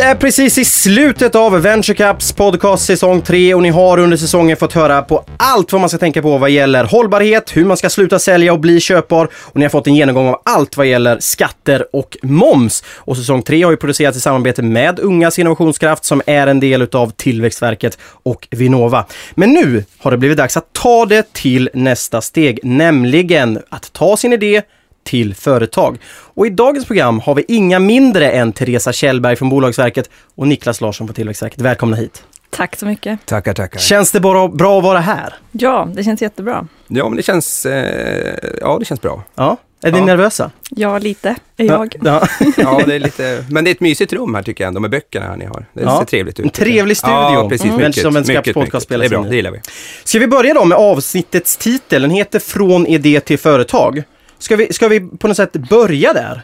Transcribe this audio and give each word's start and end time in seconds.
är 0.00 0.14
precis 0.14 0.58
i 0.58 0.64
slutet 0.64 1.34
av 1.34 1.62
Venture 1.62 1.94
Cups 1.96 2.32
podcast 2.32 2.84
säsong 2.84 3.22
3 3.22 3.54
och 3.54 3.62
ni 3.62 3.68
har 3.68 3.98
under 3.98 4.16
säsongen 4.16 4.56
fått 4.56 4.72
höra 4.72 5.02
på 5.02 5.24
allt 5.36 5.72
vad 5.72 5.80
man 5.80 5.88
ska 5.88 5.98
tänka 5.98 6.22
på 6.22 6.38
vad 6.38 6.50
gäller 6.50 6.84
hållbarhet, 6.84 7.56
hur 7.56 7.64
man 7.64 7.76
ska 7.76 7.90
sluta 7.90 8.18
sälja 8.18 8.52
och 8.52 8.60
bli 8.60 8.80
köpbar 8.80 9.28
och 9.34 9.56
ni 9.56 9.62
har 9.62 9.70
fått 9.70 9.86
en 9.86 9.94
genomgång 9.94 10.28
av 10.28 10.42
allt 10.44 10.76
vad 10.76 10.86
gäller 10.86 11.18
skatter 11.20 11.86
och 11.92 12.16
moms. 12.22 12.84
Och 12.96 13.16
säsong 13.16 13.42
3 13.42 13.62
har 13.62 13.70
ju 13.70 13.76
producerats 13.76 14.18
i 14.18 14.20
samarbete 14.20 14.62
med 14.62 15.00
Ungas 15.00 15.38
Innovationskraft 15.38 16.04
som 16.04 16.22
är 16.26 16.46
en 16.46 16.60
del 16.60 16.82
utav 16.82 17.10
Tillväxtverket 17.10 17.98
och 18.02 18.48
Vinnova. 18.50 19.06
Men 19.34 19.52
nu 19.52 19.84
har 19.98 20.10
det 20.10 20.16
blivit 20.16 20.38
dags 20.38 20.56
att 20.56 20.72
ta 20.72 21.06
det 21.06 21.32
till 21.32 21.70
nästa 21.74 22.20
steg, 22.20 22.60
nämligen 22.62 23.58
att 23.68 23.92
ta 23.92 24.16
sin 24.16 24.32
idé 24.32 24.62
till 25.10 25.34
företag. 25.34 25.98
Och 26.34 26.46
i 26.46 26.50
dagens 26.50 26.86
program 26.86 27.20
har 27.20 27.34
vi 27.34 27.44
inga 27.48 27.78
mindre 27.78 28.30
än 28.30 28.52
Teresa 28.52 28.92
Kjellberg 28.92 29.36
från 29.36 29.48
Bolagsverket 29.50 30.10
och 30.34 30.48
Niklas 30.48 30.80
Larsson 30.80 31.06
på 31.06 31.12
Tillväxtverket. 31.12 31.60
Välkomna 31.60 31.96
hit! 31.96 32.22
Tack 32.50 32.76
så 32.76 32.86
mycket. 32.86 33.26
Tackar, 33.26 33.54
tackar. 33.54 33.78
Känns 33.80 34.12
det 34.12 34.20
bara 34.20 34.48
bra 34.48 34.78
att 34.78 34.84
vara 34.84 34.98
här? 35.00 35.34
Ja, 35.52 35.88
det 35.94 36.04
känns 36.04 36.22
jättebra. 36.22 36.66
Ja, 36.88 37.08
men 37.08 37.16
det 37.16 37.22
känns, 37.22 37.66
eh, 37.66 38.34
ja, 38.60 38.76
det 38.78 38.84
känns 38.84 39.00
bra. 39.00 39.22
Ja. 39.34 39.56
Är 39.82 39.92
ni 39.92 39.98
Ja. 39.98 40.04
nervösa? 40.04 40.50
Ja, 40.70 40.98
lite 40.98 41.34
är 41.56 41.64
jag. 41.64 41.96
Ja. 42.04 42.26
Ja, 42.56 42.80
det 42.86 42.94
är 42.94 42.98
lite, 42.98 43.44
men 43.50 43.64
det 43.64 43.70
är 43.70 43.72
ett 43.72 43.80
mysigt 43.80 44.12
rum 44.12 44.34
här 44.34 44.42
tycker 44.42 44.64
jag 44.64 44.68
ändå 44.68 44.80
med 44.80 44.90
böckerna 44.90 45.26
här 45.26 45.36
ni 45.36 45.44
har. 45.44 45.66
Det 45.72 45.82
Ja. 45.82 45.98
ser 45.98 46.06
trevligt 46.06 46.38
ut. 46.40 46.44
En 46.44 46.50
trevlig 46.50 46.96
studio. 46.96 47.14
Ja, 47.16 47.48
precis. 47.48 47.66
Mm. 47.70 47.76
Mycket, 47.76 48.02
Som 48.02 48.14
Cups 48.14 48.28
mycket, 48.28 48.54
podcast 48.54 48.72
mycket. 48.74 48.82
spelas 48.82 49.08
Det 49.10 49.14
är 49.16 49.18
bra, 49.20 49.28
det 49.30 49.36
gillar 49.36 49.50
vi. 49.50 49.60
Ska 50.04 50.18
vi 50.18 50.26
börja 50.26 50.54
då 50.54 50.64
med 50.64 50.78
avsnittets 50.78 51.56
titel? 51.56 52.02
Den 52.02 52.10
heter 52.10 52.38
Från 52.38 52.86
idé 52.86 53.20
till 53.20 53.38
företag. 53.38 54.02
Ska 54.40 54.56
vi, 54.56 54.72
ska 54.72 54.88
vi 54.88 55.00
på 55.00 55.28
något 55.28 55.36
sätt 55.36 55.52
börja 55.52 56.12
där? 56.12 56.42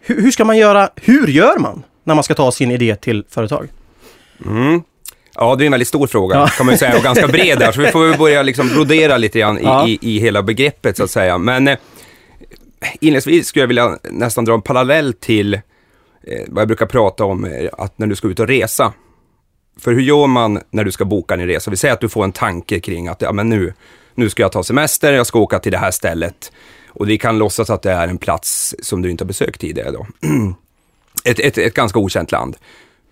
Hur, 0.00 0.20
hur 0.22 0.30
ska 0.30 0.44
man 0.44 0.58
göra? 0.58 0.90
Hur 0.96 1.26
gör 1.26 1.58
man 1.58 1.82
när 2.04 2.14
man 2.14 2.24
ska 2.24 2.34
ta 2.34 2.52
sin 2.52 2.70
idé 2.70 2.96
till 2.96 3.24
företag? 3.28 3.68
Mm. 4.46 4.82
Ja, 5.34 5.54
det 5.56 5.64
är 5.64 5.66
en 5.66 5.72
väldigt 5.72 5.88
stor 5.88 6.06
fråga 6.06 6.36
Ja. 6.36 6.46
kan 6.46 6.66
man 6.66 6.74
ju 6.74 6.78
säga 6.78 6.96
och 6.96 7.02
ganska 7.02 7.26
bred 7.28 7.58
där, 7.58 7.72
så 7.72 7.80
vi 7.80 7.86
får 7.86 8.18
börja 8.18 8.42
liksom 8.42 8.68
brodera 8.68 9.16
lite 9.16 9.38
grann 9.38 9.58
i, 9.58 9.62
Ja. 9.62 9.88
i, 9.88 9.98
i 10.02 10.18
hela 10.18 10.42
begreppet 10.42 10.96
så 10.96 11.04
att 11.04 11.10
säga. 11.10 11.38
Men 11.38 11.68
eh, 11.68 11.76
inledningsvis 13.00 13.46
skulle 13.46 13.62
jag 13.62 13.68
vilja 13.68 13.98
nästan 14.10 14.44
dra 14.44 14.54
en 14.54 14.62
parallell 14.62 15.12
till 15.12 15.54
eh, 15.54 15.60
vad 16.48 16.60
jag 16.60 16.68
brukar 16.68 16.86
prata 16.86 17.24
om, 17.24 17.44
eh, 17.44 17.68
att 17.78 17.98
när 17.98 18.06
du 18.06 18.16
ska 18.16 18.28
ut 18.28 18.40
och 18.40 18.48
resa. 18.48 18.92
För 19.80 19.92
hur 19.92 20.00
gör 20.02 20.26
man 20.26 20.60
när 20.70 20.84
du 20.84 20.92
ska 20.92 21.04
boka 21.04 21.34
en 21.34 21.46
resa? 21.46 21.70
Vi 21.70 21.76
säger 21.76 21.94
att 21.94 22.00
du 22.00 22.08
får 22.08 22.24
en 22.24 22.32
tanke 22.32 22.80
kring 22.80 23.08
att 23.08 23.22
ja, 23.22 23.32
men 23.32 23.48
nu, 23.48 23.74
nu 24.14 24.30
ska 24.30 24.42
jag 24.42 24.52
ta 24.52 24.62
semester, 24.62 25.12
jag 25.12 25.26
ska 25.26 25.38
åka 25.38 25.58
till 25.58 25.72
det 25.72 25.78
här 25.78 25.90
stället. 25.90 26.52
Och 26.96 27.08
vi 27.08 27.18
kan 27.18 27.38
låtsas 27.38 27.70
att 27.70 27.82
det 27.82 27.92
är 27.92 28.08
en 28.08 28.18
plats 28.18 28.74
som 28.82 29.02
du 29.02 29.10
inte 29.10 29.24
har 29.24 29.26
besökt 29.26 29.60
tidigare 29.60 29.90
då. 29.90 30.06
ett, 31.24 31.40
ett, 31.40 31.58
ett 31.58 31.74
ganska 31.74 31.98
okänt 31.98 32.32
land. 32.32 32.56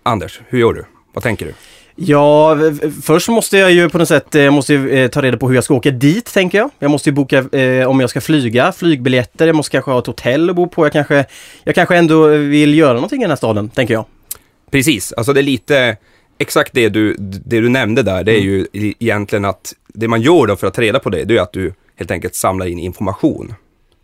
Anders, 0.03 0.41
hur 0.47 0.59
gör 0.59 0.73
du? 0.73 0.85
Vad 1.13 1.23
tänker 1.23 1.45
du? 1.45 1.53
Ja, 1.97 2.57
först 3.03 3.29
måste 3.29 3.57
jag 3.57 3.71
ju 3.71 3.89
på 3.89 3.97
något 3.97 4.07
sätt 4.07 4.35
eh, 4.35 4.51
måste 4.51 4.73
ju, 4.73 4.89
eh, 4.91 5.07
ta 5.09 5.21
reda 5.21 5.37
på 5.37 5.47
hur 5.47 5.55
jag 5.55 5.63
ska 5.63 5.73
åka 5.73 5.91
dit, 5.91 6.33
tänker 6.33 6.57
jag. 6.57 6.69
Jag 6.79 6.91
måste 6.91 7.09
ju 7.09 7.13
boka 7.13 7.37
eh, 7.59 7.87
om 7.89 7.99
jag 7.99 8.09
ska 8.09 8.21
flyga, 8.21 8.71
flygbiljetter, 8.71 9.47
jag 9.47 9.55
måste 9.55 9.71
kanske 9.71 9.91
ha 9.91 9.99
ett 9.99 10.07
hotell 10.07 10.49
att 10.49 10.55
bo 10.55 10.67
på. 10.67 10.85
Jag 10.85 10.93
kanske, 10.93 11.25
jag 11.63 11.75
kanske 11.75 11.97
ändå 11.97 12.27
vill 12.27 12.75
göra 12.77 12.93
någonting 12.93 13.19
i 13.19 13.23
den 13.23 13.31
här 13.31 13.35
staden, 13.37 13.69
tänker 13.69 13.93
jag. 13.93 14.05
Precis, 14.71 15.13
alltså 15.13 15.33
det 15.33 15.39
är 15.39 15.43
lite 15.43 15.97
exakt 16.37 16.73
det 16.73 16.89
du, 16.89 17.15
det 17.19 17.59
du 17.61 17.69
nämnde 17.69 18.03
där. 18.03 18.23
Det 18.23 18.31
är 18.31 18.41
ju 18.41 18.67
i- 18.73 18.95
egentligen 18.99 19.45
att 19.45 19.73
det 19.87 20.07
man 20.07 20.21
gör 20.21 20.47
då 20.47 20.55
för 20.55 20.67
att 20.67 20.73
ta 20.73 20.81
reda 20.81 20.99
på 20.99 21.09
det, 21.09 21.23
det 21.23 21.37
är 21.37 21.41
att 21.41 21.53
du 21.53 21.73
helt 21.95 22.11
enkelt 22.11 22.35
samlar 22.35 22.65
in 22.65 22.79
information 22.79 23.53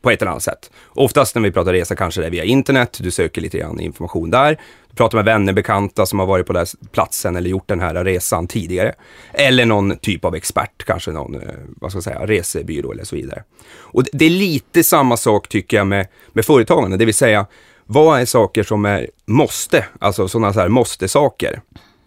på 0.01 0.11
ett 0.11 0.21
eller 0.21 0.31
annat 0.31 0.43
sätt. 0.43 0.71
Oftast 0.89 1.35
när 1.35 1.41
vi 1.41 1.51
pratar 1.51 1.73
resa 1.73 1.95
kanske 1.95 2.21
det 2.21 2.27
är 2.27 2.31
via 2.31 2.43
internet, 2.43 2.97
du 3.01 3.11
söker 3.11 3.41
lite 3.41 3.57
grann 3.57 3.79
information 3.79 4.29
där. 4.29 4.57
Du 4.89 4.95
pratar 4.95 5.17
med 5.17 5.25
vänner, 5.25 5.53
bekanta 5.53 6.05
som 6.05 6.19
har 6.19 6.25
varit 6.25 6.45
på 6.47 6.53
den 6.53 6.59
här 6.59 6.87
platsen 6.91 7.35
eller 7.35 7.49
gjort 7.49 7.67
den 7.67 7.79
här 7.79 8.03
resan 8.03 8.47
tidigare. 8.47 8.93
Eller 9.33 9.65
någon 9.65 9.97
typ 9.97 10.25
av 10.25 10.35
expert, 10.35 10.83
kanske 10.85 11.11
någon, 11.11 11.35
eh, 11.35 11.41
vad 11.81 11.91
ska 11.91 11.97
jag 11.97 12.03
säga, 12.03 12.25
resebyrå 12.27 12.91
eller 12.91 13.03
så 13.03 13.15
vidare. 13.15 13.43
Och 13.77 14.03
det- 14.03 14.09
det 14.13 14.25
är 14.25 14.29
lite 14.29 14.83
samma 14.83 15.17
sak 15.17 15.47
tycker 15.47 15.77
jag 15.77 15.87
med, 15.87 16.07
med 16.33 16.45
företagande, 16.45 16.97
det 16.97 17.05
vill 17.05 17.13
säga 17.15 17.45
vad 17.85 18.19
är 18.21 18.25
saker 18.25 18.63
som 18.63 18.85
är 18.85 19.07
måste, 19.25 19.85
alltså 19.99 20.27
sådana 20.27 20.53
så 20.53 20.59
här 20.59 20.67
måste-saker. 20.69 21.61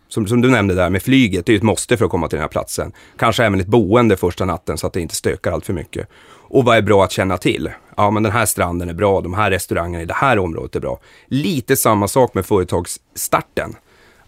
Som, 0.09 0.27
som 0.27 0.41
du 0.41 0.51
nämnde 0.51 0.75
där 0.75 0.91
med 0.91 1.03
flyget, 1.03 1.47
det 1.47 1.51
är 1.51 1.55
ju 1.55 1.57
ett 1.57 1.63
måste 1.63 1.97
för 1.97 2.05
att 2.05 2.11
komma 2.11 2.29
till 2.29 2.37
den 2.37 2.43
här 2.43 2.49
platsen. 2.49 2.93
Kanske 3.19 3.45
även 3.45 3.61
ett 3.61 3.67
boende 3.67 4.17
första 4.17 4.45
natten 4.45 4.79
så 4.79 4.87
att 4.87 4.93
det 4.93 5.01
inte 5.01 5.15
stökar 5.15 5.53
allt 5.53 5.67
för 5.67 5.73
mycket. 5.73 6.09
Och 6.49 6.65
vad 6.65 6.77
är 6.77 6.83
bra 6.83 7.05
att 7.05 7.13
känna 7.13 7.37
till? 7.39 7.71
Ja, 7.97 8.11
men 8.11 8.23
den 8.23 8.33
här 8.33 8.47
stranden 8.47 8.89
är 8.89 8.95
bra, 8.95 9.21
de 9.21 9.35
här 9.35 9.51
restaurangerna 9.51 10.03
i 10.03 10.07
det 10.07 10.15
här 10.15 10.39
området 10.39 10.77
är 10.77 10.81
bra. 10.81 10.99
Lite 11.27 11.77
samma 11.77 12.09
sak 12.09 12.35
med 12.35 12.47
företagsstarten. 12.47 13.77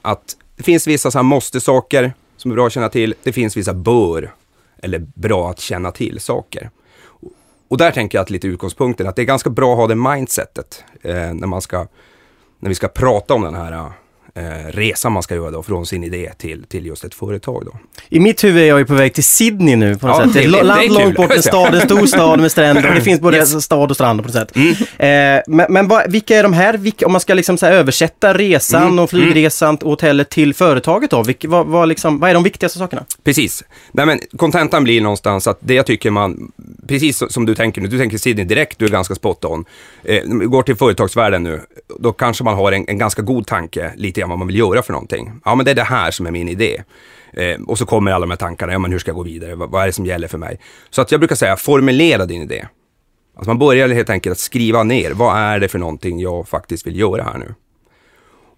Att 0.03 0.37
det 0.57 0.63
finns 0.63 0.87
vissa 0.87 1.11
så 1.11 1.19
här 1.19 1.23
måste-saker 1.23 2.13
som 2.37 2.51
är 2.51 2.55
bra 2.55 2.67
att 2.67 2.73
känna 2.73 2.89
till. 2.89 3.15
Det 3.23 3.33
finns 3.33 3.57
vissa 3.57 3.75
bör 3.75 4.35
eller 4.79 4.99
bra 4.99 5.51
att 5.51 5.61
känna 5.61 5.91
till 5.91 6.21
saker. 6.21 6.71
Och 7.69 7.77
där 7.77 7.91
tänker 7.91 8.19
jag 8.19 8.23
att 8.23 8.31
lite 8.31 8.47
utgångspunkten, 8.47 9.07
att 9.07 9.17
det 9.17 9.23
är 9.23 9.27
ganska 9.27 9.51
bra 9.51 9.73
att 9.73 9.79
ha 9.79 9.87
det 9.87 9.95
mindsetet 9.95 10.85
eh, 11.03 11.35
när 11.35 11.47
man 11.47 11.63
ska, 11.63 11.87
när 12.59 12.69
vi 12.69 12.75
ska 12.75 12.89
prata 12.89 13.35
om 13.35 13.43
den 13.43 13.55
här 13.55 13.91
eh, 14.37 14.43
resan 14.73 15.13
man 15.13 15.23
ska 15.23 15.35
göra 15.35 15.51
då, 15.51 15.63
från 15.63 15.87
sin 15.87 16.05
idé 16.05 16.33
till, 16.39 16.65
till 16.65 16.87
just 16.87 17.05
ett 17.05 17.15
företag 17.15 17.63
då. 17.67 17.79
I 18.09 18.21
mitt 18.21 18.45
huvud 18.45 18.63
är 18.63 18.67
jag 18.67 18.79
ju 18.79 18.85
på 18.87 18.95
väg 18.95 19.15
till 19.15 19.25
Sydney 19.25 19.77
nu 19.77 19.97
på 19.97 20.07
något 20.07 20.17
Ja, 20.19 20.25
sätt. 20.25 20.35
Det 20.35 20.41
det- 20.41 20.57
det 20.57 20.63
land 20.63 20.81
kul. 20.81 20.93
långt 20.93 21.17
bort, 21.17 21.33
en 21.33 21.43
stad, 21.43 21.75
en 21.75 21.81
stor 21.81 22.07
stad 22.07 22.41
med 22.41 22.51
stränder. 22.53 22.95
Det 22.95 23.01
finns 23.01 23.21
både 23.21 23.37
Yes. 23.37 23.51
Mm. 23.51 23.61
stad 23.61 23.91
och 23.91 23.97
strand 23.97 24.21
på 24.23 24.27
något 24.29 24.35
sätt. 24.35 24.57
Eh, 24.57 25.07
men 25.47 25.67
men 25.69 25.89
vad, 25.89 26.13
vilka 26.13 26.37
är 26.37 26.43
de 26.43 26.53
här, 26.53 26.75
vilka, 26.77 27.07
om 27.07 27.13
man 27.13 27.21
ska 27.21 27.35
liksom 27.35 27.59
så 27.59 27.67
översätta 27.67 28.35
resan 28.35 28.83
Mm. 28.83 28.99
och 28.99 29.11
flygresan 29.11 29.77
och 29.77 29.91
hotellet 29.91 30.31
till 30.31 30.55
företaget 30.55 31.11
då? 31.11 31.23
Vilka, 31.23 31.49
vad, 31.49 31.67
vad, 31.67 31.89
liksom, 31.89 32.19
vad 32.19 32.31
är 32.31 32.35
de 32.35 32.43
viktigaste 32.43 32.79
sakerna? 32.79 33.05
Precis. 33.25 33.65
Nej 33.93 34.07
men 34.07 34.21
kontentan 34.37 34.85
blir 34.85 35.01
någonstans 35.01 35.47
att 35.47 35.59
det 35.61 35.75
jag 35.75 35.87
tycker 35.87 36.11
man, 36.11 36.53
precis 36.89 37.23
som 37.29 37.47
du 37.47 37.55
tänker 37.55 37.81
nu, 37.81 37.89
du 37.89 37.99
tänker 37.99 38.19
Sydney 38.19 38.45
direkt, 38.45 38.79
du 38.79 38.85
är 38.85 38.89
ganska 38.91 39.15
spot 39.15 39.45
on. 39.45 39.65
Eh, 40.05 40.23
går 40.25 40.63
till 40.63 40.77
företagsvärlden 40.77 41.43
nu, 41.43 41.61
då 42.01 42.13
kanske 42.13 42.45
man 42.45 42.55
har 42.55 42.73
en, 42.73 42.85
en 42.89 42.99
ganska 42.99 43.23
god 43.23 43.47
tanke 43.47 43.93
lite 43.97 44.21
grann 44.27 44.31
vad 44.31 44.39
man 44.39 44.47
vill 44.47 44.59
göra 44.59 44.83
för 44.83 44.93
någonting. 44.93 45.33
Ja 45.45 45.55
men 45.55 45.65
det 45.65 45.71
är 45.71 45.75
det 45.75 45.83
här 45.83 46.11
som 46.11 46.27
är 46.27 46.31
min 46.31 46.49
idé. 46.49 46.83
Eh, 47.33 47.61
och 47.67 47.79
så 47.79 47.87
kommer 47.87 48.13
alla 48.13 48.27
de 48.27 48.31
här 48.31 48.37
tankarna, 48.37 48.73
ja 48.73 48.79
men 48.79 48.93
hur 48.93 48.99
ska 48.99 49.09
jag 49.09 49.17
gå 49.17 49.23
vidare, 49.23 49.55
vad, 49.55 49.71
vad 49.71 49.83
är 49.83 49.87
det 49.87 49.93
som 49.93 50.07
gäller 50.07 50.29
för 50.29 50.39
mig? 50.39 50.61
Så 50.91 51.03
att 51.03 51.11
jag 51.11 51.21
brukar 51.21 51.37
säga, 51.37 51.57
formulera 51.57 52.27
din 52.27 52.43
idé. 52.43 52.67
Alltså 53.37 53.51
man 53.51 53.59
börjar 53.59 53.89
helt 53.89 54.11
enkelt 54.11 54.33
att 54.33 54.39
skriva 54.39 54.83
ner, 54.83 55.11
vad 55.11 55.37
är 55.37 55.59
det 55.59 55.69
för 55.69 55.79
någonting 55.79 56.21
jag 56.21 56.49
faktiskt 56.49 56.87
vill 56.87 56.99
göra 56.99 57.23
här 57.23 57.39
nu? 57.39 57.55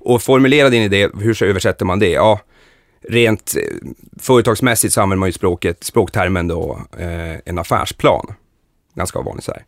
Och 0.01 0.23
formulera 0.23 0.69
din 0.69 0.83
idé, 0.83 1.09
hur 1.21 1.34
så 1.34 1.45
översätter 1.45 1.85
man 1.85 1.99
det? 1.99 2.11
Ja, 2.11 2.41
rent 3.09 3.55
eh, 3.56 3.89
företagsmässigt 4.21 4.95
så 4.95 5.00
använder 5.00 5.21
man 5.21 5.29
ju 5.29 5.33
språket, 5.33 5.85
språktermen 5.85 6.49
då, 6.49 6.81
eh, 6.99 7.37
en 7.45 7.59
affärsplan. 7.59 8.35
Ganska 8.95 9.21
vanligt 9.21 9.45
så 9.45 9.53
här. 9.53 9.65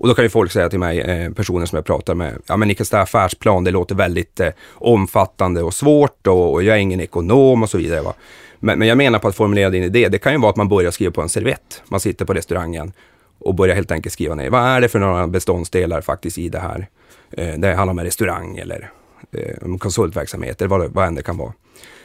Och 0.00 0.08
då 0.08 0.14
kan 0.14 0.24
ju 0.24 0.28
folk 0.28 0.52
säga 0.52 0.68
till 0.68 0.78
mig, 0.78 1.00
eh, 1.00 1.32
personer 1.32 1.66
som 1.66 1.76
jag 1.76 1.84
pratar 1.84 2.14
med, 2.14 2.38
ja 2.46 2.56
men 2.56 2.68
Niklas, 2.68 2.90
det 2.90 2.96
här 2.96 3.04
affärsplan, 3.04 3.64
det 3.64 3.70
låter 3.70 3.94
väldigt 3.94 4.40
eh, 4.40 4.48
omfattande 4.74 5.62
och 5.62 5.74
svårt 5.74 6.26
och, 6.26 6.52
och 6.52 6.62
jag 6.62 6.76
är 6.76 6.80
ingen 6.80 7.00
ekonom 7.00 7.62
och 7.62 7.70
så 7.70 7.78
vidare. 7.78 8.02
Va? 8.02 8.14
Men, 8.58 8.78
men 8.78 8.88
jag 8.88 8.98
menar 8.98 9.18
på 9.18 9.28
att 9.28 9.36
formulera 9.36 9.70
din 9.70 9.82
idé, 9.82 10.08
det 10.08 10.18
kan 10.18 10.32
ju 10.32 10.38
vara 10.38 10.50
att 10.50 10.56
man 10.56 10.68
börjar 10.68 10.90
skriva 10.90 11.12
på 11.12 11.22
en 11.22 11.28
servett. 11.28 11.82
Man 11.88 12.00
sitter 12.00 12.24
på 12.24 12.34
restaurangen 12.34 12.92
och 13.38 13.54
börjar 13.54 13.74
helt 13.74 13.90
enkelt 13.90 14.12
skriva 14.12 14.34
ner, 14.34 14.50
vad 14.50 14.62
är 14.62 14.80
det 14.80 14.88
för 14.88 14.98
några 14.98 15.26
beståndsdelar 15.26 16.00
faktiskt 16.00 16.38
i 16.38 16.48
det 16.48 16.58
här? 16.60 16.88
Eh, 17.32 17.54
det 17.58 17.74
handlar 17.74 17.90
om 17.92 17.98
en 17.98 18.04
restaurang 18.04 18.56
eller 18.58 18.90
eh, 19.32 19.76
konsultverksamhet 19.78 20.60
eller 20.60 20.68
vad, 20.68 20.80
det- 20.80 20.88
vad 20.88 21.06
än 21.06 21.14
det 21.14 21.22
kan 21.22 21.36
vara. 21.36 21.52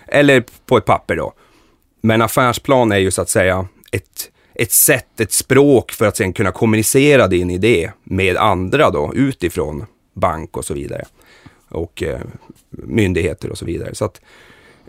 Eller 0.08 0.44
på 0.66 0.78
ett 0.78 0.86
papper 0.86 1.16
då. 1.16 1.34
Men 2.02 2.22
affärsplan 2.22 2.92
är 2.92 2.98
ju 2.98 3.12
så 3.12 3.22
att 3.22 3.30
säga 3.30 3.68
ett, 3.92 4.32
ett 4.56 4.72
sätt, 4.72 5.20
ett 5.20 5.32
språk 5.32 5.92
för 5.92 6.06
att 6.06 6.18
sen 6.18 6.34
kunna 6.34 6.52
kommunicera 6.52 7.28
din 7.28 7.50
idé 7.50 7.92
med 8.04 8.38
andra 8.38 8.90
då, 8.90 9.12
utifrån 9.16 9.86
bank 10.14 10.58
och 10.58 10.66
så 10.66 10.74
vidare. 10.74 11.06
Och 11.70 12.04
eh, 12.04 12.20
myndigheter 12.70 13.50
och 13.50 13.58
så 13.58 13.66
vidare. 13.66 13.96
Så 13.96 14.06
att, 14.06 14.22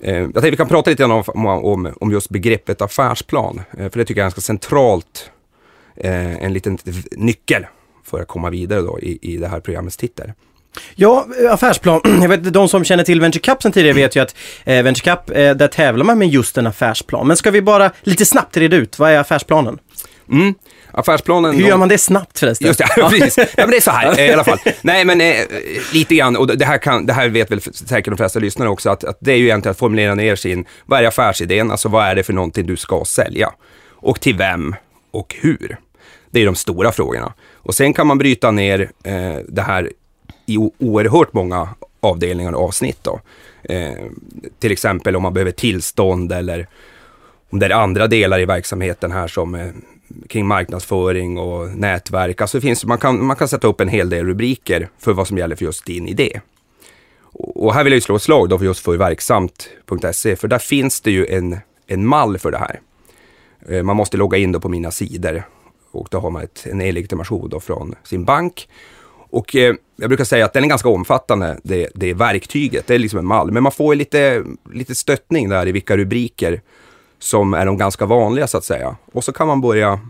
eh, 0.03 0.17
jag 0.17 0.33
tänkte 0.33 0.51
vi 0.51 0.57
kan 0.57 0.69
prata 0.69 0.91
lite 0.91 1.03
grann 1.03 1.25
om, 1.27 1.47
om, 1.47 1.93
om 2.01 2.13
just 2.13 2.31
begreppet 2.31 2.83
affärsplan. 2.83 3.61
Eh, 3.79 3.91
för 3.91 3.99
det 3.99 4.05
tycker 4.05 4.21
jag 4.21 4.25
är 4.25 4.31
ganska 4.31 4.41
centralt, 4.41 5.31
eh, 5.97 6.45
en 6.45 6.53
liten 6.53 6.79
nyckel 7.11 7.67
för 8.05 8.21
att 8.21 8.29
komma 8.29 8.51
vidare 8.51 8.81
då 8.81 9.01
i, 9.01 9.19
i 9.23 9.37
det 9.37 9.49
här 9.49 9.61
programmets 9.61 9.97
titel. 9.97 10.33
Ja, 10.95 11.27
eh, 11.45 11.53
affärsplan. 11.53 12.01
Jag 12.23 12.29
vet, 12.29 12.53
de 12.53 12.69
som 12.69 12.85
känner 12.85 13.05
till 13.05 13.21
Venture 13.21 13.41
Cup 13.41 13.63
sen 13.63 13.73
tidigare 13.73 13.95
vet 13.95 14.17
ju 14.17 14.21
att 14.21 14.35
eh, 14.65 14.83
Venture 14.83 15.17
Cup, 15.17 15.37
eh, 15.37 15.55
där 15.55 15.69
tävlar 15.69 16.05
man 16.05 16.19
med 16.19 16.29
just 16.29 16.59
en 16.59 16.67
affärsplan. 16.67 17.27
Men 17.27 17.37
ska 17.37 17.51
vi 17.51 17.63
bara 17.63 17.91
lite 18.03 18.27
snabbt 18.27 18.57
reda 18.57 18.77
ut, 18.77 18.99
vad 18.99 19.11
är 19.11 19.19
affärsplanen? 19.19 19.79
Mm. 20.33 20.55
Affärsplanen... 20.91 21.55
Hur 21.57 21.69
gör 21.69 21.77
man 21.77 21.89
det 21.89 21.99
snabbt 21.99 22.39
förresten? 22.39 22.67
Just 22.67 22.79
det, 22.79 22.87
precis. 23.11 23.39
Ja, 23.39 23.45
men 23.57 23.71
det 23.71 23.77
är 23.77 23.81
så 23.81 23.91
här 23.91 24.19
eh, 24.19 24.27
i 24.27 24.33
alla 24.33 24.45
fall. 24.45 24.59
Nej, 24.83 25.05
men 25.05 25.21
eh, 25.21 25.37
lite 25.93 26.15
grann, 26.15 26.37
och 26.37 26.59
det 26.59 26.65
här, 26.65 26.79
kan, 26.79 27.07
det 27.07 27.13
här 27.13 27.29
vet 27.29 27.51
väl 27.51 27.61
säkert 27.61 28.11
de 28.11 28.17
flesta 28.17 28.39
lyssnare 28.39 28.69
också, 28.69 28.91
att, 28.91 29.05
att 29.05 29.19
det 29.21 29.33
är 29.33 29.37
ju 29.37 29.45
egentligen 29.45 29.71
att 29.71 29.79
formulera 29.79 30.15
ner 30.15 30.37
sin, 30.37 30.65
vad 30.87 31.01
är 31.01 31.07
affärsidén, 31.07 31.71
alltså 31.71 31.89
vad 31.89 32.05
är 32.05 32.15
det 32.15 32.23
för 32.23 32.33
någonting 32.33 32.67
du 32.67 32.77
ska 32.77 33.05
sälja? 33.07 33.53
Och 33.91 34.21
till 34.21 34.37
vem 34.37 34.75
och 35.11 35.35
hur? 35.41 35.79
Det 36.31 36.43
är 36.43 36.47
de 36.47 36.55
stora 36.55 36.93
frågorna. 36.93 37.33
Och 37.55 37.75
sen 37.75 37.95
kan 37.95 38.07
man 38.07 38.19
bryta 38.19 38.51
ner 38.51 38.91
eh, 39.05 39.37
det 39.49 39.63
här 39.63 39.91
i 40.47 40.71
oerhört 40.79 41.33
många 41.33 41.69
avdelningar 42.01 42.53
och 42.53 42.65
avsnitt. 42.65 42.99
Då. 43.03 43.21
Eh, 43.63 43.93
till 44.59 44.73
exempel 44.73 45.17
om 45.17 45.23
man 45.23 45.35
behöver 45.35 45.51
tillstånd 45.51 46.33
eller 46.33 46.69
om 47.51 47.59
det 47.59 47.67
är 47.67 47.71
andra 47.71 48.07
delar 48.07 48.41
i 48.41 48.45
verksamheten 48.45 49.13
här 49.13 49.29
som 49.29 49.55
eh, 49.55 49.69
kring 50.29 50.47
marknadsföring 50.47 51.39
och 51.39 51.69
nätverk. 51.69 52.41
Alltså 52.41 52.61
finns, 52.61 52.85
man, 52.85 52.99
kan, 52.99 53.25
man 53.25 53.37
kan 53.37 53.49
sätta 53.49 53.67
upp 53.67 53.81
en 53.81 53.89
hel 53.89 54.11
del 54.11 54.27
rubriker 54.27 54.89
för 54.99 55.13
vad 55.13 55.29
som 55.29 55.39
gäller 55.39 55.57
för 55.57 55.65
just 55.65 55.87
din 55.87 56.09
idé. 56.09 56.41
Och, 57.21 57.65
och 57.65 57.75
här 57.75 57.85
vill 57.85 57.93
jag 57.93 57.97
ju 57.97 58.01
slå 58.01 58.17
ett 58.17 58.23
slag 58.23 58.49
då 58.49 58.59
för 58.59 58.65
just 58.65 58.81
för 58.81 58.97
verksamt.se 58.97 60.37
för 60.37 60.49
där 60.49 60.59
finns 60.59 61.01
det 61.01 61.11
ju 61.11 61.27
en, 61.27 61.59
en 61.87 62.07
mall 62.07 62.39
för 62.39 62.51
det 62.51 62.59
här. 62.59 62.81
Eh, 63.69 63.83
man 63.83 63.97
måste 63.97 64.17
logga 64.17 64.39
in 64.39 64.53
då 64.53 64.61
på 64.61 64.69
mina 64.69 64.91
sidor 64.91 65.43
och 65.91 66.09
då 66.11 66.19
har 66.19 66.31
man 66.31 66.43
ett, 66.43 66.67
en 66.67 66.81
e-legitimation 66.81 67.61
från 67.61 67.95
sin 68.05 68.25
bank. 68.25 68.69
Och 69.37 69.57
eh, 69.57 69.75
jag 69.97 70.09
brukar 70.09 70.25
säga 70.25 70.45
att 70.45 70.53
den 70.53 70.65
är 70.65 70.69
ganska 70.69 70.89
omfattande, 70.89 71.59
det, 71.63 71.89
det 71.95 72.15
verktyget. 72.15 72.87
Det 72.87 72.95
är 72.95 72.99
liksom 72.99 73.19
en 73.19 73.27
mall. 73.27 73.51
Men 73.53 73.63
man 73.63 73.73
får 73.73 73.95
ju 73.95 73.99
lite, 73.99 74.45
lite 74.73 74.95
stöttning 74.95 75.49
där 75.49 75.69
i 75.69 75.73
vilka 75.73 75.97
rubriker 75.97 76.61
som 77.19 77.55
är 77.55 77.67
de 77.67 77.79
ganska 77.79 78.07
vanliga 78.07 78.47
så 78.47 78.59
att 78.59 78.65
säga. 78.65 78.97
Och 79.13 79.25
så 79.25 79.33
kan 79.33 79.47
man 79.47 79.61
börja 79.61 80.01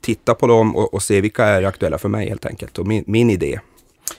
titta 0.00 0.34
på 0.34 0.46
dem 0.46 0.76
och, 0.76 0.94
och 0.94 1.02
se 1.02 1.20
vilka 1.20 1.44
är 1.44 1.62
aktuella 1.62 1.98
för 1.98 2.08
mig 2.08 2.28
helt 2.28 2.46
enkelt 2.46 2.78
och 2.78 2.86
min, 2.86 3.04
min 3.06 3.30
idé. 3.30 3.60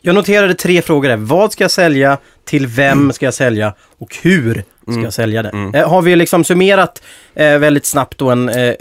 Jag 0.02 0.16
noterade 0.16 0.54
tre 0.54 0.82
frågor 0.82 1.10
där. 1.10 1.18
Vad 1.18 1.52
ska 1.52 1.64
jag 1.64 1.72
sälja? 1.72 2.18
Till 2.46 2.68
vem 2.68 3.12
ska 3.14 3.26
jag 3.26 3.34
sälja? 3.34 3.74
Och 3.98 4.16
hur 4.22 4.54
ska 4.54 4.92
Mm. 4.92 5.04
jag 5.04 5.14
sälja 5.14 5.44
det? 5.44 5.50
Mm. 5.50 5.76
Eh, 5.76 5.90
har 5.90 6.02
vi 6.02 6.16
liksom 6.16 6.44
summerat 6.44 7.02
eh, 7.34 7.58
väldigt 7.58 7.86
snabbt 7.86 8.18
då 8.18 8.30
en 8.30 8.50
eh, 8.50 8.74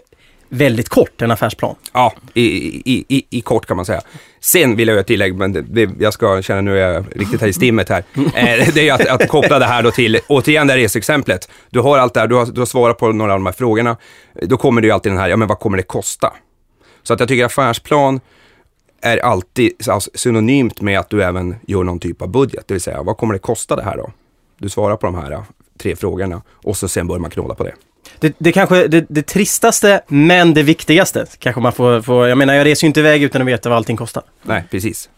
väldigt 0.48 0.88
kort 0.88 1.22
en 1.22 1.31
affärsplan? 1.31 1.75
Ja, 1.93 2.14
i, 2.34 2.43
i, 2.44 3.04
i, 3.08 3.26
i 3.31 3.40
kort 3.40 3.66
kan 3.66 3.76
man 3.76 3.87
säga. 3.87 4.00
Sen 4.40 4.76
vill 4.76 4.88
jag 4.88 4.94
göra 4.94 5.00
ett 5.00 5.06
tillägg, 5.06 5.34
men 5.34 5.52
det, 5.52 5.62
det, 5.62 5.90
jag 5.98 6.12
ska 6.12 6.43
känna 6.43 6.60
nu 6.60 6.78
är 6.78 6.93
jag 6.93 7.04
riktigt 7.14 7.40
här 7.40 7.48
i 7.48 7.52
stimmet 7.52 7.88
här. 7.88 8.04
Eh, 8.37 8.69
det 8.75 8.88
är 8.88 8.93
att, 8.93 9.06
att 9.06 9.28
koppla 9.28 9.58
det 9.58 9.64
här 9.64 9.82
då 9.82 9.90
till, 9.90 10.19
återigen 10.28 10.66
det 10.66 10.72
här 10.72 10.81
resexemplet. 10.81 11.48
Du 11.70 11.81
har 11.81 11.98
allt 11.98 12.14
det 12.14 12.20
här, 12.20 12.26
du 12.26 12.34
har, 12.34 12.46
du 12.46 12.60
har 12.60 12.66
svarat 12.66 12.98
på 12.98 13.12
några 13.12 13.32
av 13.32 13.38
de 13.38 13.46
här 13.46 13.52
frågorna. 13.52 13.96
Då 14.43 14.56
kommer 14.56 14.81
det 14.81 14.87
ju 14.87 14.93
alltid 14.93 15.12
den 15.12 15.19
här, 15.19 15.28
ja 15.28 15.37
men 15.37 15.48
vad 15.48 15.58
kommer 15.58 15.76
det 15.76 15.82
kosta? 15.82 16.32
Så 17.02 17.14
att 17.14 17.20
jag 17.20 17.28
tycker 17.28 17.44
affärsplan 17.44 18.20
är 19.00 19.19
alltid 19.19 19.72
alltså, 19.88 20.10
synonymt 20.14 20.81
med 20.81 20.99
att 20.99 21.10
du 21.10 21.22
även 21.22 21.56
gör 21.66 21.84
någon 21.84 21.99
typ 21.99 22.22
av 22.22 22.28
budget. 22.28 22.69
Det 22.69 22.75
vill 22.75 22.81
säga, 22.81 23.02
vad 23.02 23.16
kommer 23.16 23.34
det 23.34 23.38
kosta 23.38 23.76
det 23.76 23.82
här 23.82 23.96
då? 23.96 24.10
Du 24.58 24.69
svarar 24.69 24.96
på 24.96 25.06
de 25.06 25.14
här 25.14 25.32
eh, 25.32 25.42
tre 25.78 25.96
frågorna 25.96 26.42
och 26.49 26.76
så 26.76 26.88
sen 26.88 27.06
börjar 27.06 27.20
man 27.20 27.31
knåla 27.31 27.54
på 27.54 27.64
det. 27.64 27.75
Det, 28.18 28.34
det 28.38 28.52
kanske 28.52 28.88
det, 28.88 29.06
det 29.08 29.22
tristaste, 29.22 30.00
men 30.08 30.54
det 30.54 30.62
viktigaste. 30.62 31.26
Kanske 31.38 31.60
man 31.60 31.72
får, 31.72 32.02
får, 32.02 32.28
jag 32.28 32.38
menar 32.38 32.54
jag 32.54 32.64
reser 32.64 32.84
ju 32.84 32.86
inte 32.86 33.00
iväg 33.00 33.22
utan 33.22 33.42
att 33.42 33.48
veta 33.48 33.68
vad 33.68 33.76
allting 33.76 33.96
kostar. 33.96 34.22
Nej, 34.42 34.64
precis. 34.70 35.08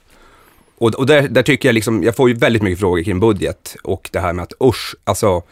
Och, 0.79 0.94
och 0.94 1.06
där, 1.06 1.29
där 1.29 1.43
tycker 1.43 1.69
jag 1.69 1.75
liksom, 1.75 2.02
jag 2.02 2.17
får 2.17 2.29
ju 2.29 2.35
väldigt 2.35 2.62
mycket 2.62 2.81
frågor 2.81 3.02
kring 3.02 3.20
budget 3.20 3.76
och 3.82 4.08
det 4.12 4.20
här 4.20 4.32
med 4.32 4.43
att 4.43 4.52
usch, 4.64 4.94
alltså 5.05 5.43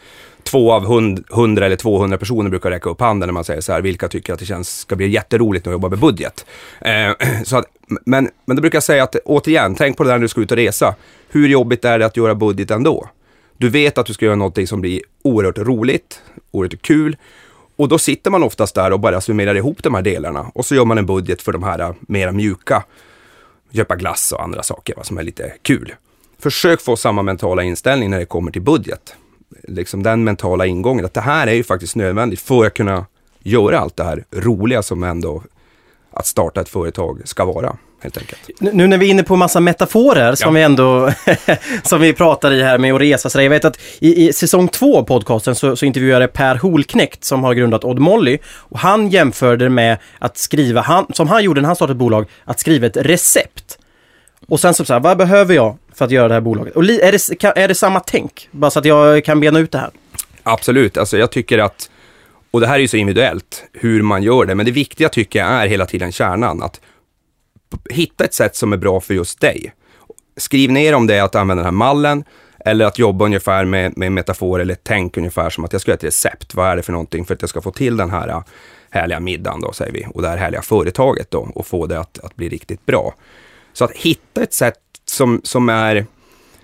två 0.43 0.73
av 0.73 0.85
hund, 0.85 1.25
100 1.31 1.65
eller 1.65 1.75
200 1.75 2.17
personer 2.17 2.49
brukar 2.49 2.69
räcka 2.69 2.89
upp 2.89 3.01
handen 3.01 3.27
när 3.27 3.33
man 3.33 3.43
säger 3.43 3.61
så 3.61 3.73
här, 3.73 3.81
vilka 3.81 4.07
tycker 4.07 4.33
att 4.33 4.39
det 4.39 4.45
känns, 4.45 4.79
ska 4.79 4.95
bli 4.95 5.07
jätteroligt 5.07 5.67
att 5.67 5.73
jobba 5.73 5.89
med 5.89 5.99
budget. 5.99 6.45
Eh, 6.81 7.11
så 7.43 7.57
att, 7.57 7.65
men, 8.05 8.29
men 8.45 8.55
då 8.55 8.61
brukar 8.61 8.75
jag 8.75 8.83
säga 8.83 9.03
att 9.03 9.15
återigen, 9.15 9.75
tänk 9.75 9.97
på 9.97 10.03
det 10.03 10.09
där 10.09 10.17
när 10.17 10.21
du 10.21 10.27
ska 10.27 10.41
ut 10.41 10.51
och 10.51 10.57
resa. 10.57 10.95
Hur 11.29 11.47
jobbigt 11.47 11.85
är 11.85 11.99
det 11.99 12.05
att 12.05 12.17
göra 12.17 12.35
budget 12.35 12.71
ändå? 12.71 13.09
Du 13.57 13.69
vet 13.69 13.97
att 13.97 14.05
du 14.05 14.13
ska 14.13 14.25
göra 14.25 14.35
någonting 14.35 14.67
som 14.67 14.81
blir 14.81 15.01
oerhört 15.23 15.57
roligt, 15.57 16.21
oerhört 16.51 16.81
kul. 16.81 17.17
Och 17.75 17.87
då 17.87 17.97
sitter 17.97 18.31
man 18.31 18.43
oftast 18.43 18.75
där 18.75 18.93
och 18.93 18.99
bara 18.99 19.21
summerar 19.21 19.55
ihop 19.55 19.83
de 19.83 19.93
här 19.93 20.01
delarna. 20.01 20.51
Och 20.53 20.65
så 20.65 20.75
gör 20.75 20.85
man 20.85 20.97
en 20.97 21.05
budget 21.05 21.41
för 21.41 21.51
de 21.51 21.63
här 21.63 21.79
äh, 21.79 21.91
mera 21.99 22.31
mjuka. 22.31 22.83
Köpa 23.71 23.95
glass 23.95 24.31
och 24.31 24.43
andra 24.43 24.63
saker 24.63 24.95
va, 24.95 25.03
som 25.03 25.17
är 25.17 25.23
lite 25.23 25.53
kul. 25.61 25.95
Försök 26.39 26.81
få 26.81 26.95
samma 26.95 27.21
mentala 27.21 27.63
inställning 27.63 28.09
när 28.09 28.19
det 28.19 28.25
kommer 28.25 28.51
till 28.51 28.61
budget. 28.61 29.15
Liksom 29.63 30.03
den 30.03 30.23
mentala 30.23 30.65
ingången, 30.65 31.05
att 31.05 31.13
det 31.13 31.21
här 31.21 31.47
är 31.47 31.53
ju 31.53 31.63
faktiskt 31.63 31.95
nödvändigt 31.95 32.41
för 32.41 32.65
att 32.65 32.73
kunna 32.73 33.05
göra 33.39 33.79
allt 33.79 33.95
det 33.95 34.03
här 34.03 34.25
roliga 34.31 34.83
som 34.83 35.03
ändå 35.03 35.43
att 36.17 36.25
starta 36.25 36.61
ett 36.61 36.69
företag 36.69 37.21
ska 37.25 37.45
vara, 37.45 37.75
helt 38.01 38.17
enkelt. 38.17 38.41
Nu 38.59 38.87
när 38.87 38.97
vi 38.97 39.05
är 39.05 39.09
inne 39.09 39.23
på 39.23 39.35
massa 39.35 39.59
metaforer 39.59 40.35
som 40.35 40.55
Ja. 40.55 40.59
vi 40.59 40.63
ändå 40.63 41.11
som 41.83 42.01
vi 42.01 42.13
pratar 42.13 42.51
i 42.51 42.63
här 42.63 42.77
med 42.77 42.93
att 42.93 43.01
resa. 43.01 43.29
Så 43.29 43.37
där, 43.37 43.43
jag 43.45 43.49
vet 43.49 43.65
att 43.65 43.79
i, 43.99 44.27
i 44.27 44.33
säsong 44.33 44.67
två 44.67 44.97
av 44.97 45.03
podcasten 45.03 45.55
så, 45.55 45.75
så 45.75 45.85
intervjuade 45.85 46.27
Per 46.27 46.55
Holknekt 46.55 47.23
som 47.23 47.43
har 47.43 47.53
grundat 47.53 47.83
Odd 47.83 47.99
Molly. 47.99 48.37
Och 48.45 48.79
han 48.79 49.09
jämförde 49.09 49.65
det 49.65 49.69
med 49.69 49.97
att 50.19 50.37
skriva, 50.37 50.81
han, 50.81 51.05
som 51.13 51.27
han 51.27 51.43
gjorde 51.43 51.61
när 51.61 51.67
han 51.67 51.75
startade 51.75 51.93
ett 51.93 51.97
bolag, 51.99 52.25
att 52.45 52.59
skriva 52.59 52.87
ett 52.87 52.97
recept. 52.97 53.77
Och 54.47 54.59
sen 54.59 54.73
så, 54.73 54.85
så 54.85 54.93
här, 54.93 54.99
vad 54.99 55.17
behöver 55.17 55.55
jag 55.55 55.77
för 55.93 56.05
att 56.05 56.11
göra 56.11 56.27
det 56.27 56.33
här 56.33 56.41
bolaget? 56.41 56.75
Och 56.75 56.83
är, 56.83 57.11
det, 57.11 57.59
är 57.61 57.67
det 57.67 57.75
samma 57.75 57.99
tänk? 57.99 58.49
Bara 58.51 58.71
så 58.71 58.79
att 58.79 58.85
jag 58.85 59.25
kan 59.25 59.39
bena 59.39 59.59
ut 59.59 59.71
det 59.71 59.77
här. 59.77 59.89
Absolut, 60.43 60.97
alltså 60.97 61.17
jag 61.17 61.31
tycker 61.31 61.57
att, 61.57 61.89
och 62.51 62.61
det 62.61 62.67
här 62.67 62.75
är 62.75 62.79
ju 62.79 62.87
så 62.87 62.97
individuellt 62.97 63.63
hur 63.73 64.01
man 64.01 64.23
gör 64.23 64.45
det, 64.45 64.55
men 64.55 64.65
det 64.65 64.71
viktiga 64.71 65.09
tycker 65.09 65.39
jag 65.39 65.49
är 65.49 65.67
hela 65.67 65.85
tiden 65.85 66.11
kärnan, 66.11 66.63
att 66.63 66.81
hitta 67.89 68.25
ett 68.25 68.33
sätt 68.33 68.55
som 68.55 68.73
är 68.73 68.77
bra 68.77 68.99
för 68.99 69.13
just 69.13 69.39
dig. 69.39 69.73
Skriv 70.37 70.71
ner 70.71 70.95
om 70.95 71.07
det 71.07 71.15
är 71.15 71.23
att 71.23 71.35
använda 71.35 71.63
den 71.63 71.73
här 71.73 71.77
mallen, 71.77 72.23
eller 72.59 72.85
att 72.85 72.99
jobba 72.99 73.25
ungefär 73.25 73.65
med, 73.65 73.97
med 73.97 74.11
metafor 74.11 74.59
eller 74.59 74.77
tänk 74.83 75.17
ungefär 75.17 75.49
som 75.49 75.65
att 75.65 75.73
jag 75.73 75.81
ska 75.81 75.91
göra 75.91 75.97
ett 75.97 76.03
recept. 76.03 76.55
Vad 76.55 76.67
är 76.67 76.75
det 76.75 76.83
för 76.83 76.91
någonting 76.91 77.25
för 77.25 77.33
att 77.33 77.41
jag 77.41 77.49
ska 77.49 77.61
få 77.61 77.71
till 77.71 77.97
den 77.97 78.09
här 78.09 78.27
äh, 78.27 78.41
härliga 78.89 79.19
middagen 79.19 79.61
då, 79.61 79.71
säger 79.71 79.91
vi, 79.91 80.05
och 80.13 80.21
det 80.21 80.27
här 80.27 80.37
härliga 80.37 80.61
företaget 80.61 81.31
då, 81.31 81.51
och 81.55 81.67
få 81.67 81.85
det 81.85 81.99
att, 81.99 82.19
att 82.19 82.35
bli 82.35 82.49
riktigt 82.49 82.85
bra. 82.85 83.13
Så 83.73 83.85
att 83.85 83.91
hitta 83.91 84.43
ett 84.43 84.53
sätt 84.53 84.79
som, 85.05 85.41
som 85.43 85.69
är 85.69 86.05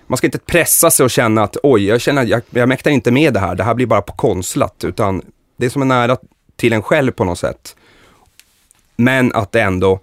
man 0.08 0.18
ska 0.18 0.28
inte 0.28 0.40
pressa 0.40 0.92
sig 0.92 1.04
och 1.04 1.12
känna 1.12 1.44
att 1.44 1.58
oj, 1.64 1.86
jag 1.86 2.02
känner 2.02 2.22
att 2.22 2.28
jag, 2.28 2.42
jag 2.50 2.70
mäktar 2.70 2.92
inte 2.92 3.12
med 3.12 3.34
det 3.34 3.40
här, 3.40 3.56
det 3.56 3.64
här 3.64 3.74
blir 3.74 3.86
bara 3.86 4.02
på 4.02 4.14
konstlat, 4.14 4.84
utan 4.84 5.22
det 5.64 5.70
som 5.70 5.82
är 5.82 5.86
nära 5.86 6.18
till 6.56 6.74
en 6.74 6.82
själv 6.82 7.12
på 7.12 7.24
något 7.24 7.40
sätt. 7.40 7.76
Men 8.96 9.34
att 9.34 9.52
det 9.52 9.62
ändå 9.62 10.00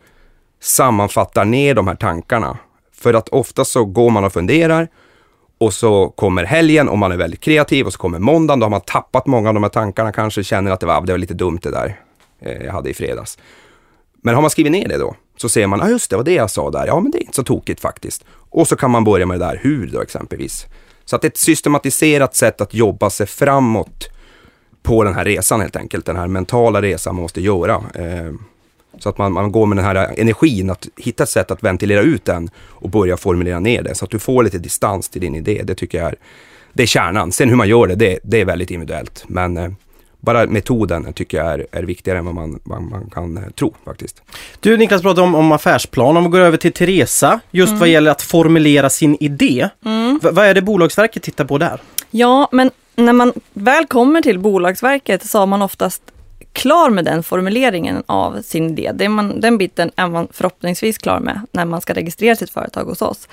sammanfattar 0.60 1.44
ner 1.44 1.74
de 1.74 1.88
här 1.88 1.94
tankarna. 1.94 2.58
För 2.92 3.14
att 3.14 3.28
ofta 3.28 3.64
så 3.64 3.84
går 3.84 4.10
man 4.10 4.24
och 4.24 4.32
funderar 4.32 4.88
och 5.58 5.74
så 5.74 6.08
kommer 6.08 6.44
helgen 6.44 6.88
och 6.88 6.98
man 6.98 7.12
är 7.12 7.16
väldigt 7.16 7.40
kreativ 7.40 7.86
och 7.86 7.92
så 7.92 7.98
kommer 7.98 8.18
måndagen, 8.18 8.60
då 8.60 8.64
har 8.64 8.70
man 8.70 8.80
tappat 8.80 9.26
många 9.26 9.48
av 9.48 9.54
de 9.54 9.62
här 9.62 9.70
tankarna, 9.70 10.12
kanske 10.12 10.44
känner 10.44 10.70
att 10.70 10.80
det 10.80 10.86
var, 10.86 10.94
ah, 10.94 11.00
det 11.00 11.12
var 11.12 11.18
lite 11.18 11.34
dumt 11.34 11.58
det 11.62 11.70
där 11.70 12.00
eh, 12.40 12.64
jag 12.64 12.72
hade 12.72 12.90
i 12.90 12.94
fredags. 12.94 13.38
Men 14.22 14.34
har 14.34 14.42
man 14.42 14.50
skrivit 14.50 14.72
ner 14.72 14.88
det 14.88 14.98
då, 14.98 15.16
så 15.36 15.48
ser 15.48 15.66
man, 15.66 15.78
ja 15.78 15.84
ah, 15.84 15.88
just 15.88 16.10
det, 16.10 16.16
var 16.16 16.24
det 16.24 16.34
jag 16.34 16.50
sa 16.50 16.70
där, 16.70 16.86
ja 16.86 17.00
men 17.00 17.10
det 17.10 17.18
är 17.18 17.22
inte 17.22 17.36
så 17.36 17.44
tokigt 17.44 17.80
faktiskt. 17.80 18.24
Och 18.50 18.68
så 18.68 18.76
kan 18.76 18.90
man 18.90 19.04
börja 19.04 19.26
med 19.26 19.40
det 19.40 19.46
där 19.46 19.60
hur 19.62 19.86
då 19.86 20.00
exempelvis. 20.00 20.66
Så 21.04 21.16
att 21.16 21.22
det 21.22 21.26
är 21.26 21.30
ett 21.30 21.36
systematiserat 21.36 22.34
sätt 22.34 22.60
att 22.60 22.74
jobba 22.74 23.10
sig 23.10 23.26
framåt 23.26 24.08
på 24.82 25.04
den 25.04 25.14
här 25.14 25.24
resan 25.24 25.60
helt 25.60 25.76
enkelt, 25.76 26.06
den 26.06 26.16
här 26.16 26.26
mentala 26.26 26.82
resan 26.82 27.14
man 27.14 27.22
måste 27.22 27.40
göra. 27.40 27.74
Eh, 27.94 28.32
så 28.98 29.08
att 29.08 29.18
man, 29.18 29.32
man 29.32 29.52
går 29.52 29.66
med 29.66 29.78
den 29.78 29.84
här 29.84 30.14
energin, 30.20 30.70
att 30.70 30.88
hitta 30.96 31.22
ett 31.22 31.28
sätt 31.28 31.50
att 31.50 31.62
ventilera 31.62 32.00
ut 32.00 32.24
den 32.24 32.50
och 32.58 32.88
börja 32.90 33.16
formulera 33.16 33.60
ner 33.60 33.82
det. 33.82 33.94
Så 33.94 34.04
att 34.04 34.10
du 34.10 34.18
får 34.18 34.42
lite 34.42 34.58
distans 34.58 35.08
till 35.08 35.20
din 35.20 35.34
idé. 35.34 35.60
Det 35.64 35.74
tycker 35.74 35.98
jag 35.98 36.06
är, 36.08 36.14
det 36.72 36.82
är 36.82 36.86
kärnan. 36.86 37.32
Sen 37.32 37.48
hur 37.48 37.56
man 37.56 37.68
gör 37.68 37.86
det, 37.86 37.94
det, 37.94 38.18
det 38.22 38.40
är 38.40 38.44
väldigt 38.44 38.70
individuellt. 38.70 39.24
Men 39.26 39.56
eh, 39.56 39.70
bara 40.20 40.46
metoden 40.46 41.12
tycker 41.12 41.38
jag 41.38 41.46
är, 41.46 41.66
är 41.72 41.82
viktigare 41.82 42.18
än 42.18 42.24
vad 42.24 42.34
man, 42.34 42.60
vad 42.64 42.82
man 42.82 43.10
kan 43.10 43.36
eh, 43.36 43.42
tro 43.50 43.74
faktiskt. 43.84 44.22
Du 44.60 44.76
Niklas 44.76 45.02
pratade 45.02 45.22
om, 45.26 45.34
om 45.34 45.52
affärsplan. 45.52 46.16
Om 46.16 46.24
vi 46.24 46.30
går 46.30 46.40
över 46.40 46.56
till 46.56 46.72
Teresa, 46.72 47.40
just 47.50 47.72
vad 47.72 47.88
gäller 47.88 48.10
att 48.10 48.22
formulera 48.22 48.90
sin 48.90 49.16
idé. 49.20 49.68
V- 50.22 50.30
vad 50.32 50.46
är 50.46 50.54
det 50.54 50.62
Bolagsverket 50.62 51.22
tittar 51.22 51.44
på 51.44 51.58
där? 51.58 51.80
Ja, 52.10 52.48
men 52.52 52.70
när 53.04 53.12
man 53.12 53.32
väl 53.52 53.86
kommer 53.86 54.22
till 54.22 54.38
Bolagsverket 54.38 55.26
så 55.26 55.38
har 55.38 55.46
man 55.46 55.62
oftast 55.62 56.02
klar 56.52 56.90
med 56.90 57.04
den 57.04 57.22
formuleringen 57.22 58.02
av 58.06 58.42
sin 58.42 58.70
idé. 58.70 58.92
Det 58.94 59.04
är 59.04 59.08
man, 59.08 59.40
den 59.40 59.58
biten 59.58 59.90
är 59.96 60.08
man 60.08 60.28
förhoppningsvis 60.32 60.98
klar 60.98 61.20
med 61.20 61.40
när 61.52 61.64
man 61.64 61.80
ska 61.80 61.94
registrera 61.94 62.36
sitt 62.36 62.50
företag 62.50 62.84
hos 62.84 63.02
oss. 63.02 63.28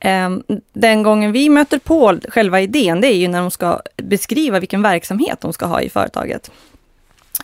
Ehm, 0.00 0.42
den 0.72 1.02
gången 1.02 1.32
vi 1.32 1.48
möter 1.48 1.78
på 1.78 2.18
själva 2.28 2.60
idén, 2.60 3.00
det 3.00 3.06
är 3.06 3.16
ju 3.16 3.28
när 3.28 3.40
de 3.40 3.50
ska 3.50 3.80
beskriva 3.96 4.60
vilken 4.60 4.82
verksamhet 4.82 5.40
de 5.40 5.52
ska 5.52 5.66
ha 5.66 5.80
i 5.80 5.88
företaget. 5.88 6.50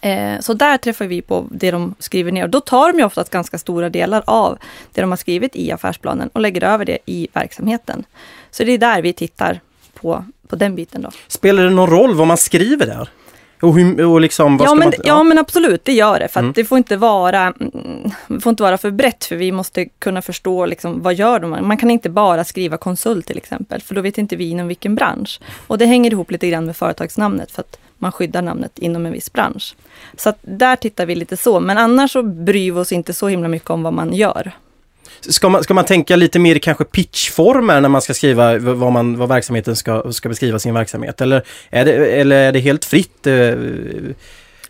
Ehm, 0.03 0.43
så 0.43 0.55
där 0.55 0.77
träffar 0.79 1.07
vi 1.07 1.23
på 1.23 1.47
det 1.51 1.71
de 1.71 1.95
skriver 1.99 2.33
ner. 2.33 2.45
Och 2.45 2.51
då 2.51 2.61
tar 2.61 2.93
de 2.93 2.99
ju 2.99 3.05
oftast 3.05 3.31
ganska 3.31 3.59
stora 3.59 3.89
delar 3.89 4.23
av 4.27 4.59
det 4.93 5.01
de 5.01 5.11
har 5.11 5.17
skrivit 5.17 5.57
i 5.57 5.73
affärsplanen 5.73 6.31
och 6.33 6.41
lägger 6.41 6.65
över 6.65 6.85
det 6.85 6.99
i 7.07 7.29
verksamheten. 7.33 8.05
Så 8.51 8.65
det 8.65 8.73
är 8.73 8.79
där 8.79 9.03
vi 9.03 9.13
tittar 9.13 9.61
på, 10.01 10.25
på 10.49 10.57
den 10.57 10.75
biten 10.75 11.03
då. 11.03 11.11
Spelar 11.29 11.65
det 11.65 11.71
någon 11.71 11.91
roll 11.91 12.15
vad 12.15 12.27
man 12.27 12.37
skriver 12.37 12.87
där? 12.87 13.09
Och, 13.63 13.75
hur, 13.75 14.05
och 14.07 14.21
liksom, 14.21 14.61
Ja 14.65 14.75
men, 14.75 14.89
man... 14.89 14.93
ja 15.05 15.23
men 15.23 15.39
absolut, 15.39 15.85
det 15.85 15.93
gör 15.93 16.19
det. 16.19 16.29
För 16.29 16.41
Mm. 16.41 16.53
det 16.57 16.65
får 16.65 16.79
inte 16.79 16.97
vara 16.97 17.41
mm, 17.41 18.41
får 18.41 18.51
inte 18.51 18.63
vara 18.63 18.79
för 18.79 18.91
brett, 18.91 19.25
för 19.25 19.37
vi 19.37 19.53
måste 19.53 19.85
kunna 19.85 20.23
förstå 20.23 20.67
liksom, 20.67 21.03
vad 21.03 21.15
gör 21.15 21.41
de? 21.41 21.51
Man 21.51 21.77
kan 21.77 21.91
inte 21.91 22.11
bara 22.11 22.45
skriva 22.45 22.77
konsult 22.77 23.27
till 23.27 23.37
exempel, 23.37 23.81
för 23.83 23.95
då 23.95 24.01
vet 24.01 24.19
inte 24.19 24.37
vi 24.37 24.51
inom 24.51 24.69
vilken 24.69 24.95
bransch. 24.95 25.41
Och 25.67 25.79
det 25.79 25.87
hänger 25.87 26.11
ihop 26.13 26.31
lite 26.31 26.49
grann 26.49 26.67
med 26.67 26.77
företagsnamnet, 26.77 27.51
för 27.51 27.61
att 27.61 27.79
man 27.99 28.13
skyddar 28.13 28.43
namnet 28.43 28.79
inom 28.79 29.07
en 29.07 29.13
viss 29.13 29.33
bransch. 29.33 29.77
Så 30.17 30.29
att 30.29 30.39
där 30.41 30.77
tittar 30.77 31.07
vi 31.07 31.15
lite 31.15 31.37
så, 31.37 31.61
men 31.61 31.79
annars 31.79 32.13
så 32.13 32.23
bryr 32.23 32.73
vi 32.73 32.81
oss 32.81 32.93
inte 32.93 33.13
så 33.13 33.29
himla 33.29 33.49
mycket 33.49 33.71
om 33.71 33.83
vad 33.83 33.93
man 33.93 34.13
gör. 34.15 34.53
Ska 35.21 35.49
man, 35.49 35.63
ska 35.65 35.75
man 35.75 35.85
tänka 35.85 36.17
lite 36.17 36.39
mer 36.39 36.59
kanske 36.59 36.85
pitchformer 36.85 37.81
när 37.81 37.89
man 37.89 38.03
ska 38.03 38.15
skriva 38.15 38.59
vad, 38.59 38.93
man, 38.93 39.17
vad 39.19 39.29
verksamheten 39.29 39.77
ska, 39.77 40.13
ska 40.13 40.29
beskriva 40.29 40.59
sin 40.59 40.75
verksamhet? 40.75 41.21
Eller 41.21 41.43
är 41.71 41.85
det, 41.85 41.93
eller 41.93 42.37
är 42.37 42.53
det 42.53 42.61
helt 42.61 42.85
fritt? 42.85 43.27
eh, 43.27 43.55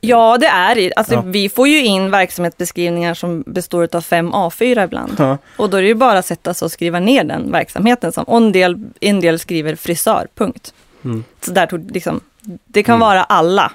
Ja, 0.00 0.38
det 0.40 0.46
är 0.46 0.74
det. 0.74 0.92
Alltså, 0.96 1.14
Ja. 1.14 1.20
Vi 1.26 1.48
får 1.48 1.68
ju 1.68 1.84
in 1.84 2.10
verksamhetsbeskrivningar 2.10 3.14
som 3.14 3.44
består 3.46 3.88
av 3.92 4.00
fem 4.00 4.32
A4 4.32 4.84
ibland. 4.84 5.12
Ja. 5.18 5.38
Och 5.56 5.70
då 5.70 5.76
är 5.76 5.82
det 5.82 5.88
ju 5.88 5.94
bara 5.94 6.18
att 6.18 6.26
sätta 6.26 6.54
sig 6.54 6.66
och 6.66 6.72
skriva 6.72 7.00
ner 7.00 7.24
den 7.24 7.52
verksamheten. 7.52 8.12
Som, 8.12 8.24
och 8.24 8.36
en, 8.36 8.52
del, 8.52 8.76
en 9.00 9.20
del 9.20 9.38
skriver 9.38 9.74
frisör, 9.74 10.26
punkt. 10.34 10.74
Mm. 11.04 11.24
Så 11.40 11.50
där 11.50 11.66
tog, 11.66 11.90
liksom, 11.90 12.20
det 12.66 12.82
kan 12.82 12.94
Mm. 12.94 13.06
vara 13.08 13.24
alla. 13.24 13.72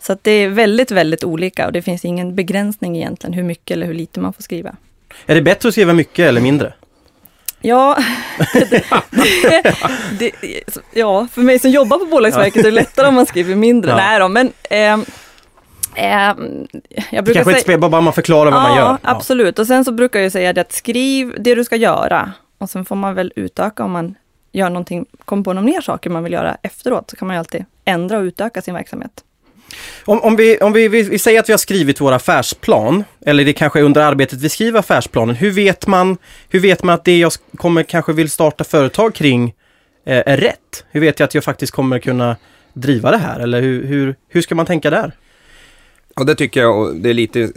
Så 0.00 0.12
att 0.12 0.24
det 0.24 0.30
är 0.30 0.48
väldigt, 0.48 0.90
väldigt 0.90 1.24
olika 1.24 1.66
och 1.66 1.72
det 1.72 1.82
finns 1.82 2.04
ingen 2.04 2.34
begränsning 2.34 2.96
egentligen 2.96 3.34
hur 3.34 3.42
mycket 3.42 3.70
eller 3.76 3.86
hur 3.86 3.94
lite 3.94 4.20
man 4.20 4.32
får 4.32 4.42
skriva. 4.42 4.76
Är 5.26 5.34
det 5.34 5.42
bättre 5.42 5.68
att 5.68 5.74
skriva 5.74 5.92
mycket 5.92 6.28
eller 6.28 6.40
mindre? 6.40 6.72
Ja, 7.60 7.96
det, 8.52 8.82
det, 10.18 10.32
ja, 10.92 11.26
för 11.32 11.42
mig 11.42 11.58
som 11.58 11.70
jobbar 11.70 11.98
på 11.98 12.04
Bolagsverket 12.04 12.56
är 12.56 12.62
det 12.62 12.70
lättare 12.70 13.08
om 13.08 13.14
man 13.14 13.26
skriver 13.26 13.54
mindre. 13.54 13.90
Ja. 13.90 13.96
Nej 13.96 14.18
då, 14.18 14.28
men 14.28 14.52
ehm, 14.70 15.04
ehm, 15.94 16.66
jag 16.90 17.06
Det 17.10 17.22
brukar 17.22 17.44
kanske 17.44 17.62
säga... 17.62 17.78
bara 17.78 18.00
man 18.00 18.12
förklarar 18.12 18.50
vad 18.50 18.62
man 18.62 18.76
gör. 18.76 18.84
Ja, 18.84 18.98
absolut. 19.02 19.58
Och 19.58 19.66
sen 19.66 19.84
så 19.84 19.92
brukar 19.92 20.20
jag 20.20 20.32
säga 20.32 20.52
det 20.52 20.60
att 20.60 20.72
skriv 20.72 21.34
det 21.38 21.54
du 21.54 21.64
ska 21.64 21.76
göra. 21.76 22.32
Och 22.58 22.70
sen 22.70 22.84
får 22.84 22.96
man 22.96 23.14
väl 23.14 23.32
utöka 23.36 23.84
om 23.84 23.90
man 23.90 24.14
gör 24.52 24.68
någonting, 24.70 25.06
kommer 25.24 25.42
på 25.42 25.52
några 25.52 25.66
mer 25.66 25.80
saker 25.80 26.10
man 26.10 26.24
vill 26.24 26.32
göra 26.32 26.56
efteråt. 26.62 27.10
Så 27.10 27.16
kan 27.16 27.28
man 27.28 27.34
ju 27.34 27.38
alltid 27.38 27.64
ändra 27.84 28.18
och 28.18 28.22
utöka 28.22 28.62
sin 28.62 28.74
verksamhet. 28.74 29.24
Om, 30.04 30.20
om, 30.20 30.36
vi, 30.36 30.58
om 30.58 30.72
vi, 30.72 30.88
vi, 30.88 31.02
vi 31.02 31.18
säger 31.18 31.40
att 31.40 31.48
vi 31.48 31.52
har 31.52 31.58
skrivit 31.58 32.00
vår 32.00 32.12
affärsplan, 32.12 33.04
eller 33.26 33.44
det 33.44 33.52
kanske 33.52 33.78
är 33.78 33.82
under 33.82 34.00
arbetet 34.00 34.40
vi 34.40 34.48
skriver 34.48 34.78
affärsplanen, 34.78 35.34
Hur 35.36 35.50
vet 35.50 35.86
man, 35.86 36.16
hur 36.48 36.60
vet 36.60 36.82
man 36.82 36.94
att 36.94 37.04
det 37.04 37.18
jag 37.18 37.32
kommer 37.56 37.82
kanske 37.82 38.12
vill 38.12 38.30
starta 38.30 38.64
företag 38.64 39.14
kring 39.14 39.54
eh, 40.06 40.22
är 40.26 40.36
rätt? 40.36 40.84
Hur 40.90 41.00
vet 41.00 41.20
jag 41.20 41.26
att 41.26 41.34
jag 41.34 41.44
faktiskt 41.44 41.72
kommer 41.72 41.98
kunna 41.98 42.36
driva 42.72 43.10
det 43.10 43.18
här? 43.18 43.40
Eller 43.40 43.62
hur, 43.62 43.86
hur, 43.86 44.14
hur 44.28 44.42
ska 44.42 44.54
man 44.54 44.66
tänka 44.66 44.90
där? 44.90 45.12
Och 46.16 46.26
det 46.26 46.34
tycker 46.34 46.60
jag, 46.60 46.78
och 46.78 46.94
det 46.94 47.10
är 47.10 47.14
lite 47.14 47.52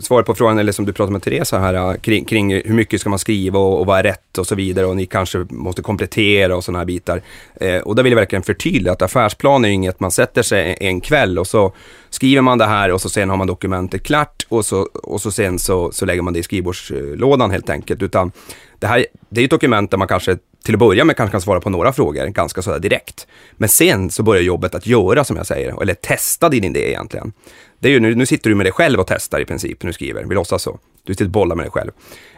svaret 0.00 0.26
på 0.26 0.34
frågan, 0.34 0.58
eller 0.58 0.72
som 0.72 0.84
du 0.84 0.92
pratade 0.92 1.12
med 1.12 1.22
Teresa 1.22 1.58
här, 1.58 1.74
äh, 1.74 1.94
kring, 1.94 2.24
kring 2.24 2.54
hur 2.54 2.74
mycket 2.74 3.00
ska 3.00 3.10
man 3.10 3.18
skriva 3.18 3.58
och, 3.58 3.80
och 3.80 3.86
vad 3.86 3.98
är 3.98 4.02
rätt 4.02 4.38
och 4.38 4.46
så 4.46 4.54
vidare 4.54 4.86
och 4.86 4.96
ni 4.96 5.06
kanske 5.06 5.46
måste 5.50 5.82
komplettera 5.82 6.56
och 6.56 6.64
sådana 6.64 6.78
här 6.78 6.86
bitar. 6.86 7.22
Eh, 7.54 7.78
och 7.78 7.94
där 7.96 8.02
vill 8.02 8.12
jag 8.12 8.18
verkligen 8.18 8.42
förtydliga 8.42 8.92
att 8.92 9.02
affärsplan 9.02 9.64
är 9.64 9.68
ju 9.68 9.74
inget 9.74 10.00
man 10.00 10.10
sätter 10.10 10.42
sig 10.42 10.76
en 10.80 11.00
kväll 11.00 11.38
och 11.38 11.46
så 11.46 11.72
skriver 12.10 12.42
man 12.42 12.58
det 12.58 12.66
här 12.66 12.92
och 12.92 13.00
så 13.00 13.08
sen 13.08 13.30
har 13.30 13.36
man 13.36 13.46
dokumentet 13.46 14.02
klart 14.02 14.46
och 14.48 14.64
så, 14.64 14.88
och 15.02 15.20
så 15.20 15.30
sen 15.30 15.58
så, 15.58 15.92
så 15.92 16.06
lägger 16.06 16.22
man 16.22 16.32
det 16.32 16.38
i 16.38 16.42
skrivbordslådan 16.42 17.50
helt 17.50 17.70
enkelt. 17.70 18.02
Utan 18.02 18.32
det 18.78 18.86
här 18.86 19.06
det 19.28 19.40
är 19.40 19.44
ett 19.44 19.50
dokument 19.50 19.90
där 19.90 19.98
man 19.98 20.08
kanske 20.08 20.38
till 20.66 20.74
att 20.74 20.78
börja 20.78 21.04
med 21.04 21.16
kanske 21.16 21.32
kan 21.32 21.40
svara 21.40 21.60
på 21.60 21.70
några 21.70 21.92
frågor 21.92 22.26
ganska 22.26 22.62
sådär 22.62 22.78
direkt. 22.78 23.26
Men 23.52 23.68
sen 23.68 24.10
så 24.10 24.22
börjar 24.22 24.42
jobbet 24.42 24.74
att 24.74 24.86
göra 24.86 25.24
som 25.24 25.36
jag 25.36 25.46
säger, 25.46 25.82
eller 25.82 25.94
testa 25.94 26.48
din 26.48 26.64
idé 26.64 26.88
egentligen. 26.88 27.32
Det 27.78 27.88
är 27.88 27.92
ju, 27.92 28.00
nu, 28.00 28.14
nu 28.14 28.26
sitter 28.26 28.50
du 28.50 28.56
med 28.56 28.66
dig 28.66 28.72
själv 28.72 29.00
och 29.00 29.06
testar 29.06 29.40
i 29.40 29.44
princip 29.44 29.82
när 29.82 29.88
du 29.88 29.92
skriver, 29.92 30.24
vi 30.24 30.34
låtsas 30.34 30.62
så. 30.62 30.78
Du 31.04 31.14
sitter 31.14 31.24
och 31.24 31.30
bollar 31.30 31.56
med 31.56 31.64
dig 31.64 31.70
själv. 31.70 31.90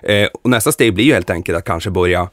Eh, 0.03 0.29
och 0.43 0.51
nästa 0.51 0.73
steg 0.73 0.95
blir 0.95 1.05
ju 1.05 1.13
helt 1.13 1.31
enkelt 1.31 1.59
att 1.59 1.65
kanske 1.65 1.91
börja, 1.91 2.29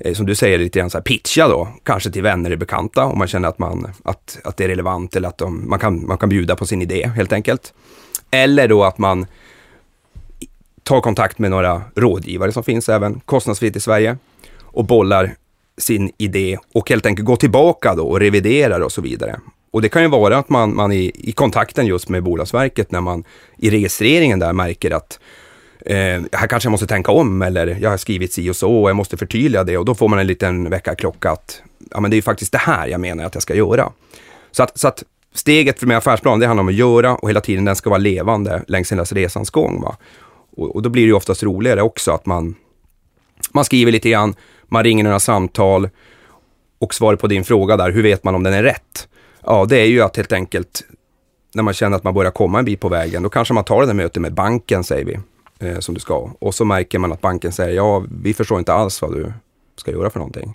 eh, 0.00 0.14
som 0.14 0.26
du 0.26 0.34
säger, 0.34 0.58
lite 0.58 0.78
grann 0.78 0.90
så 0.90 0.98
här 0.98 1.02
pitcha 1.02 1.48
då, 1.48 1.68
kanske 1.82 2.10
till 2.10 2.22
vänner 2.22 2.52
och 2.52 2.58
bekanta 2.58 3.04
om 3.04 3.18
man 3.18 3.28
känner 3.28 3.48
att, 3.48 3.58
man, 3.58 3.92
att, 4.04 4.38
att 4.44 4.56
det 4.56 4.64
är 4.64 4.68
relevant 4.68 5.16
eller 5.16 5.28
att 5.28 5.38
de, 5.38 5.68
man, 5.68 5.78
kan, 5.78 6.06
man 6.06 6.18
kan 6.18 6.28
bjuda 6.28 6.56
på 6.56 6.66
sin 6.66 6.82
idé 6.82 7.12
helt 7.16 7.32
enkelt. 7.32 7.74
Eller 8.30 8.68
då 8.68 8.84
att 8.84 8.98
man 8.98 9.26
tar 10.82 11.00
kontakt 11.00 11.38
med 11.38 11.50
några 11.50 11.82
rådgivare 11.94 12.52
som 12.52 12.64
finns 12.64 12.88
även 12.88 13.20
kostnadsfritt 13.20 13.76
i 13.76 13.80
Sverige 13.80 14.16
och 14.72 14.84
bollar 14.84 15.34
sin 15.78 16.12
idé 16.18 16.58
och 16.74 16.90
helt 16.90 17.06
enkelt 17.06 17.26
går 17.26 17.36
tillbaka 17.36 17.94
då 17.94 18.06
och 18.06 18.20
reviderar 18.20 18.80
och 18.80 18.92
så 18.92 19.00
vidare. 19.00 19.40
Och 19.70 19.82
det 19.82 19.88
kan 19.88 20.02
ju 20.02 20.08
vara 20.08 20.38
att 20.38 20.48
man, 20.48 20.76
man 20.76 20.92
i, 20.92 21.12
i 21.14 21.32
kontakten 21.32 21.86
just 21.86 22.08
med 22.08 22.22
Bolagsverket 22.22 22.90
när 22.90 23.00
man 23.00 23.24
i 23.58 23.70
registreringen 23.70 24.38
där 24.38 24.52
märker 24.52 24.90
att 24.90 25.20
eh, 25.86 26.22
här 26.32 26.46
kanske 26.46 26.66
jag 26.66 26.70
måste 26.70 26.86
tänka 26.86 27.12
om 27.12 27.42
eller 27.42 27.66
jag 27.80 27.90
har 27.90 27.96
skrivit 27.96 28.32
si 28.32 28.50
och 28.50 28.56
så 28.56 28.82
och 28.82 28.88
jag 28.88 28.96
måste 28.96 29.16
förtydliga 29.16 29.64
det 29.64 29.78
och 29.78 29.84
då 29.84 29.94
får 29.94 30.08
man 30.08 30.18
en 30.18 30.26
liten 30.26 30.70
väckarklocka 30.70 31.30
att 31.30 31.62
ja, 31.90 32.00
men 32.00 32.10
det 32.10 32.14
är 32.14 32.18
ju 32.18 32.22
faktiskt 32.22 32.52
det 32.52 32.58
här 32.58 32.86
jag 32.86 33.00
menar 33.00 33.24
att 33.24 33.34
jag 33.34 33.42
ska 33.42 33.54
göra. 33.54 33.92
Så 34.50 34.62
att, 34.62 34.78
så 34.78 34.88
att 34.88 35.04
steget 35.34 35.82
med 35.82 35.96
affärsplan, 35.96 36.40
det 36.40 36.46
handlar 36.46 36.62
om 36.62 36.68
att 36.68 36.74
göra 36.74 37.14
och 37.16 37.28
hela 37.28 37.40
tiden 37.40 37.64
den 37.64 37.76
ska 37.76 37.90
vara 37.90 37.98
levande 37.98 38.64
längs 38.68 38.92
hela 38.92 39.04
resans 39.04 39.50
gång. 39.50 39.80
Va? 39.82 39.96
Och, 40.56 40.76
och 40.76 40.82
då 40.82 40.88
blir 40.88 41.02
det 41.02 41.08
ju 41.08 41.14
oftast 41.14 41.42
roligare 41.42 41.82
också 41.82 42.12
att 42.12 42.26
man, 42.26 42.54
man 43.52 43.64
skriver 43.64 43.92
lite 43.92 44.10
grann, 44.10 44.34
man 44.72 44.84
ringer 44.84 45.04
några 45.04 45.20
samtal 45.20 45.88
och 46.78 46.94
svaret 46.94 47.20
på 47.20 47.26
din 47.26 47.44
fråga 47.44 47.76
där, 47.76 47.90
hur 47.90 48.02
vet 48.02 48.24
man 48.24 48.34
om 48.34 48.42
den 48.42 48.54
är 48.54 48.62
rätt? 48.62 49.08
Ja, 49.44 49.64
det 49.68 49.80
är 49.80 49.86
ju 49.86 50.00
att 50.00 50.16
helt 50.16 50.32
enkelt 50.32 50.84
när 51.54 51.62
man 51.62 51.74
känner 51.74 51.96
att 51.96 52.04
man 52.04 52.14
börjar 52.14 52.30
komma 52.30 52.58
en 52.58 52.64
bit 52.64 52.80
på 52.80 52.88
vägen, 52.88 53.22
då 53.22 53.28
kanske 53.28 53.54
man 53.54 53.64
tar 53.64 53.80
det 53.80 53.86
där 53.86 53.94
mötet 53.94 54.22
med 54.22 54.34
banken, 54.34 54.84
säger 54.84 55.04
vi, 55.04 55.18
eh, 55.68 55.78
som 55.78 55.94
du 55.94 56.00
ska. 56.00 56.30
Och 56.38 56.54
så 56.54 56.64
märker 56.64 56.98
man 56.98 57.12
att 57.12 57.20
banken 57.20 57.52
säger, 57.52 57.76
ja, 57.76 58.04
vi 58.22 58.34
förstår 58.34 58.58
inte 58.58 58.72
alls 58.72 59.02
vad 59.02 59.12
du 59.12 59.32
ska 59.76 59.90
göra 59.90 60.10
för 60.10 60.18
någonting. 60.18 60.54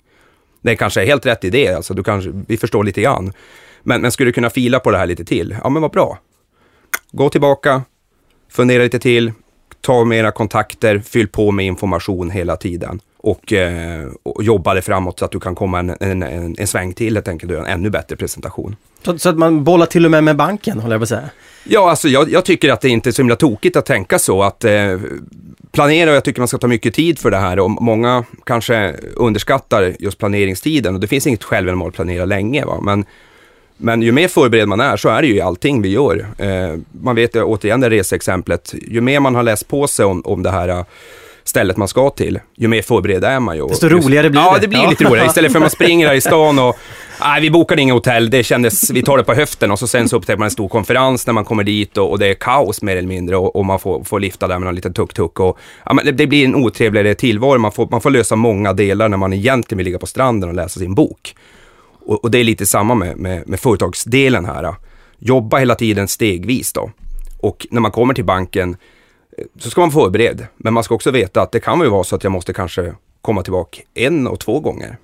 Det 0.62 0.76
kanske 0.76 1.02
är 1.02 1.06
helt 1.06 1.26
rätt 1.26 1.44
idé, 1.44 1.68
alltså 1.68 1.94
du 1.94 2.04
kanske, 2.04 2.32
vi 2.48 2.58
förstår 2.58 2.84
lite 2.84 3.02
grann. 3.02 3.34
Men, 3.84 4.02
men 4.02 4.12
skulle 4.12 4.30
du 4.30 4.34
kunna 4.34 4.50
fila 4.50 4.80
på 4.80 4.92
det 4.92 4.98
här 4.98 5.06
lite 5.06 5.26
till? 5.26 5.58
Ja, 5.64 5.70
men 5.70 5.82
vad 5.82 5.92
bra. 5.92 6.20
Gå 7.12 7.30
tillbaka, 7.30 7.82
fundera 8.50 8.84
lite 8.84 9.00
till, 9.00 9.32
ta 9.82 10.06
mera 10.06 10.32
kontakter, 10.32 11.00
fyll 11.00 11.28
på 11.28 11.52
med 11.52 11.66
information 11.66 12.30
hela 12.30 12.58
tiden 12.58 13.02
och, 13.18 13.54
eh, 13.54 14.08
och 14.24 14.44
jobba 14.44 14.74
det 14.74 14.82
framåt 14.82 15.20
så 15.20 15.26
att 15.26 15.32
du 15.32 15.40
kan 15.40 15.56
komma 15.56 15.80
en, 15.80 15.90
en, 16.00 16.24
en, 16.24 16.56
en 16.60 16.68
sväng 16.68 16.94
till 16.94 17.16
helt 17.16 17.28
enkelt 17.28 17.52
och 17.52 17.58
göra 17.58 17.68
en 17.68 17.74
ännu 17.74 17.90
bättre 17.90 18.16
presentation. 18.16 18.76
Så, 19.04 19.18
så 19.18 19.30
att 19.30 19.38
man 19.38 19.64
bollar 19.64 19.86
till 19.86 20.06
och 20.06 20.12
med 20.12 20.24
med 20.24 20.36
banken, 20.36 20.80
håller 20.80 20.96
jag 20.96 21.00
på 21.00 21.04
att 21.04 21.10
säga. 21.10 21.30
Ja, 21.64 21.90
alltså 21.90 22.08
jag, 22.08 22.32
jag 22.32 22.46
tycker 22.46 22.70
att 22.70 22.82
det 22.82 22.90
inte 22.90 23.10
är 23.10 23.12
så 23.12 23.22
himla 23.22 23.36
tokigt 23.36 23.76
att 23.76 23.86
tänka 23.86 24.20
så. 24.20 24.44
Att 24.44 24.64
eh, 24.64 24.98
planera, 25.72 26.10
och 26.10 26.16
jag 26.16 26.24
tycker 26.24 26.42
man 26.42 26.48
ska 26.48 26.58
ta 26.58 26.68
mycket 26.68 26.94
tid 26.94 27.20
för 27.20 27.32
det 27.32 27.38
här 27.38 27.60
och 27.60 27.70
många 27.70 28.24
kanske 28.44 28.96
underskattar 29.16 29.94
just 30.00 30.18
planeringstiden 30.18 30.96
och 30.96 31.02
det 31.02 31.08
finns 31.08 31.28
inget 31.28 31.44
självändamål 31.44 31.90
att 31.90 31.96
planera 31.96 32.26
länge. 32.26 32.66
Va? 32.66 32.80
Men, 32.82 33.06
men 33.78 34.02
ju 34.02 34.12
mer 34.12 34.28
förberedd 34.28 34.68
man 34.68 34.80
är 34.80 34.98
så 34.98 35.10
är 35.10 35.22
det 35.22 35.28
ju 35.28 35.36
i 35.36 35.42
allting 35.42 35.82
vi 35.82 35.90
gör. 35.90 36.28
Eh, 36.38 36.80
man 36.92 37.16
vet 37.16 37.36
återigen 37.36 37.80
det 37.80 37.90
reseexemplet, 37.90 38.74
ju 38.88 39.02
mer 39.02 39.20
man 39.20 39.36
har 39.36 39.44
läst 39.44 39.68
på 39.68 39.88
sig 39.88 40.06
om, 40.06 40.22
om 40.26 40.44
det 40.44 40.52
här 40.52 40.70
eh, 40.70 40.84
stället 41.48 41.78
man 41.78 41.88
ska 41.88 42.10
till, 42.10 42.40
ju 42.56 42.68
mer 42.68 42.82
förberedd 42.82 43.24
är 43.24 43.40
man 43.40 43.58
ju. 43.58 43.68
Desto 43.68 43.90
roligare 43.90 44.30
blir 44.30 44.42
ja, 44.42 44.54
det. 44.54 44.60
det 44.62 44.68
blir 44.68 44.80
Ja. 44.80 44.90
lite 44.90 45.04
roligare. 45.04 45.28
Istället 45.28 45.52
för 45.52 45.60
att 45.60 45.64
man 45.64 45.70
springer 45.70 46.08
här 46.08 46.16
i 46.16 46.22
stan 46.32 46.60
och 46.60 46.78
Nej, 47.22 47.42
vi 47.42 47.52
bokade 47.52 47.82
inga 47.82 47.94
hotell, 47.94 48.30
det 48.30 48.44
kändes, 48.44 48.90
vi 48.92 49.02
tar 49.02 49.18
det 49.18 49.24
på 49.24 49.34
höften 49.34 49.72
och 49.72 49.80
så 49.80 49.88
sen 49.88 50.10
så 50.10 50.16
upptäcker 50.18 50.38
man 50.38 50.46
en 50.46 50.52
stor 50.52 50.68
konferens 50.68 51.28
när 51.28 51.34
man 51.34 51.46
kommer 51.46 51.64
dit 51.64 51.98
och, 51.98 52.12
och 52.12 52.20
det 52.20 52.28
är 52.28 52.34
kaos 52.34 52.82
mer 52.82 52.96
eller 52.98 53.08
mindre 53.08 53.38
och, 53.38 53.56
och 53.56 53.66
man 53.66 53.80
får, 53.80 54.04
får 54.04 54.20
lifta 54.20 54.48
där 54.48 54.60
med 54.60 54.70
en 54.70 54.76
liten 54.76 54.94
tuk-tuk 54.94 55.40
och 55.40 55.58
ja, 55.86 55.94
men 55.94 56.06
det, 56.06 56.12
det 56.12 56.28
blir 56.28 56.46
en 56.46 56.56
otrevligare 56.56 57.16
tillvaro. 57.16 57.58
Man 57.60 57.72
får, 57.72 57.88
man 57.92 58.02
får 58.02 58.10
lösa 58.10 58.36
många 58.36 58.74
delar 58.74 59.10
när 59.10 59.18
man 59.18 59.34
egentligen 59.34 59.78
vill 59.78 59.86
ligga 59.86 60.00
på 60.00 60.06
stranden 60.06 60.50
och 60.50 60.56
läsa 60.56 60.80
sin 60.80 60.96
bok. 60.96 61.36
Och, 62.06 62.24
och 62.24 62.32
det 62.32 62.38
är 62.38 62.44
lite 62.44 62.66
samma 62.66 62.96
med, 62.96 63.18
med, 63.18 63.48
med 63.48 63.60
företagsdelen 63.60 64.46
här. 64.46 64.76
Jobba 65.20 65.58
hela 65.58 65.76
tiden 65.76 66.08
stegvis 66.08 66.74
då. 66.74 66.92
Och 67.40 67.68
när 67.72 67.82
man 67.82 67.92
kommer 67.92 68.14
till 68.14 68.26
banken 68.26 68.78
så 69.60 69.70
ska 69.70 69.82
man 69.82 69.90
vara 69.90 70.06
förberedd. 70.06 70.48
Men 70.58 70.74
man 70.74 70.84
ska 70.84 70.96
också 70.96 71.12
veta 71.12 71.42
att 71.42 71.52
det 71.52 71.60
kan 71.60 71.80
ju 71.82 71.90
vara 71.90 72.04
så 72.04 72.16
att 72.16 72.24
jag 72.24 72.32
måste 72.32 72.54
kanske 72.54 72.94
komma 73.22 73.42
tillbaka 73.44 73.82
en 73.94 74.28
och 74.28 74.40
två 74.40 74.60
gånger. 74.60 74.98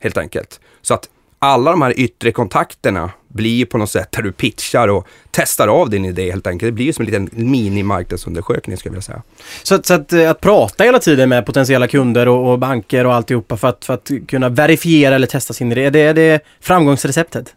Helt 0.00 0.18
enkelt. 0.18 0.60
Så 0.82 0.94
att 0.94 1.08
alla 1.38 1.70
de 1.70 1.82
här 1.82 2.00
yttre 2.00 2.32
kontakterna 2.32 3.10
blir 3.28 3.66
på 3.66 3.78
något 3.78 3.90
sätt 3.90 4.12
där 4.12 4.22
du 4.22 4.32
pitchar 4.32 4.88
och 4.88 5.06
testar 5.30 5.68
av 5.68 5.90
din 5.90 6.04
idé 6.04 6.30
helt 6.30 6.46
enkelt. 6.46 6.68
Det 6.68 6.72
blir 6.72 6.84
ju 6.84 6.92
som 6.92 7.02
en 7.02 7.06
liten 7.06 7.30
mini-marknadsundersökning 7.50 8.76
skulle 8.76 8.88
jag 8.90 8.92
vilja 8.92 9.02
säga. 9.02 9.22
Så, 9.62 9.74
att- 9.74 9.86
så 9.86 9.94
att, 9.94 10.12
eh, 10.12 10.30
att 10.30 10.40
prata 10.40 10.84
hela 10.84 10.98
tiden 10.98 11.28
med 11.28 11.46
potentiella 11.46 11.88
kunder 11.88 12.28
och, 12.28 12.52
och 12.52 12.58
banker 12.58 13.06
och 13.06 13.14
alltihopa 13.14 13.56
för 13.56 13.68
att, 13.68 13.84
för 13.84 13.94
att 13.94 14.10
kunna 14.28 14.48
verifiera 14.48 15.14
eller 15.14 15.26
testa 15.26 15.52
sin 15.54 15.72
idé, 15.72 15.90
det 15.90 16.00
är 16.00 16.14
det 16.14 16.40
framgångsreceptet. 16.60 17.54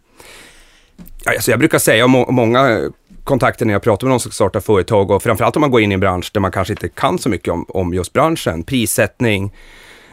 Alltså 1.26 1.50
jag 1.50 1.58
brukar 1.58 1.78
säga, 1.78 2.04
och 2.04 2.10
må- 2.10 2.30
många 2.30 2.90
kontakter 3.24 3.66
när 3.66 3.72
jag 3.72 3.82
pratar 3.82 4.06
med 4.06 4.10
någon 4.10 4.20
som 4.20 4.32
startar 4.32 4.60
företag 4.60 5.10
och 5.10 5.22
framförallt 5.22 5.56
om 5.56 5.60
man 5.60 5.70
går 5.70 5.80
in 5.80 5.92
i 5.92 5.94
en 5.94 6.00
bransch 6.00 6.30
där 6.32 6.40
man 6.40 6.50
kanske 6.50 6.72
inte 6.72 6.88
kan 6.88 7.18
så 7.18 7.28
mycket 7.28 7.52
om, 7.52 7.64
om 7.68 7.94
just 7.94 8.12
branschen, 8.12 8.62
prissättning, 8.62 9.52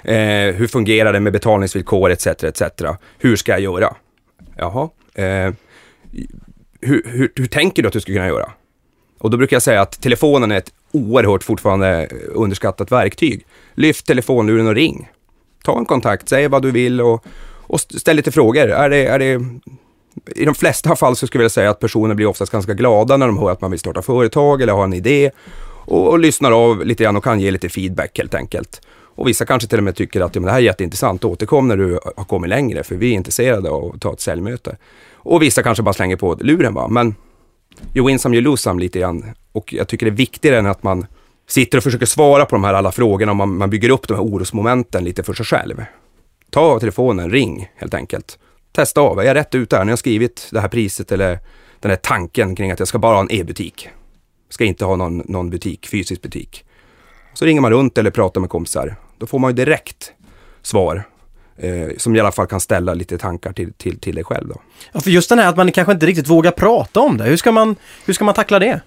eh, 0.04 0.16
hur 0.56 0.68
fungerar 0.68 1.14
det 1.14 1.20
med 1.20 1.34
betalningsvillkor 1.34 2.12
etc. 2.12 2.28
etc. 2.28 2.62
Hur 3.18 3.36
ska 3.36 3.52
jag 3.52 3.62
göra? 3.62 3.96
Jaha, 4.58 4.90
eh, 5.14 5.54
hur, 6.82 7.04
hur, 7.06 7.32
hur 7.36 7.46
tänker 7.46 7.82
du 7.82 7.88
att 7.88 7.94
du 7.94 8.02
ska 8.02 8.14
kunna 8.14 8.28
göra? 8.28 8.52
Och 9.20 9.30
då 9.30 9.38
brukar 9.38 9.56
jag 9.56 9.64
säga 9.64 9.82
att 9.82 10.02
telefonen 10.02 10.52
är 10.52 10.58
ett 10.58 10.74
oerhört 10.92 11.44
fortfarande 11.44 12.04
eh, 12.04 12.08
underskattat 12.34 12.92
verktyg. 12.92 13.46
Lyft 13.74 14.06
telefonluren 14.06 14.68
och 14.68 14.76
ring. 14.76 15.10
Ta 15.64 15.78
en 15.78 15.86
kontakt, 15.86 16.30
säg 16.30 16.48
vad 16.48 16.62
du 16.62 16.72
vill 16.72 17.02
och, 17.02 17.26
och 17.62 17.82
ställ 17.82 18.16
lite 18.16 18.32
frågor. 18.32 18.70
Är 18.70 18.90
det, 18.90 19.06
är 19.06 19.20
det 19.20 19.40
i 20.36 20.46
de 20.46 20.56
flesta 20.56 20.96
fall 20.96 21.16
så 21.16 21.28
skulle 21.28 21.44
jag 21.44 21.52
säga 21.52 21.70
att 21.70 21.80
personer 21.80 22.16
blir 22.16 22.26
oftast 22.26 22.52
ganska 22.52 22.74
glada 22.74 23.18
när 23.18 23.28
de 23.28 23.38
hör 23.38 23.52
att 23.52 23.62
man 23.62 23.72
vill 23.72 23.80
starta 23.80 24.02
företag 24.02 24.62
eller 24.62 24.74
har 24.74 24.84
en 24.84 24.94
idé. 24.94 25.32
och, 25.86 26.10
och 26.10 26.20
lyssnar 26.20 26.52
av 26.52 26.86
lite 26.86 27.04
grann 27.04 27.18
och 27.18 27.24
kan 27.24 27.40
ge 27.40 27.52
lite 27.52 27.70
feedback 27.70 28.18
helt 28.18 28.34
enkelt. 28.34 28.82
Och 29.16 29.28
vissa 29.28 29.46
kanske 29.46 29.70
till 29.70 29.78
och 29.78 29.84
med 29.84 29.96
tycker 29.96 30.22
att 30.22 30.36
ja, 30.36 30.42
men 30.42 30.46
det 30.46 30.52
här 30.52 30.60
är 30.60 30.64
jätteintressant, 30.64 31.26
återkom 31.26 31.68
när 31.68 31.78
du 31.78 32.00
har 32.16 32.24
kommit 32.24 32.50
längre 32.50 32.84
för 32.84 32.96
vi 32.96 33.10
är 33.12 33.14
intresserade 33.14 33.70
av 33.70 33.92
att 33.96 34.02
ta 34.02 34.14
ett 34.14 34.22
säljmöte. 34.22 34.78
Och 35.14 35.42
vissa 35.42 35.64
kanske 35.64 35.84
bara 35.84 35.94
slänger 35.94 36.16
på 36.16 36.38
luren 36.42 36.74
va, 36.74 36.88
men 36.88 37.16
you 37.96 38.08
win 38.08 38.20
some, 38.20 38.36
you 38.36 38.44
lose 38.44 38.64
some 38.64 38.82
lite 38.82 39.00
grann. 39.00 39.26
Och 39.52 39.74
jag 39.74 39.88
tycker 39.88 40.06
det 40.06 40.10
är 40.10 40.16
viktigare 40.16 40.60
än 40.60 40.66
att 40.66 40.84
man 40.84 41.06
sitter 41.48 41.78
och 41.78 41.84
försöker 41.84 42.06
svara 42.06 42.46
på 42.46 42.56
de 42.56 42.64
här 42.64 42.74
alla 42.74 42.92
frågorna 42.92 43.32
och 43.32 43.36
man, 43.36 43.58
man 43.58 43.70
bygger 43.70 43.90
upp 43.90 44.08
de 44.08 44.14
här 44.14 44.24
orosmomenten 44.24 45.04
lite 45.04 45.24
för 45.24 45.34
sig 45.34 45.46
själv. 45.46 45.84
Ta 46.50 46.80
telefonen, 46.80 47.32
ring 47.32 47.70
helt 47.76 47.94
enkelt. 47.94 48.38
Testa 48.72 49.02
av, 49.02 49.20
är 49.20 49.24
jag 49.24 49.36
rätt 49.36 49.56
ute 49.56 49.76
här? 49.76 49.84
När 49.84 49.90
jag 49.90 49.94
har 49.94 49.98
skrivit 49.98 50.48
det 50.52 50.60
här 50.60 50.68
priset 50.68 51.12
eller 51.12 51.40
den 51.80 51.92
här 51.92 51.96
tanken 51.96 52.56
kring 52.56 52.72
att 52.72 52.80
jag 52.80 52.88
ska 52.88 53.00
bara 53.00 53.16
ha 53.16 53.22
en 53.22 53.32
e-butik. 53.32 53.90
Ska 54.50 54.66
inte 54.66 54.86
ha 54.86 54.96
någon, 54.96 55.18
någon 55.18 55.50
butik, 55.50 55.88
fysisk 55.88 56.22
butik. 56.22 56.66
Så 57.34 57.46
ringer 57.46 57.62
man 57.62 57.72
runt 57.72 57.98
eller 57.98 58.12
pratar 58.12 58.42
med 58.42 58.50
kompisar. 58.50 58.96
Då 59.18 59.28
får 59.28 59.40
man 59.40 59.52
ju 59.52 59.56
direkt 59.56 60.14
svar 60.62 61.04
eh, 61.58 61.88
som 61.98 62.16
i 62.16 62.20
alla 62.20 62.32
fall 62.32 62.48
kan 62.48 62.60
ställa 62.60 62.94
lite 62.94 63.18
tankar 63.18 63.54
till, 63.54 63.74
till, 63.74 64.00
till 64.00 64.16
dig 64.16 64.24
själv. 64.24 64.48
Då. 64.48 64.62
Ja, 64.92 65.00
för 65.00 65.10
just 65.10 65.30
den 65.30 65.40
här 65.40 65.50
att 65.50 65.58
man 65.58 65.72
kanske 65.72 65.94
inte 65.94 66.06
riktigt 66.06 66.28
vågar 66.28 66.52
prata 66.52 67.00
om 67.00 67.18
det. 67.18 67.24
Hur 67.24 67.38
ska 67.38 67.52
man, 67.52 67.76
hur 68.06 68.14
ska 68.14 68.26
man 68.26 68.34
tackla 68.34 68.60
det? 68.60 68.82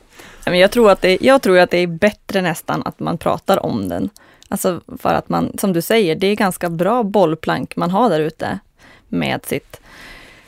Jag 0.46 0.70
tror, 0.70 0.90
att 0.90 1.00
det, 1.00 1.18
jag 1.20 1.42
tror 1.42 1.58
att 1.58 1.70
det 1.70 1.78
är 1.78 1.86
bättre 1.86 2.42
nästan 2.42 2.82
att 2.82 3.00
man 3.00 3.18
pratar 3.18 3.66
om 3.66 3.88
den. 3.88 4.10
Alltså 4.48 4.80
för 4.98 5.14
att 5.14 5.28
man, 5.28 5.58
som 5.58 5.72
du 5.72 5.82
säger, 5.82 6.16
det 6.16 6.26
är 6.26 6.36
ganska 6.36 6.70
bra 6.70 7.02
bollplank 7.02 7.76
man 7.76 7.90
har 7.90 8.10
där 8.10 8.20
ute 8.20 8.58
med 9.08 9.46
sitt 9.46 9.80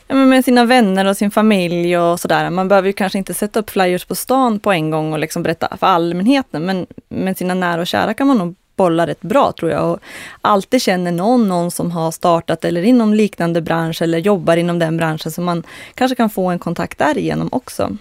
med 0.07 0.45
sina 0.45 0.65
vänner 0.65 1.05
och 1.05 1.17
sin 1.17 1.31
familj 1.31 1.97
och 1.97 2.19
sådär. 2.19 2.49
Man 2.49 2.67
behöver 2.67 2.87
ju 2.87 2.93
kanske 2.93 3.17
inte 3.17 3.33
sätta 3.33 3.59
upp 3.59 3.69
flyers 3.69 4.05
på 4.05 4.15
stan 4.15 4.59
på 4.59 4.71
en 4.71 4.89
gång 4.89 5.13
och 5.13 5.19
liksom 5.19 5.43
berätta 5.43 5.77
för 5.77 5.87
allmänheten, 5.87 6.65
men 6.65 6.87
med 7.09 7.37
sina 7.37 7.53
nära 7.53 7.81
och 7.81 7.87
kära 7.87 8.13
kan 8.13 8.27
man 8.27 8.37
nog 8.37 8.55
bolla 8.75 9.07
rätt 9.07 9.21
bra 9.21 9.51
tror 9.51 9.71
jag. 9.71 9.91
Och 9.91 9.99
alltid 10.41 10.81
känner 10.81 11.11
någon, 11.11 11.47
någon 11.47 11.71
som 11.71 11.91
har 11.91 12.11
startat 12.11 12.65
eller 12.65 12.83
inom 12.83 13.13
liknande 13.13 13.61
bransch 13.61 14.01
eller 14.01 14.17
jobbar 14.17 14.57
inom 14.57 14.79
den 14.79 14.97
branschen, 14.97 15.31
så 15.31 15.41
man 15.41 15.63
kanske 15.93 16.15
kan 16.15 16.29
få 16.29 16.47
en 16.49 16.59
kontakt 16.59 16.97
därigenom 16.97 17.49
också. 17.51 17.97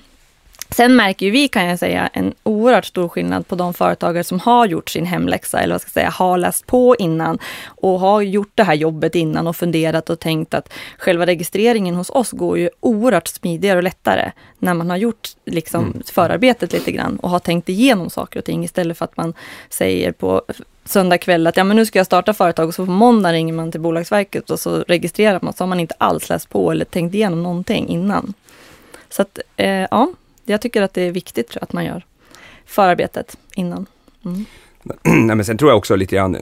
Sen 0.71 0.97
märker 0.97 1.27
ju 1.27 1.33
vi, 1.33 1.49
kan 1.49 1.67
jag 1.67 1.79
säga, 1.79 2.11
en 2.13 2.35
oerhört 2.43 2.85
stor 2.85 3.09
skillnad 3.09 3.49
på 3.49 3.55
de 3.55 3.75
företagare 3.75 4.25
som 4.25 4.41
har 4.41 4.67
gjort 4.67 4.91
sin 4.91 5.07
hemläxa, 5.07 5.61
eller 5.61 5.75
vad 5.75 5.81
ska 5.81 5.89
jag 5.89 5.93
säga, 5.93 6.11
har 6.11 6.39
läst 6.39 6.67
på 6.67 6.97
innan 6.99 7.39
och 7.67 8.01
har 8.01 8.21
gjort 8.21 8.51
det 8.55 8.63
här 8.63 8.75
jobbet 8.75 9.15
innan 9.15 9.47
och 9.47 9.57
funderat 9.57 10.11
och 10.11 10.21
tänkt 10.21 10.55
att 10.55 10.73
själva 10.99 11.27
registreringen 11.27 11.95
hos 11.95 12.11
oss 12.11 12.31
går 12.31 12.59
ju 12.59 12.71
oerhört 12.81 13.29
smidigare 13.29 13.77
och 13.77 13.83
lättare 13.83 14.33
när 14.59 14.75
man 14.75 14.91
har 14.91 14.97
gjort 14.97 15.29
liksom 15.45 15.85
mm. 15.85 16.03
förarbetet 16.07 16.73
lite 16.73 16.93
grann 16.93 17.17
och 17.17 17.31
har 17.31 17.39
tänkt 17.39 17.69
igenom 17.69 18.11
saker 18.11 18.39
och 18.39 18.45
ting 18.45 18.65
istället 18.65 18.99
för 18.99 19.05
att 19.05 19.17
man 19.17 19.35
säger 19.69 20.13
på 20.13 20.43
söndag 20.85 21.19
kväll 21.19 21.47
att 21.47 21.57
ja, 21.57 21.65
men 21.65 21.77
nu 21.77 21.87
ska 21.87 21.99
jag 21.99 22.07
starta 22.07 22.35
företag 22.35 22.69
och 22.69 22.75
så 22.75 22.87
på 22.87 22.93
måndag 22.93 23.33
ringer 23.33 23.53
man 23.53 23.73
till 23.73 23.81
Bolagsverket 23.81 24.51
och 24.51 24.61
så 24.61 24.85
registrerar 24.89 25.39
man 25.43 25.53
så 25.53 25.65
har 25.65 25.69
man 25.69 25.81
inte 25.81 25.95
alls 25.99 26.29
läst 26.29 26.49
på 26.49 26.71
eller 26.71 26.85
tänkt 26.85 27.15
igenom 27.15 27.43
någonting 27.43 27.89
innan. 27.89 28.35
Så 29.09 29.23
att, 29.23 29.39
eh, 29.57 29.87
ja, 29.91 30.09
jag 30.47 30.61
tycker 30.61 30.83
att 30.83 30.95
det 30.95 31.03
är 31.03 31.13
viktigt 31.13 31.57
att 31.61 31.73
man 31.73 31.85
gör 31.85 32.05
förarbetet 32.65 33.37
innan. 33.55 33.87
Mm. 34.25 34.45
Nej, 35.27 35.37
men 35.37 35.45
sen 35.45 35.59
tror 35.59 35.71
jag 35.71 35.79
också 35.79 35.97
lite 35.97 36.17
grann 36.17 36.37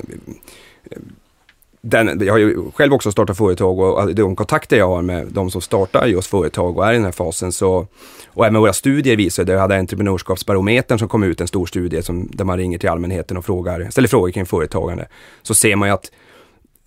den, 1.86 2.20
jag 2.20 2.32
har 2.32 2.38
ju 2.38 2.70
själv 2.74 2.92
också 2.92 3.12
startat 3.12 3.36
företag 3.36 3.78
och 3.78 4.00
alltså, 4.00 4.14
de 4.14 4.36
kontakter 4.36 4.76
jag 4.76 4.88
har 4.88 5.02
med 5.02 5.26
de 5.26 5.50
som 5.50 5.60
startar 5.60 6.06
just 6.06 6.28
företag 6.28 6.78
och 6.78 6.86
är 6.86 6.92
i 6.92 6.96
den 6.96 7.04
här 7.04 7.12
fasen 7.12 7.52
så, 7.52 7.86
och 8.26 8.46
även 8.46 8.60
våra 8.60 8.72
studier 8.72 9.16
visar, 9.16 9.46
jag 9.46 9.58
hade 9.58 9.76
entreprenörskapsbarometern 9.78 10.98
som 10.98 11.08
kom 11.08 11.22
ut, 11.22 11.40
en 11.40 11.48
stor 11.48 11.66
studie 11.66 12.02
som, 12.02 12.30
där 12.32 12.44
man 12.44 12.58
ringer 12.58 12.78
till 12.78 12.88
allmänheten 12.88 13.36
och 13.36 13.44
frågar, 13.44 13.90
ställer 13.90 14.08
frågor 14.08 14.30
kring 14.30 14.46
företagande. 14.46 15.08
Så 15.42 15.54
ser 15.54 15.76
man 15.76 15.88
ju 15.88 15.94
att 15.94 16.10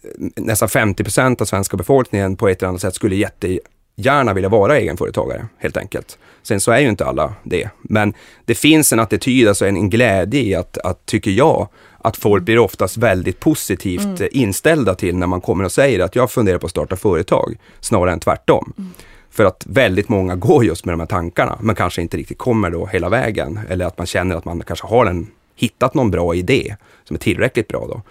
eh, 0.04 0.44
nästan 0.44 0.70
50 0.70 1.04
procent 1.04 1.42
av 1.42 1.46
svenska 1.46 1.78
befolkningen 1.78 2.36
på 2.36 2.48
ett 2.48 2.62
eller 2.62 2.70
annat 2.70 2.82
sätt 2.82 2.96
skulle 2.96 3.16
jätte 3.16 3.60
gärna 3.98 4.34
vilja 4.34 4.50
vara 4.50 4.78
egenföretagare 4.78 5.48
helt 5.58 5.78
enkelt. 5.78 6.18
Sen 6.44 6.62
så 6.62 6.72
är 6.72 6.80
ju 6.80 6.90
inte 6.90 7.06
alla 7.06 7.34
det, 7.44 7.70
men 7.82 8.14
det 8.46 8.56
finns 8.56 8.94
en 8.94 9.00
attityd, 9.00 9.48
alltså 9.48 9.66
en, 9.66 9.78
en 9.78 9.90
glädje 9.90 10.42
i 10.42 10.56
att, 10.56 10.78
att, 10.78 11.06
tycker 11.06 11.32
jag, 11.32 11.68
att 11.98 12.18
folk 12.18 12.44
blir 12.44 12.60
oftast 12.60 12.98
väldigt 12.98 13.40
positivt 13.40 14.20
mm. 14.20 14.30
inställda 14.32 14.96
till 14.96 15.18
när 15.18 15.28
man 15.28 15.42
kommer 15.42 15.64
och 15.64 15.72
säger 15.72 16.00
att 16.00 16.16
jag 16.16 16.32
funderar 16.32 16.58
på 16.58 16.66
att 16.66 16.72
starta 16.72 16.96
företag, 16.96 17.56
snarare 17.80 18.14
än 18.14 18.20
tvärtom. 18.20 18.74
Mm. 18.78 18.92
För 19.30 19.46
att 19.46 19.64
väldigt 19.68 20.10
många 20.10 20.36
går 20.48 20.66
just 20.66 20.86
med 20.86 20.94
de 20.94 21.00
här 21.00 21.08
tankarna, 21.08 21.58
men 21.62 21.76
kanske 21.76 22.02
inte 22.02 22.18
riktigt 22.18 22.38
kommer 22.38 22.70
då 22.70 22.86
hela 22.86 23.10
vägen. 23.10 23.60
Eller 23.70 23.86
att 23.86 23.98
man 23.98 24.08
känner 24.08 24.36
att 24.36 24.46
man 24.46 24.62
kanske 24.62 24.88
har 24.88 25.06
en, 25.06 25.28
hittat 25.56 25.94
någon 25.94 26.12
bra 26.12 26.36
idé 26.36 26.76
som 27.04 27.16
är 27.16 27.20
tillräckligt 27.20 27.68
bra 27.68 27.88
då. 27.88 28.02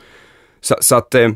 Så, 0.61 0.77
så 0.81 0.97
att 0.97 1.15
eh, 1.15 1.29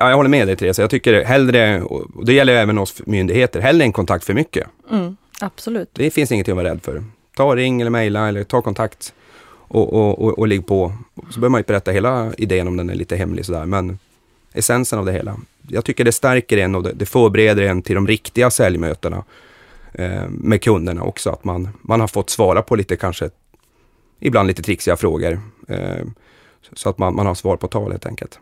Ja, 0.00 0.10
jag 0.10 0.16
håller 0.16 0.30
med 0.30 0.48
dig 0.48 0.56
Therese. 0.56 0.78
Jag 0.78 0.90
tycker 0.90 1.24
hellre, 1.24 1.82
och 1.82 2.26
det 2.26 2.32
gäller 2.32 2.54
även 2.54 2.78
oss 2.78 3.02
myndigheter, 3.06 3.60
hellre 3.60 3.84
en 3.84 3.92
kontakt 3.92 4.24
för 4.24 4.34
mycket. 4.34 4.66
Mm, 4.90 5.16
absolut. 5.40 5.90
Det 5.92 6.10
finns 6.10 6.32
ingenting 6.32 6.52
att 6.52 6.56
vara 6.56 6.68
rädd 6.68 6.82
för. 6.82 7.04
Ta 7.36 7.56
ring 7.56 7.80
eller 7.80 7.90
mejla 7.90 8.28
eller 8.28 8.44
ta 8.44 8.62
kontakt 8.62 9.14
och, 9.48 9.92
och, 9.92 10.22
och, 10.22 10.38
och 10.38 10.48
ligg 10.48 10.66
på. 10.66 10.92
Så 11.14 11.40
behöver 11.40 11.48
man 11.48 11.58
inte 11.58 11.68
berätta 11.68 11.90
hela 11.90 12.32
idén 12.38 12.68
om 12.68 12.76
den 12.76 12.90
är 12.90 12.94
lite 12.94 13.16
hemlig 13.16 13.44
sådär, 13.44 13.66
men 13.66 13.98
essensen 14.52 14.98
av 14.98 15.06
det 15.06 15.12
hela. 15.12 15.36
Jag 15.68 15.84
tycker 15.84 16.04
det 16.04 16.12
stärker 16.12 16.58
en 16.58 16.74
och 16.74 16.82
det, 16.82 16.92
det 16.92 17.06
förbereder 17.06 17.62
en 17.62 17.82
till 17.82 17.94
de 17.94 18.06
riktiga 18.06 18.50
säljmötena 18.50 19.24
eh, 19.92 20.28
med 20.28 20.62
kunderna 20.62 21.02
också. 21.02 21.30
Att 21.30 21.44
man, 21.44 21.68
man 21.82 22.00
har 22.00 22.08
fått 22.08 22.30
svara 22.30 22.62
på 22.62 22.76
lite 22.76 22.96
kanske, 22.96 23.30
ibland 24.20 24.46
lite 24.46 24.62
trixiga 24.62 24.96
frågor. 24.96 25.40
Eh, 25.68 26.04
så 26.72 26.88
att 26.88 26.98
man, 26.98 27.14
man 27.14 27.26
har 27.26 27.34
svar 27.34 27.56
på 27.56 27.68
tal 27.68 27.90
helt 27.90 28.06
enkelt. 28.06 28.38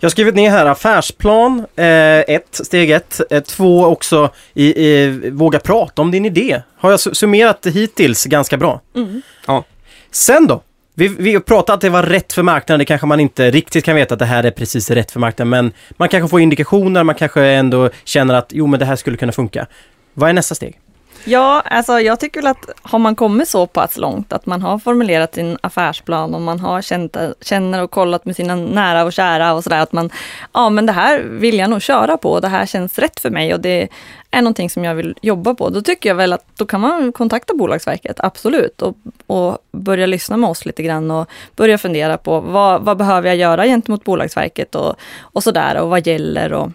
Jag 0.00 0.06
har 0.06 0.10
skrivit 0.10 0.34
ner 0.34 0.50
här 0.50 0.66
affärsplan, 0.66 1.66
eh, 1.76 1.86
ett, 2.18 2.60
steg 2.64 2.90
ett. 2.90 3.20
Eh, 3.30 3.42
två 3.42 3.84
också, 3.84 4.30
i, 4.54 4.86
i, 4.86 5.30
våga 5.30 5.58
prata 5.58 6.02
om 6.02 6.10
din 6.10 6.24
idé. 6.24 6.62
Har 6.76 6.90
jag 6.90 7.00
summerat 7.00 7.66
hittills 7.66 8.24
ganska 8.24 8.56
bra? 8.56 8.80
Mm. 8.96 9.22
Ja. 9.46 9.64
Sen 10.10 10.46
då? 10.46 10.62
Vi, 10.94 11.08
vi 11.08 11.40
pratade 11.40 11.74
att 11.74 11.80
det 11.80 11.90
var 11.90 12.02
rätt 12.02 12.32
för 12.32 12.42
marknaden, 12.42 12.78
det 12.78 12.84
kanske 12.84 13.06
man 13.06 13.20
inte 13.20 13.50
riktigt 13.50 13.84
kan 13.84 13.96
veta 13.96 14.14
att 14.14 14.18
det 14.18 14.24
här 14.24 14.44
är 14.44 14.50
precis 14.50 14.90
rätt 14.90 15.10
för 15.10 15.20
marknaden, 15.20 15.48
men 15.48 15.72
man 15.90 16.08
kanske 16.08 16.28
får 16.28 16.40
indikationer, 16.40 17.04
man 17.04 17.14
kanske 17.14 17.42
ändå 17.44 17.90
känner 18.04 18.34
att 18.34 18.46
jo 18.50 18.66
men 18.66 18.80
det 18.80 18.86
här 18.86 18.96
skulle 18.96 19.16
kunna 19.16 19.32
funka. 19.32 19.66
Vad 20.14 20.30
är 20.30 20.34
nästa 20.34 20.54
steg? 20.54 20.78
Ja, 21.24 21.60
alltså 21.60 22.00
jag 22.00 22.20
tycker 22.20 22.42
väl 22.42 22.50
att 22.50 22.70
har 22.82 22.98
man 22.98 23.16
kommit 23.16 23.48
så 23.48 23.66
pass 23.66 23.96
långt 23.96 24.32
att 24.32 24.46
man 24.46 24.62
har 24.62 24.78
formulerat 24.78 25.34
sin 25.34 25.58
affärsplan 25.60 26.34
och 26.34 26.40
man 26.40 26.60
har 26.60 26.82
känt, 26.82 27.16
känner 27.40 27.82
och 27.82 27.90
kollat 27.90 28.24
med 28.24 28.36
sina 28.36 28.54
nära 28.54 29.04
och 29.04 29.12
kära 29.12 29.52
och 29.52 29.64
sådär 29.64 29.80
att 29.80 29.92
man, 29.92 30.10
ja 30.52 30.70
men 30.70 30.86
det 30.86 30.92
här 30.92 31.20
vill 31.20 31.58
jag 31.58 31.70
nog 31.70 31.82
köra 31.82 32.16
på 32.16 32.32
och 32.32 32.40
det 32.40 32.48
här 32.48 32.66
känns 32.66 32.98
rätt 32.98 33.20
för 33.20 33.30
mig 33.30 33.54
och 33.54 33.60
det 33.60 33.88
är 34.30 34.42
någonting 34.42 34.70
som 34.70 34.84
jag 34.84 34.94
vill 34.94 35.14
jobba 35.22 35.54
på. 35.54 35.70
Då 35.70 35.82
tycker 35.82 36.08
jag 36.08 36.16
väl 36.16 36.32
att 36.32 36.44
då 36.56 36.66
kan 36.66 36.80
man 36.80 37.12
kontakta 37.12 37.54
Bolagsverket, 37.54 38.20
absolut, 38.20 38.82
och, 38.82 38.96
och 39.26 39.58
börja 39.72 40.06
lyssna 40.06 40.36
med 40.36 40.50
oss 40.50 40.66
lite 40.66 40.82
grann 40.82 41.10
och 41.10 41.28
börja 41.56 41.78
fundera 41.78 42.18
på 42.18 42.40
vad, 42.40 42.82
vad 42.82 42.96
behöver 42.96 43.28
jag 43.28 43.36
göra 43.36 43.64
gentemot 43.64 44.04
Bolagsverket 44.04 44.74
och, 44.74 44.94
och 45.20 45.42
sådär 45.42 45.80
och 45.80 45.88
vad 45.88 46.06
gäller 46.06 46.52
och 46.52 46.70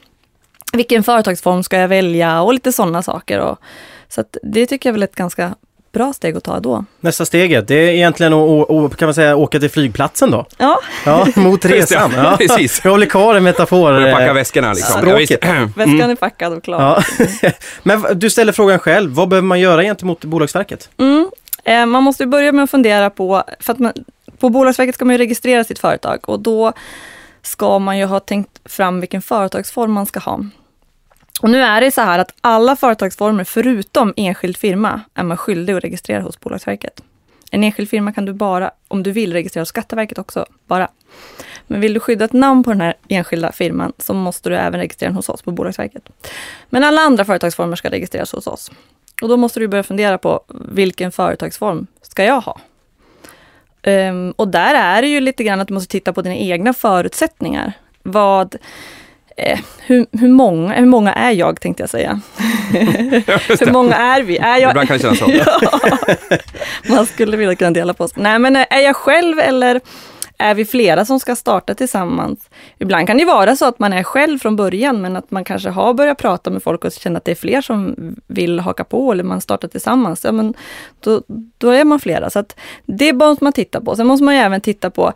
vilken 0.73 1.03
företagsform 1.03 1.63
ska 1.63 1.77
jag 1.77 1.88
välja 1.88 2.41
och 2.41 2.53
lite 2.53 2.71
sådana 2.71 3.01
saker. 3.01 3.39
Och, 3.39 3.60
så 4.15 4.23
det 4.43 4.65
tycker 4.65 4.89
jag 4.89 4.93
väl 4.93 5.04
är 5.04 5.08
ett 5.08 5.15
ganska 5.15 5.56
bra 5.93 6.13
steg 6.13 6.38
att 6.38 6.43
ta 6.43 6.60
då. 6.60 6.86
Nästa 6.99 7.26
steget, 7.26 7.67
det 7.67 7.76
är 7.76 7.93
egentligen 7.93 8.34
att 8.34 8.97
kan 8.97 9.06
man 9.06 9.13
säga, 9.13 9.36
åka 9.36 9.60
till 9.60 9.69
flygplatsen 9.69 10.32
då? 10.32 10.45
Ja. 10.58 10.80
ja 11.06 11.28
mot 11.36 11.65
resan. 11.65 12.12
Ja. 12.15 12.38
Precis. 12.39 12.82
Jag 12.84 12.91
håller 12.91 13.06
kvar 13.06 13.36
en 13.36 13.43
metafor. 13.43 14.12
packa 14.12 14.26
eh, 14.26 14.34
väskorna 14.34 14.73
liksom. 14.73 15.02
Språket. 15.02 15.45
Väskan 15.76 16.10
är 16.10 16.15
packad 16.15 16.54
och 16.54 16.63
klar. 16.63 17.04
Ja. 17.19 17.52
Men 17.84 18.06
du 18.19 18.30
ställer 18.30 18.52
frågan 18.52 18.80
själv, 18.80 19.12
vad 19.12 19.30
behöver 19.30 19.47
man 19.47 19.60
göra 19.60 19.84
gentemot 19.84 20.26
Bolagsverket? 20.26 20.89
Mm. 20.97 21.30
Eh, 21.63 21.86
man 21.86 22.04
måste 22.04 22.26
börja 22.26 22.52
med 22.52 22.63
att 22.63 22.71
fundera 22.71 23.10
på, 23.10 23.43
för 23.60 23.73
att 23.73 23.80
man, 23.80 23.93
på 24.39 24.49
Bolagsverket 24.49 24.95
ska 24.95 25.06
man 25.06 25.13
ju 25.13 25.17
registrera 25.17 25.63
sitt 25.63 25.80
företag 25.80 26.19
och 26.30 26.39
då 26.39 26.73
ska 27.41 27.80
man 27.80 27.97
ju 27.97 28.06
ha 28.06 28.19
tänkt 28.19 28.60
fram 28.65 28.99
vilken 28.99 29.21
företagsform 29.21 29.91
man 29.91 30.06
ska 30.06 30.19
ha. 30.19 30.39
Och 31.43 31.49
nu 31.49 31.62
är 31.62 31.82
det 31.82 31.91
så 31.91 32.01
här 32.01 32.19
att 32.19 32.34
alla 32.41 32.75
företagsformer 32.75 33.43
förutom 33.43 34.13
enskild 34.17 34.58
firma 34.58 35.01
är 35.13 35.23
man 35.23 35.38
skyldig 35.38 35.73
att 35.73 35.84
registrera 35.84 36.21
hos 36.21 36.39
Bolagsverket. 36.39 37.03
En 37.51 37.63
enskild 37.63 37.89
firma 37.89 38.13
kan 38.13 38.25
du 38.25 38.34
bara, 38.34 38.71
om 38.88 39.03
du 39.03 39.12
vill, 39.12 39.34
registrera 39.34 39.62
hos 39.62 39.69
Skatteverket 39.69 40.17
också, 40.17 40.45
bara. 40.67 40.88
Men 41.67 41.82
vill 41.82 41.93
du 41.93 41.99
skydda 41.99 42.25
ett 42.25 42.34
namn 42.34 42.63
på 42.63 42.69
den 42.69 42.82
här 42.82 42.93
enskilda 43.08 43.51
firman 43.51 43.93
så 43.97 44.13
måste 44.13 44.49
du 44.49 44.56
även 44.58 44.79
registrera 44.79 45.10
den 45.10 45.15
hos 45.15 45.29
oss 45.29 45.41
på 45.41 45.51
Bolagsverket. 45.51 46.10
Men 46.69 46.84
alla 46.84 47.01
andra 47.01 47.25
företagsformer 47.25 47.75
ska 47.75 47.89
registreras 47.89 48.32
hos 48.32 48.47
oss. 48.47 48.71
Och 49.21 49.29
då 49.29 49.38
måste 49.38 49.60
du 49.60 49.67
börja 49.67 49.84
fundera 49.84 50.17
på 50.17 50.41
vilken 50.71 51.12
företagsform 51.12 51.88
ska 52.01 52.23
jag 52.23 52.41
ha? 52.41 52.60
Um, 53.84 54.32
och 54.32 54.47
där 54.47 54.75
är 54.75 55.01
det 55.01 55.08
ju 55.08 55.19
lite 55.19 55.43
grann 55.43 55.62
att 55.62 55.67
du 55.67 55.73
måste 55.73 55.91
titta 55.91 56.13
på 56.13 56.21
dina 56.21 56.36
egna 56.36 56.73
förutsättningar. 56.73 57.73
Vad 58.03 58.56
Eh, 59.38 59.60
hur, 59.86 60.06
hur, 60.12 60.30
många, 60.30 60.74
hur 60.74 60.86
många 60.86 61.13
är 61.13 61.32
jag 61.32 61.62
tänkte 61.62 61.84
jag 61.84 61.89
säga. 61.89 62.22
hur 63.60 63.72
många 63.72 63.96
är 63.96 64.24
vi? 64.24 64.38
Är 64.38 64.58
jag... 64.58 64.72
Ibland 64.72 64.88
kan 64.88 64.98
det 64.98 65.04
kännas 65.04 65.19
så. 65.19 65.32
ja, 65.32 66.38
man 66.89 67.06
skulle 67.06 67.38
vilja 67.38 67.56
kunna 67.56 67.72
dela 67.72 67.93
på 67.93 68.08
sig. 68.08 68.24
Nej 68.24 68.39
men 68.39 68.56
är 68.56 68.80
jag 68.80 68.96
själv 68.96 69.39
eller 69.39 69.82
är 70.38 70.54
vi 70.54 70.65
flera 70.65 71.06
som 71.06 71.19
ska 71.19 71.36
starta 71.36 71.74
tillsammans? 71.74 72.50
Ibland 72.80 73.08
kan 73.08 73.17
det 73.17 73.26
vara 73.26 73.56
så 73.56 73.65
att 73.65 73.80
man 73.80 73.93
är 73.93 74.04
själv 74.04 74.39
från 74.39 74.56
början 74.56 75.02
men 75.02 75.15
att 75.15 75.32
man 75.32 75.43
kanske 75.43 75.69
har 75.69 75.93
börjat 75.93 76.17
prata 76.17 76.50
med 76.50 76.63
folk 76.63 76.86
och 76.86 76.91
känner 76.91 77.17
att 77.17 77.26
det 77.26 77.32
är 77.32 77.36
fler 77.36 77.62
som 77.62 77.96
vill 78.28 78.60
haka 78.60 78.84
på 78.84 79.12
eller 79.12 79.24
man 79.24 79.41
startar 79.41 79.67
tillsammans. 79.67 80.24
Ja, 80.24 80.32
men 80.32 80.54
då, 81.00 81.22
då 81.58 81.69
är 81.69 81.84
man 81.84 82.00
flera. 82.00 82.30
Så 82.30 82.39
att 82.39 82.56
det 82.86 83.13
måste 83.13 83.43
man 83.43 83.54
titta 83.54 83.82
på. 83.82 83.96
Sen 83.96 84.08
måste 84.08 84.24
man 84.24 84.36
ju 84.36 84.41
även 84.41 84.62
titta 84.62 84.89
på 84.89 85.13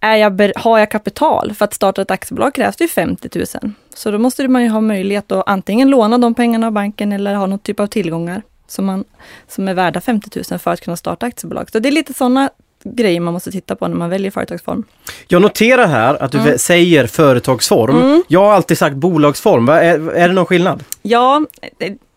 är 0.00 0.16
jag, 0.16 0.52
har 0.56 0.78
jag 0.78 0.90
kapital? 0.90 1.54
För 1.54 1.64
att 1.64 1.74
starta 1.74 2.02
ett 2.02 2.10
aktiebolag 2.10 2.54
krävs 2.54 2.76
det 2.76 2.88
50 2.88 3.28
000. 3.34 3.72
Så 3.94 4.10
då 4.10 4.18
måste 4.18 4.48
man 4.48 4.62
ju 4.62 4.68
ha 4.68 4.80
möjlighet 4.80 5.32
att 5.32 5.48
antingen 5.48 5.90
låna 5.90 6.18
de 6.18 6.34
pengarna 6.34 6.66
av 6.66 6.72
banken 6.72 7.12
eller 7.12 7.34
ha 7.34 7.46
någon 7.46 7.58
typ 7.58 7.80
av 7.80 7.86
tillgångar 7.86 8.42
som, 8.66 8.86
man, 8.86 9.04
som 9.48 9.68
är 9.68 9.74
värda 9.74 10.00
50 10.00 10.42
000 10.50 10.58
för 10.58 10.70
att 10.70 10.80
kunna 10.80 10.96
starta 10.96 11.26
aktiebolag. 11.26 11.70
Så 11.70 11.78
det 11.78 11.88
är 11.88 11.92
lite 11.92 12.14
sådana 12.14 12.50
grejer 12.84 13.20
man 13.20 13.34
måste 13.34 13.50
titta 13.50 13.76
på 13.76 13.88
när 13.88 13.96
man 13.96 14.10
väljer 14.10 14.30
företagsform. 14.30 14.84
Jag 15.28 15.42
noterar 15.42 15.86
här 15.86 16.22
att 16.22 16.32
du 16.32 16.38
mm. 16.38 16.58
säger 16.58 17.06
företagsform. 17.06 17.96
Mm. 17.96 18.22
Jag 18.28 18.40
har 18.40 18.52
alltid 18.52 18.78
sagt 18.78 18.96
bolagsform. 18.96 19.68
Är, 19.68 20.10
är 20.10 20.28
det 20.28 20.34
någon 20.34 20.46
skillnad? 20.46 20.84
Ja, 21.02 21.46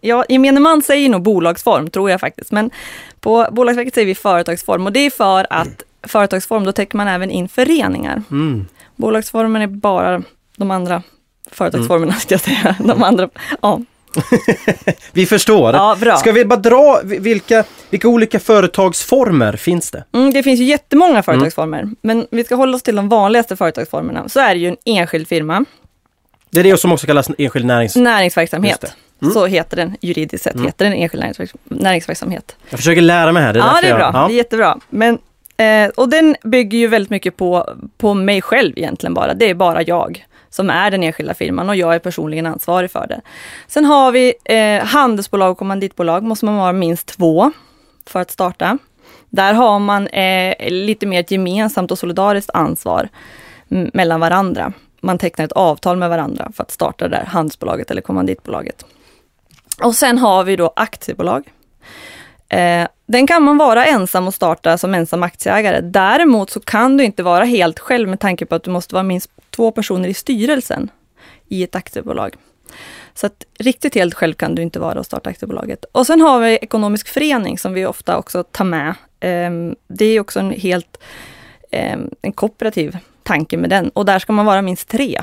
ja, 0.02 0.26
gemene 0.30 0.60
man 0.60 0.82
säger 0.82 1.10
nog 1.10 1.22
bolagsform, 1.22 1.90
tror 1.90 2.10
jag 2.10 2.20
faktiskt. 2.20 2.52
Men 2.52 2.72
på 3.20 3.48
Bolagsverket 3.52 3.94
säger 3.94 4.08
vi 4.08 4.16
företagsform 4.16 4.86
och 4.86 4.94
det 4.94 5.00
är 5.00 5.10
för 5.10 5.48
att 5.50 5.84
företagsform, 6.04 6.64
då 6.64 6.72
täcker 6.72 6.98
man 6.98 7.08
även 7.08 7.32
in 7.32 7.50
föreningar. 7.50 8.22
Mm. 8.32 8.66
Bolagsformen 8.96 9.62
är 9.62 9.68
bara 9.68 10.24
de 10.58 10.72
andra 10.72 11.04
företagsformerna, 11.52 12.12
mm. 12.12 12.20
ska 12.20 12.34
jag 12.34 12.42
säga. 12.42 12.76
De 12.88 13.04
andra, 13.04 13.30
ja. 13.62 13.82
vi 15.12 15.26
förstår. 15.26 15.74
Ja, 15.74 15.98
bra. 16.00 16.18
Ska 16.18 16.32
vi 16.32 16.46
bara 16.46 16.60
dra 16.60 17.02
vilka, 17.04 17.64
vilka 17.90 18.08
olika 18.08 18.40
företagsformer 18.40 19.56
finns 19.56 19.92
det? 19.92 20.04
Mm, 20.14 20.34
det 20.34 20.44
finns 20.44 20.60
ju 20.60 20.64
jättemånga 20.64 21.12
mm. 21.12 21.24
företagsformer, 21.24 21.80
mm. 21.80 21.96
men 22.02 22.28
vi 22.32 22.44
ska 22.44 22.56
hålla 22.56 22.76
oss 22.76 22.84
till 22.84 22.96
de 22.96 23.10
vanligaste 23.10 23.56
företagsformerna. 23.56 24.30
Så 24.30 24.40
är 24.40 24.56
det 24.56 24.60
ju 24.60 24.68
en 24.68 24.78
enskild 24.86 25.28
firma. 25.28 25.66
Det 26.50 26.60
är 26.60 26.64
det 26.64 26.78
som 26.78 26.92
också 26.92 27.08
kallas 27.08 27.30
enskild 27.38 27.66
närings... 27.66 27.96
näringsverksamhet. 27.96 28.96
Mm. 29.22 29.34
Så 29.34 29.46
heter 29.46 29.78
den 29.78 29.96
juridiskt 30.02 30.44
sett, 30.44 30.56
mm. 30.56 30.66
heter 30.66 30.86
den 30.86 30.94
enskild 30.94 31.24
näringsverksamhet. 31.64 32.56
Jag 32.70 32.80
försöker 32.80 33.02
lära 33.02 33.32
mig 33.32 33.44
här. 33.44 33.54
Det 33.54 33.60
ja, 33.60 33.80
det 33.82 33.88
är 33.88 33.96
bra. 33.96 34.06
Jag, 34.06 34.16
ja. 34.16 34.28
Det 34.28 34.34
är 34.34 34.38
jättebra. 34.38 34.78
Men 34.90 35.18
Eh, 35.58 35.90
och 35.90 36.10
den 36.10 36.36
bygger 36.44 36.78
ju 36.78 36.88
väldigt 36.88 37.10
mycket 37.10 37.38
på, 37.38 37.70
på 37.98 38.14
mig 38.14 38.42
själv 38.42 38.74
egentligen 38.78 39.14
bara. 39.14 39.34
Det 39.34 39.50
är 39.50 39.54
bara 39.54 39.82
jag 39.82 40.26
som 40.50 40.70
är 40.70 40.92
den 40.92 41.04
enskilda 41.04 41.34
firman 41.34 41.70
och 41.70 41.76
jag 41.76 41.96
är 41.96 42.00
personligen 42.00 42.46
ansvarig 42.46 42.92
för 42.92 43.08
det. 43.08 43.22
Sen 43.68 43.86
har 43.86 44.12
vi 44.12 44.34
eh, 44.46 44.86
handelsbolag 44.86 45.52
och 45.52 45.58
kommanditbolag, 45.58 46.24
måste 46.24 46.46
man 46.46 46.56
vara 46.56 46.74
minst 46.74 47.08
två 47.08 47.52
för 48.06 48.20
att 48.20 48.32
starta. 48.32 48.78
Där 49.30 49.54
har 49.54 49.80
man 49.80 50.08
eh, 50.08 50.72
lite 50.72 51.06
mer 51.06 51.20
ett 51.20 51.32
gemensamt 51.32 51.92
och 51.92 52.00
solidariskt 52.00 52.50
ansvar 52.54 53.10
mellan 53.68 54.20
varandra. 54.20 54.74
Man 55.02 55.18
tecknar 55.18 55.46
ett 55.46 55.52
avtal 55.52 55.98
med 55.98 56.10
varandra 56.10 56.52
för 56.56 56.64
att 56.64 56.72
starta 56.72 57.08
det 57.08 57.16
där 57.18 57.26
handelsbolaget 57.26 57.92
eller 57.92 58.02
kommanditbolaget. 58.02 58.86
Och 59.84 59.96
sen 59.96 60.18
har 60.18 60.44
vi 60.44 60.56
då 60.56 60.74
aktiebolag. 60.76 61.44
Eh, 62.50 62.88
den 63.06 63.28
kan 63.28 63.44
man 63.44 63.58
vara 63.58 63.86
ensam 63.86 64.28
och 64.28 64.34
starta 64.34 64.78
som 64.78 64.94
ensam 64.94 65.24
aktieägare. 65.24 65.82
Däremot 65.82 66.50
så 66.50 66.60
kan 66.60 66.98
du 66.98 67.04
inte 67.04 67.24
vara 67.24 67.44
helt 67.44 67.80
själv 67.80 68.10
med 68.10 68.20
tanke 68.20 68.46
på 68.46 68.56
att 68.56 68.64
du 68.64 68.72
måste 68.72 68.96
vara 68.96 69.04
minst 69.04 69.30
två 69.50 69.72
personer 69.72 70.10
i 70.10 70.14
styrelsen 70.14 70.92
i 71.48 71.64
ett 71.64 71.76
aktiebolag. 71.76 72.36
Så 73.14 73.26
att 73.26 73.46
riktigt 73.60 73.96
helt 73.96 74.14
själv 74.14 74.34
kan 74.34 74.56
du 74.56 74.62
inte 74.62 74.80
vara 74.80 75.00
och 75.00 75.06
starta 75.06 75.30
aktiebolaget. 75.30 75.86
Och 75.92 76.08
sen 76.08 76.22
har 76.22 76.40
vi 76.40 76.58
ekonomisk 76.62 77.08
förening 77.08 77.58
som 77.58 77.74
vi 77.74 77.86
ofta 77.86 78.18
också 78.18 78.44
tar 78.44 78.66
med. 78.66 78.96
Ehm, 79.20 79.76
det 79.88 80.06
är 80.06 80.20
också 80.20 80.40
en 80.40 80.52
helt 80.52 80.98
ehm, 81.72 82.10
en 82.22 82.32
kooperativ 82.32 82.98
tanke 83.24 83.58
med 83.58 83.70
den 83.70 83.90
och 83.90 84.06
där 84.06 84.20
ska 84.20 84.34
man 84.34 84.46
vara 84.46 84.62
minst 84.62 84.90
tre 84.90 85.22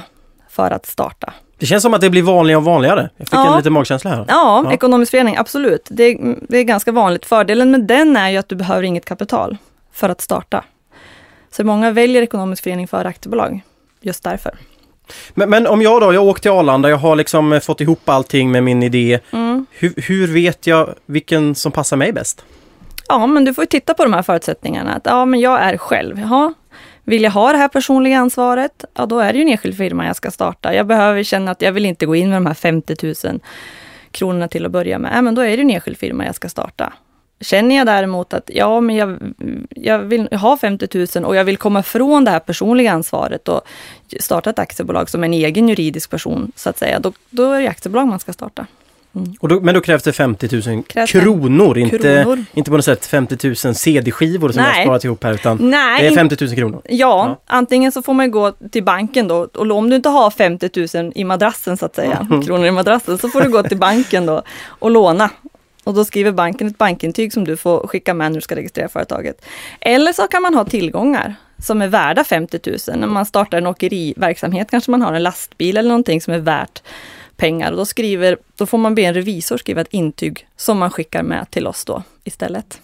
för 0.49 0.71
att 0.71 0.87
starta. 0.87 1.33
Det 1.61 1.67
känns 1.67 1.83
som 1.83 1.95
att 1.95 2.01
det 2.01 2.11
blir 2.11 2.23
vanligare 2.23 2.59
och 2.59 2.65
vanligare. 2.65 3.11
Jag 3.17 3.29
fick 3.29 3.35
ja. 3.35 3.51
en 3.51 3.57
liten 3.57 3.73
magkänsla 3.73 4.11
här. 4.11 4.25
Ja, 4.29 4.63
ja, 4.65 4.73
ekonomisk 4.73 5.11
förening, 5.11 5.37
absolut. 5.37 5.89
Det, 5.91 6.19
det, 6.49 6.59
är 6.59 6.63
ganska 6.63 6.93
vanligt. 6.93 7.27
Fördelen 7.27 7.71
med 7.71 7.81
den 7.81 8.17
är 8.17 8.31
ju 8.31 8.37
att 8.37 8.49
du 8.49 8.57
behöver 8.57 8.83
inget 8.83 9.05
kapital 9.05 9.57
för 9.93 10.09
att 10.09 10.21
starta. 10.21 10.65
Så 11.51 11.65
många 11.65 11.91
väljer 11.91 12.23
ekonomisk 12.23 12.63
förening 12.63 12.89
för 12.89 13.05
aktiebolag, 13.05 13.61
just 14.01 14.23
därför. 14.23 14.55
Men, 15.35 15.51
men, 15.51 15.67
om 15.67 15.83
jag 15.83 16.01
då, 16.01 16.15
jag 16.15 16.25
åker 16.25 16.43
till 16.43 16.51
Arlanda, 16.51 16.91
jag 16.91 16.97
har 16.97 17.17
liksom 17.17 17.53
eh, 17.53 17.61
fått 17.61 17.81
ihop 17.81 18.09
allting 18.09 18.51
med 18.51 18.63
min 18.63 18.83
idé. 18.83 19.19
Mm. 19.31 19.67
Hur, 19.71 19.95
hur, 19.97 20.27
vet 20.27 20.67
jag 20.67 20.95
vilken 21.07 21.55
som 21.55 21.73
passar 21.73 21.97
mig 21.97 22.13
bäst? 22.13 22.45
Ja, 23.09 23.27
men 23.27 23.45
du 23.45 23.55
får 23.55 23.65
titta 23.65 23.95
på 23.95 24.03
de 24.03 24.13
här 24.13 24.23
förutsättningarna. 24.23 24.95
Att, 24.95 25.03
ja, 25.05 25.25
men 25.25 25.41
jag 25.41 25.61
är 25.61 25.77
själv. 25.77 26.21
Jaha, 26.21 26.55
vill 27.11 27.23
jag 27.23 27.31
ha 27.31 27.53
det 27.53 27.59
här 27.59 27.69
personliga 27.69 28.19
ansvaret, 28.19 28.85
ja 28.95 29.07
då 29.07 29.19
är 29.19 29.33
det 29.33 29.39
ju 29.39 29.43
en 29.43 29.49
enskild 29.49 29.77
firma 29.77 30.07
jag 30.07 30.17
ska 30.17 30.31
starta. 30.31 30.75
Jag 30.75 30.87
behöver 30.87 31.23
känna 31.23 31.51
att 31.51 31.63
jag 31.63 31.73
vill 31.73 31.87
inte 31.87 32.07
gå 32.07 32.17
in 32.17 32.29
med 32.29 32.37
de 32.37 32.47
här 32.47 32.55
50 32.55 32.97
000 33.27 33.41
kronorna 34.11 34.49
till 34.49 34.67
att 34.67 34.73
börja 34.73 34.99
med. 34.99 35.13
Ja, 35.15 35.23
men 35.23 35.35
då 35.35 35.43
är 35.43 35.57
det 35.57 35.63
en 35.63 35.71
enskild 35.71 35.99
firma 35.99 36.25
jag 36.25 36.35
ska 36.35 36.49
starta. 36.49 36.93
Känner 37.41 37.77
jag 37.77 37.87
däremot 37.87 38.35
att 38.35 38.51
ja, 38.55 38.81
men 38.81 38.97
jag, 38.97 39.19
jag 39.71 39.99
vill 39.99 40.29
ha 40.33 40.57
50 40.57 41.07
000 41.17 41.25
och 41.25 41.37
jag 41.37 41.45
vill 41.45 41.57
komma 41.57 41.83
från 41.83 42.25
det 42.25 42.31
här 42.31 42.41
personliga 42.41 42.93
ansvaret 42.93 43.49
och 43.49 43.63
starta 44.21 44.51
ett 44.51 44.59
aktiebolag 44.59 45.11
som 45.11 45.25
en 45.25 45.35
egen 45.35 45.69
juridisk 45.69 46.11
person, 46.11 46.53
så 46.57 46.71
att 46.71 46.79
säga, 46.79 47.01
då, 47.01 47.13
då 47.31 47.53
är 47.53 47.61
det 47.61 47.69
aktiebolag 47.69 48.07
man 48.09 48.21
ska 48.21 48.33
starta. 48.33 48.67
Mm. 49.15 49.35
Då, 49.41 49.61
men 49.61 49.75
då 49.75 49.81
krävs 49.81 50.03
det 50.03 50.13
50 50.13 50.71
000 50.71 50.83
krävs 50.83 51.11
kronor, 51.11 51.79
inte, 51.79 51.99
kronor. 51.99 52.45
inte 52.55 52.71
på 52.71 52.77
något 52.77 52.85
sätt 52.85 53.07
50 53.07 53.49
000 53.67 53.75
CD-skivor 53.75 54.49
som 54.49 54.63
Nej. 54.63 54.73
jag 54.77 54.85
sparat 54.85 55.05
ihop 55.05 55.25
här 55.25 55.33
utan 55.33 55.59
Nej. 55.71 56.03
det 56.03 56.09
är 56.09 56.15
50 56.15 56.45
000 56.45 56.55
kronor. 56.55 56.83
Ja, 56.85 56.97
ja, 56.97 57.41
antingen 57.47 57.93
så 57.93 58.03
får 58.03 58.15
man 58.15 58.31
gå 58.31 58.53
till 58.53 58.85
banken 58.85 59.29
då 59.29 59.37
och 59.37 59.71
om 59.71 59.91
du 59.91 59.97
inte 59.97 60.09
har 60.09 60.31
50 60.31 60.99
000 60.99 61.13
i 61.15 61.25
madrassen 61.25 61.77
så 61.77 61.87
att 61.87 61.95
säga, 61.95 62.27
mm. 62.31 62.43
kronor 62.47 62.67
i 62.67 62.71
madrassen, 62.71 63.19
så 63.19 63.29
får 63.29 63.41
du 63.41 63.49
gå 63.49 63.63
till 63.63 63.79
banken 63.79 64.27
då 64.27 64.43
och 64.67 64.91
låna. 64.91 65.31
Och 65.85 65.95
då 65.95 66.05
skriver 66.05 66.33
banken 66.33 66.67
ett 66.67 66.79
bankintyg 66.79 67.33
som 67.33 67.45
du 67.45 67.57
får 67.57 67.87
skicka 67.87 68.15
med 68.15 68.33
när 68.33 68.39
du 68.39 68.43
ska 68.43 68.57
registrera 68.57 68.89
företaget. 68.89 69.45
Eller 69.81 70.13
så 70.13 70.27
kan 70.27 70.43
man 70.43 70.55
ha 70.55 70.65
tillgångar 70.65 71.35
som 71.59 71.83
är 71.83 71.89
värda 71.89 72.25
50 72.25 72.61
000. 72.89 72.99
När 72.99 73.07
man 73.07 73.27
startar 73.27 73.59
en 73.59 73.67
åkeriverksamhet 73.67 74.71
kanske 74.71 74.91
man 74.91 75.03
har 75.03 75.13
en 75.13 75.23
lastbil 75.23 75.77
eller 75.77 75.89
någonting 75.89 76.21
som 76.21 76.35
är 76.35 76.39
värt 76.39 76.83
pengar. 77.41 77.71
Och 77.71 77.77
då, 77.77 77.85
skriver, 77.85 78.37
då 78.57 78.67
får 78.67 78.79
man 78.79 78.95
be 78.95 79.03
en 79.03 79.15
revisor 79.15 79.57
skriva 79.57 79.81
ett 79.81 79.89
intyg 79.91 80.47
som 80.57 80.79
man 80.79 80.91
skickar 80.91 81.23
med 81.23 81.51
till 81.51 81.67
oss 81.67 81.85
då 81.85 82.03
istället. 82.25 82.81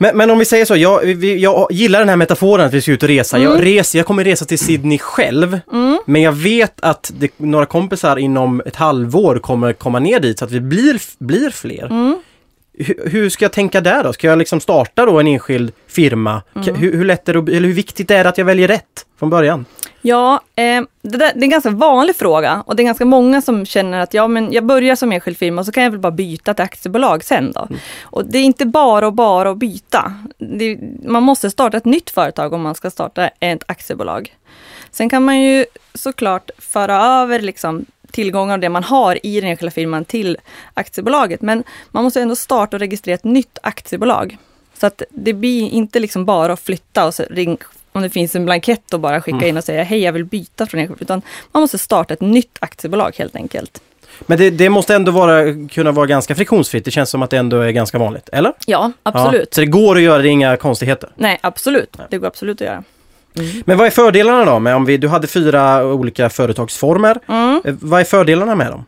Men, 0.00 0.16
men 0.16 0.30
om 0.30 0.38
vi 0.38 0.44
säger 0.44 0.64
så, 0.64 0.76
jag, 0.76 1.00
vi, 1.00 1.38
jag 1.38 1.68
gillar 1.70 1.98
den 1.98 2.08
här 2.08 2.16
metaforen 2.16 2.66
att 2.66 2.74
vi 2.74 2.82
ska 2.82 2.92
ut 2.92 3.02
och 3.02 3.08
resa. 3.08 3.36
Mm. 3.36 3.50
Jag, 3.50 3.64
reser, 3.64 3.98
jag 3.98 4.06
kommer 4.06 4.24
resa 4.24 4.44
till 4.44 4.58
Sydney 4.58 4.98
själv, 4.98 5.60
mm. 5.72 5.98
men 6.06 6.22
jag 6.22 6.32
vet 6.32 6.80
att 6.80 7.12
det, 7.18 7.30
några 7.36 7.66
kompisar 7.66 8.16
inom 8.16 8.62
ett 8.66 8.76
halvår 8.76 9.38
kommer 9.38 9.72
komma 9.72 9.98
ner 9.98 10.20
dit 10.20 10.38
så 10.38 10.44
att 10.44 10.50
vi 10.50 10.60
blir, 10.60 11.00
blir 11.18 11.50
fler. 11.50 11.86
Mm. 11.86 12.22
Hur, 13.04 13.28
ska 13.28 13.44
jag 13.44 13.52
tänka 13.52 13.80
där 13.80 14.04
då? 14.04 14.12
Ska 14.12 14.26
jag 14.26 14.38
liksom 14.38 14.60
starta 14.60 15.06
då 15.06 15.20
en 15.20 15.26
enskild 15.26 15.72
firma? 15.86 16.42
Mm. 16.54 16.74
Hur, 16.74 16.92
hur, 16.92 17.04
lätt 17.04 17.28
är 17.28 17.34
det, 17.34 17.56
eller 17.56 17.68
hur 17.68 17.74
viktigt 17.74 18.10
är 18.10 18.24
det 18.24 18.30
att 18.30 18.38
jag 18.38 18.44
väljer 18.44 18.68
rätt 18.68 19.06
från 19.18 19.30
början? 19.30 19.64
Ja, 20.02 20.40
eh, 20.56 20.82
det, 21.02 21.18
där, 21.18 21.32
det, 21.34 21.40
är 21.40 21.42
en 21.42 21.50
ganska 21.50 21.70
vanlig 21.70 22.16
fråga 22.16 22.62
och 22.66 22.76
det 22.76 22.82
är 22.82 22.84
ganska 22.84 23.04
många 23.04 23.42
som 23.42 23.66
känner 23.66 24.00
att 24.00 24.14
ja, 24.14 24.28
men 24.28 24.52
jag 24.52 24.66
börjar 24.66 24.96
som 24.96 25.12
enskild 25.12 25.36
firma 25.38 25.60
och 25.60 25.66
så 25.66 25.72
kan 25.72 25.82
jag 25.82 25.90
väl 25.90 26.00
bara 26.00 26.12
byta 26.12 26.54
till 26.54 26.64
aktiebolag 26.64 27.24
sen 27.24 27.52
då. 27.52 27.60
Mm. 27.60 27.80
Och 28.02 28.24
det 28.24 28.38
är 28.38 28.42
inte 28.42 28.66
bara 28.66 29.06
och 29.06 29.12
bara 29.12 29.50
att 29.50 29.58
byta. 29.58 30.14
Det, 30.38 30.78
man 31.04 31.22
måste 31.22 31.50
starta 31.50 31.76
ett 31.76 31.84
nytt 31.84 32.10
företag 32.10 32.52
om 32.52 32.62
man 32.62 32.74
ska 32.74 32.90
starta 32.90 33.28
ett 33.28 33.62
aktiebolag. 33.66 34.34
Sen 34.90 35.08
kan 35.08 35.24
man 35.24 35.40
ju 35.40 35.64
såklart 35.94 36.50
föra 36.58 36.96
över 36.96 37.40
liksom 37.40 37.84
tillgångar 38.10 38.54
och 38.54 38.60
det 38.60 38.68
man 38.68 38.84
har 38.84 39.26
i 39.26 39.40
den 39.40 39.50
enskilda 39.50 39.70
firman 39.70 40.04
till 40.04 40.36
aktiebolaget. 40.74 41.42
Men 41.42 41.64
man 41.90 42.04
måste 42.04 42.20
ändå 42.20 42.36
starta 42.36 42.76
och 42.76 42.80
registrera 42.80 43.14
ett 43.14 43.24
nytt 43.24 43.58
aktiebolag. 43.62 44.36
Så 44.80 44.86
att 44.86 45.02
det 45.10 45.32
blir 45.32 45.68
inte 45.68 46.00
liksom 46.00 46.24
bara 46.24 46.52
att 46.52 46.60
flytta 46.60 47.06
och 47.06 47.14
ring, 47.30 47.58
om 47.92 48.02
det 48.02 48.10
finns 48.10 48.36
en 48.36 48.44
blankett 48.44 48.94
och 48.94 49.00
bara 49.00 49.20
skicka 49.20 49.36
mm. 49.36 49.48
in 49.48 49.56
och 49.56 49.64
säga 49.64 49.82
hej 49.82 49.98
jag 49.98 50.12
vill 50.12 50.24
byta 50.24 50.66
från 50.66 50.80
enskild, 50.80 51.02
utan 51.02 51.22
man 51.52 51.60
måste 51.60 51.78
starta 51.78 52.14
ett 52.14 52.20
nytt 52.20 52.58
aktiebolag 52.60 53.14
helt 53.18 53.36
enkelt. 53.36 53.82
Men 54.26 54.38
det, 54.38 54.50
det, 54.50 54.70
måste 54.70 54.94
ändå 54.94 55.12
vara, 55.12 55.68
kunna 55.68 55.92
vara 55.92 56.06
ganska 56.06 56.34
friktionsfritt. 56.34 56.84
Det 56.84 56.90
känns 56.90 57.10
som 57.10 57.22
att 57.22 57.30
det 57.30 57.36
ändå 57.36 57.60
är 57.60 57.70
ganska 57.70 57.98
vanligt, 57.98 58.28
eller? 58.28 58.52
Ja, 58.66 58.92
absolut. 59.02 59.48
Ja, 59.50 59.54
så 59.54 59.60
det 59.60 59.66
går 59.66 59.96
att 59.96 60.02
göra, 60.02 60.22
det 60.22 60.28
är 60.28 60.30
inga 60.30 60.56
konstigheter? 60.56 61.10
Nej, 61.14 61.38
absolut. 61.40 61.94
Nej. 61.98 62.06
Det 62.10 62.18
går 62.18 62.26
absolut 62.26 62.60
att 62.60 62.66
göra. 62.66 62.84
Mm. 63.38 63.62
Men 63.66 63.78
vad 63.78 63.86
är 63.86 63.90
fördelarna 63.90 64.44
då? 64.44 64.58
Med 64.58 64.76
om 64.76 64.84
vi, 64.84 64.96
du 64.96 65.08
hade 65.08 65.26
fyra 65.26 65.86
olika 65.86 66.30
företagsformer. 66.30 67.18
Mm. 67.26 67.60
Eh, 67.64 67.74
vad 67.80 68.00
är 68.00 68.04
fördelarna 68.04 68.54
med 68.54 68.66
dem? 68.66 68.84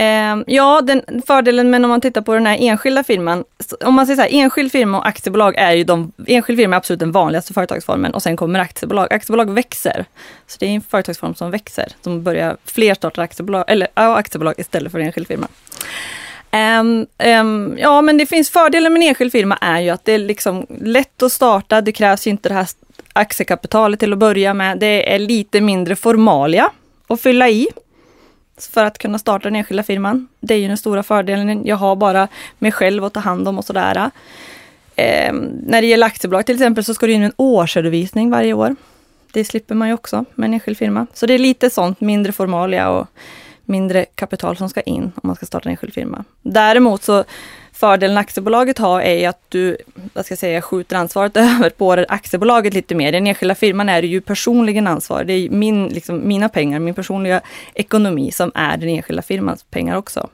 Ehm, 0.00 0.44
ja, 0.46 0.80
den 0.80 1.22
fördelen 1.26 1.70
med 1.70 1.84
om 1.84 1.90
man 1.90 2.00
tittar 2.00 2.20
på 2.20 2.34
den 2.34 2.46
här 2.46 2.56
enskilda 2.60 3.04
firman, 3.04 3.44
om 3.84 3.94
man 3.94 4.06
säger 4.06 4.16
så 4.16 4.22
här, 4.22 4.42
enskild 4.42 4.72
firma 4.72 4.98
och 4.98 5.06
aktiebolag 5.06 5.54
är 5.56 5.72
ju 5.72 5.84
de, 5.84 6.12
enskild 6.26 6.58
firma 6.58 6.76
är 6.76 6.78
absolut 6.78 7.00
den 7.00 7.12
vanligaste 7.12 7.54
företagsformen 7.54 8.14
och 8.14 8.22
sen 8.22 8.36
kommer 8.36 8.60
aktiebolag. 8.60 9.12
Aktiebolag 9.12 9.50
växer. 9.50 10.04
Så 10.46 10.56
det 10.60 10.66
är 10.66 10.70
en 10.70 10.80
företagsform 10.80 11.34
som 11.34 11.50
växer, 11.50 11.92
som 12.00 12.22
börjar, 12.22 12.56
fler 12.64 12.94
startar 12.94 13.22
aktiebolag, 13.22 13.64
eller 13.68 13.88
ja, 13.94 14.16
aktiebolag 14.16 14.54
istället 14.58 14.92
för 14.92 14.98
enskild 14.98 15.26
firma. 15.26 15.48
Ehm, 16.50 17.06
ehm, 17.18 17.76
ja, 17.78 18.02
men 18.02 18.18
det 18.18 18.26
finns 18.26 18.50
fördelar 18.50 18.90
med 18.90 19.02
en 19.02 19.08
enskild 19.08 19.32
firma 19.32 19.56
är 19.60 19.80
ju 19.80 19.90
att 19.90 20.04
det 20.04 20.12
är 20.12 20.18
liksom 20.18 20.66
lätt 20.80 21.22
att 21.22 21.32
starta, 21.32 21.80
det 21.80 21.92
krävs 21.92 22.26
ju 22.26 22.30
inte 22.30 22.48
det 22.48 22.54
här 22.54 22.68
aktiekapitalet 23.18 24.00
till 24.00 24.12
att 24.12 24.18
börja 24.18 24.54
med. 24.54 24.78
Det 24.78 25.14
är 25.14 25.18
lite 25.18 25.60
mindre 25.60 25.96
formalia 25.96 26.70
att 27.06 27.20
fylla 27.20 27.48
i 27.48 27.68
för 28.72 28.84
att 28.84 28.98
kunna 28.98 29.18
starta 29.18 29.44
den 29.44 29.56
enskilda 29.56 29.82
firman. 29.82 30.28
Det 30.40 30.54
är 30.54 30.58
ju 30.58 30.68
den 30.68 30.78
stora 30.78 31.02
fördelen. 31.02 31.66
Jag 31.66 31.76
har 31.76 31.96
bara 31.96 32.28
mig 32.58 32.72
själv 32.72 33.04
att 33.04 33.14
ta 33.14 33.20
hand 33.20 33.48
om 33.48 33.58
och 33.58 33.64
sådär. 33.64 34.10
Eh, 34.96 35.32
när 35.66 35.80
det 35.80 35.86
gäller 35.86 36.06
aktiebolag 36.06 36.46
till 36.46 36.54
exempel 36.54 36.84
så 36.84 36.94
ska 36.94 37.06
du 37.06 37.12
in 37.12 37.22
en 37.22 37.32
årsredovisning 37.36 38.30
varje 38.30 38.52
år. 38.52 38.76
Det 39.32 39.44
slipper 39.44 39.74
man 39.74 39.88
ju 39.88 39.94
också 39.94 40.24
med 40.34 40.46
en 40.48 40.54
enskild 40.54 40.78
firma. 40.78 41.06
Så 41.14 41.26
det 41.26 41.34
är 41.34 41.38
lite 41.38 41.70
sånt, 41.70 42.00
mindre 42.00 42.32
formalia 42.32 42.90
och 42.90 43.06
mindre 43.64 44.04
kapital 44.04 44.56
som 44.56 44.68
ska 44.68 44.80
in 44.80 45.02
om 45.02 45.20
man 45.22 45.36
ska 45.36 45.46
starta 45.46 45.68
en 45.68 45.70
enskild 45.70 45.94
firma. 45.94 46.24
Däremot 46.42 47.02
så 47.02 47.24
fördelen 47.78 48.18
aktiebolaget 48.18 48.78
har 48.78 49.00
är 49.00 49.14
ju 49.14 49.24
att 49.24 49.42
du, 49.48 49.76
vad 50.14 50.24
ska 50.24 50.32
jag 50.32 50.38
säga, 50.38 50.62
skjuter 50.62 50.96
ansvaret 50.96 51.36
över 51.36 51.70
på 51.70 51.92
aktiebolaget 52.08 52.74
lite 52.74 52.94
mer. 52.94 53.12
Den 53.12 53.26
enskilda 53.26 53.54
firman 53.54 53.88
är 53.88 54.02
ju 54.02 54.20
personligen 54.20 54.86
ansvarig. 54.86 55.26
Det 55.26 55.32
är 55.32 55.50
min, 55.50 55.88
liksom, 55.88 56.28
mina 56.28 56.48
pengar, 56.48 56.78
min 56.78 56.94
personliga 56.94 57.40
ekonomi 57.74 58.30
som 58.30 58.52
är 58.54 58.76
den 58.76 58.88
enskilda 58.88 59.22
firmans 59.22 59.62
pengar 59.62 59.96
också. 59.96 60.28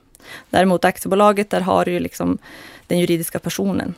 Däremot 0.49 0.85
aktiebolaget, 0.85 1.49
där 1.49 1.61
har 1.61 1.85
du 1.85 1.91
ju 1.91 1.99
liksom 1.99 2.37
den 2.87 2.99
juridiska 2.99 3.39
personen 3.39 3.93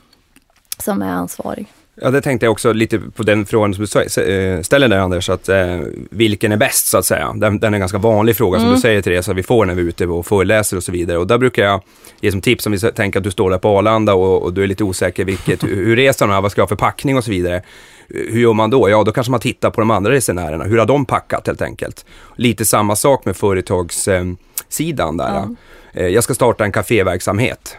som 0.78 1.02
är 1.02 1.12
ansvarig. 1.12 1.68
Ja, 2.02 2.12
det 2.12 2.22
tänkte 2.22 2.46
jag 2.46 2.52
också 2.52 2.74
lite 2.74 3.00
på 3.00 3.24
den 3.24 3.46
frågan 3.46 3.74
som 3.74 3.86
du 3.86 4.22
eh, 4.24 4.62
ställer 4.62 4.88
där 4.88 4.98
Anders, 4.98 5.30
att 5.30 5.50
eh, 5.50 5.80
vilken 6.10 6.52
är 6.52 6.58
bäst 6.58 6.88
så 6.88 6.98
att 6.98 7.06
säga? 7.06 7.34
Den, 7.36 7.60
den 7.60 7.74
är 7.74 7.76
en 7.76 7.80
ganska 7.80 7.98
vanlig 7.98 8.36
fråga 8.38 8.60
som 8.60 8.66
Mm. 8.66 8.76
du 8.76 8.82
säger 8.82 9.02
Therese, 9.02 9.30
att 9.30 9.36
vi 9.38 9.44
får 9.44 9.66
när 9.66 9.76
vi 9.76 9.82
är 9.82 9.86
ute 9.86 10.06
och 10.08 10.26
föreläser 10.26 10.78
och 10.78 10.84
så 10.84 10.92
vidare. 10.92 11.18
Och 11.18 11.28
där 11.28 11.38
brukar 11.38 11.64
jag 11.64 11.82
ge 12.22 12.32
som 12.32 12.42
tips 12.42 12.66
om 12.66 12.72
vi 12.72 12.80
tänker 12.80 13.20
att 13.20 13.24
du 13.24 13.32
står 13.32 13.50
där 13.50 13.58
på 13.58 13.78
Arlanda 13.78 14.14
och, 14.14 14.44
och 14.44 14.54
du 14.54 14.64
är 14.64 14.68
lite 14.68 14.84
osäker 14.84 15.26
vilket, 15.26 15.64
hur 15.64 15.96
resan 15.96 16.32
är, 16.32 16.42
vad 16.42 16.52
ska 16.52 16.62
jag 16.62 16.64
ha 16.66 16.70
för 16.70 16.76
packning 16.76 17.18
och 17.18 17.24
så 17.24 17.32
vidare. 17.32 17.62
Hur 18.10 18.40
gör 18.40 18.54
man 18.54 18.70
då? 18.70 18.90
Ja, 18.90 19.04
då 19.04 19.12
kanske 19.12 19.32
man 19.32 19.40
tittar 19.40 19.70
på 19.70 19.82
de 19.82 19.92
andra 19.92 20.12
resenärerna. 20.12 20.64
Hur 20.64 20.78
har 20.78 20.86
de 20.86 21.06
packat 21.06 21.48
helt 21.48 21.62
enkelt? 21.62 22.06
Lite 22.36 22.66
samma 22.66 22.96
sak 22.96 23.26
med 23.26 23.36
företagssidan 23.36 25.18
där. 25.18 25.34
Ja. 25.34 25.50
Eh, 25.94 26.08
jag 26.08 26.24
ska 26.24 26.34
starta 26.34 26.64
en 26.66 26.72
kaféverksamhet. 26.72 27.78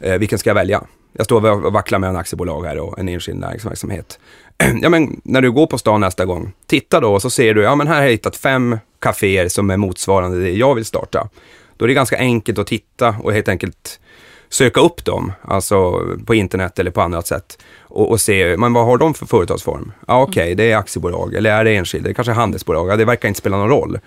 Eh, 0.00 0.14
vilken 0.18 0.38
ska 0.38 0.50
jag 0.50 0.54
välja? 0.54 0.82
Jag 1.12 1.24
står 1.24 1.64
och 1.64 1.72
vacklar 1.72 1.98
med 1.98 2.10
en 2.10 2.16
aktiebolag 2.16 2.64
här 2.64 2.78
och 2.78 2.98
en 2.98 3.08
enskild 3.08 3.38
näringsverksamhet. 3.38 4.18
Ja, 4.82 4.88
men 4.88 5.20
när 5.24 5.42
du 5.42 5.52
går 5.52 5.66
på 5.66 5.78
stan 5.78 6.00
nästa 6.00 6.24
gång, 6.24 6.52
titta 6.66 7.00
då 7.00 7.12
och 7.12 7.22
så 7.22 7.30
ser 7.30 7.54
du, 7.54 7.62
ja 7.62 7.74
men 7.74 7.86
här 7.86 7.96
har 7.96 8.02
jag 8.02 8.10
hittat 8.10 8.36
fem 8.36 8.78
kaféer 8.98 9.48
som 9.48 9.70
är 9.70 9.76
motsvarande 9.76 10.40
det 10.40 10.50
jag 10.50 10.74
vill 10.74 10.84
starta. 10.84 11.28
Då 11.76 11.84
är 11.84 11.88
det 11.88 11.94
ganska 11.94 12.18
enkelt 12.18 12.58
att 12.58 12.66
titta 12.66 13.16
och 13.22 13.32
helt 13.32 13.48
enkelt 13.48 14.00
söka 14.48 14.80
upp 14.80 15.04
dem, 15.04 15.32
alltså 15.42 16.06
på 16.26 16.34
internet 16.34 16.78
eller 16.78 16.90
på 16.90 17.00
annat 17.00 17.26
sätt 17.26 17.58
och, 17.80 18.10
och 18.10 18.20
se, 18.20 18.56
men 18.56 18.72
vad 18.72 18.84
har 18.84 18.98
de 18.98 19.14
för 19.14 19.26
företagsform? 19.26 19.92
Ja 20.08 20.22
okej, 20.22 20.54
det 20.54 20.70
är 20.70 20.76
aktiebolag 20.76 21.34
eller 21.34 21.50
är 21.50 21.64
det 21.64 21.76
enskild, 21.76 22.04
det 22.04 22.14
kanske 22.14 22.32
är 22.32 22.34
handelsbolag, 22.34 22.90
ja, 22.90 22.96
det 22.96 23.04
verkar 23.04 23.28
inte 23.28 23.40
spela 23.40 23.56
någon 23.56 23.68
roll. 23.68 23.98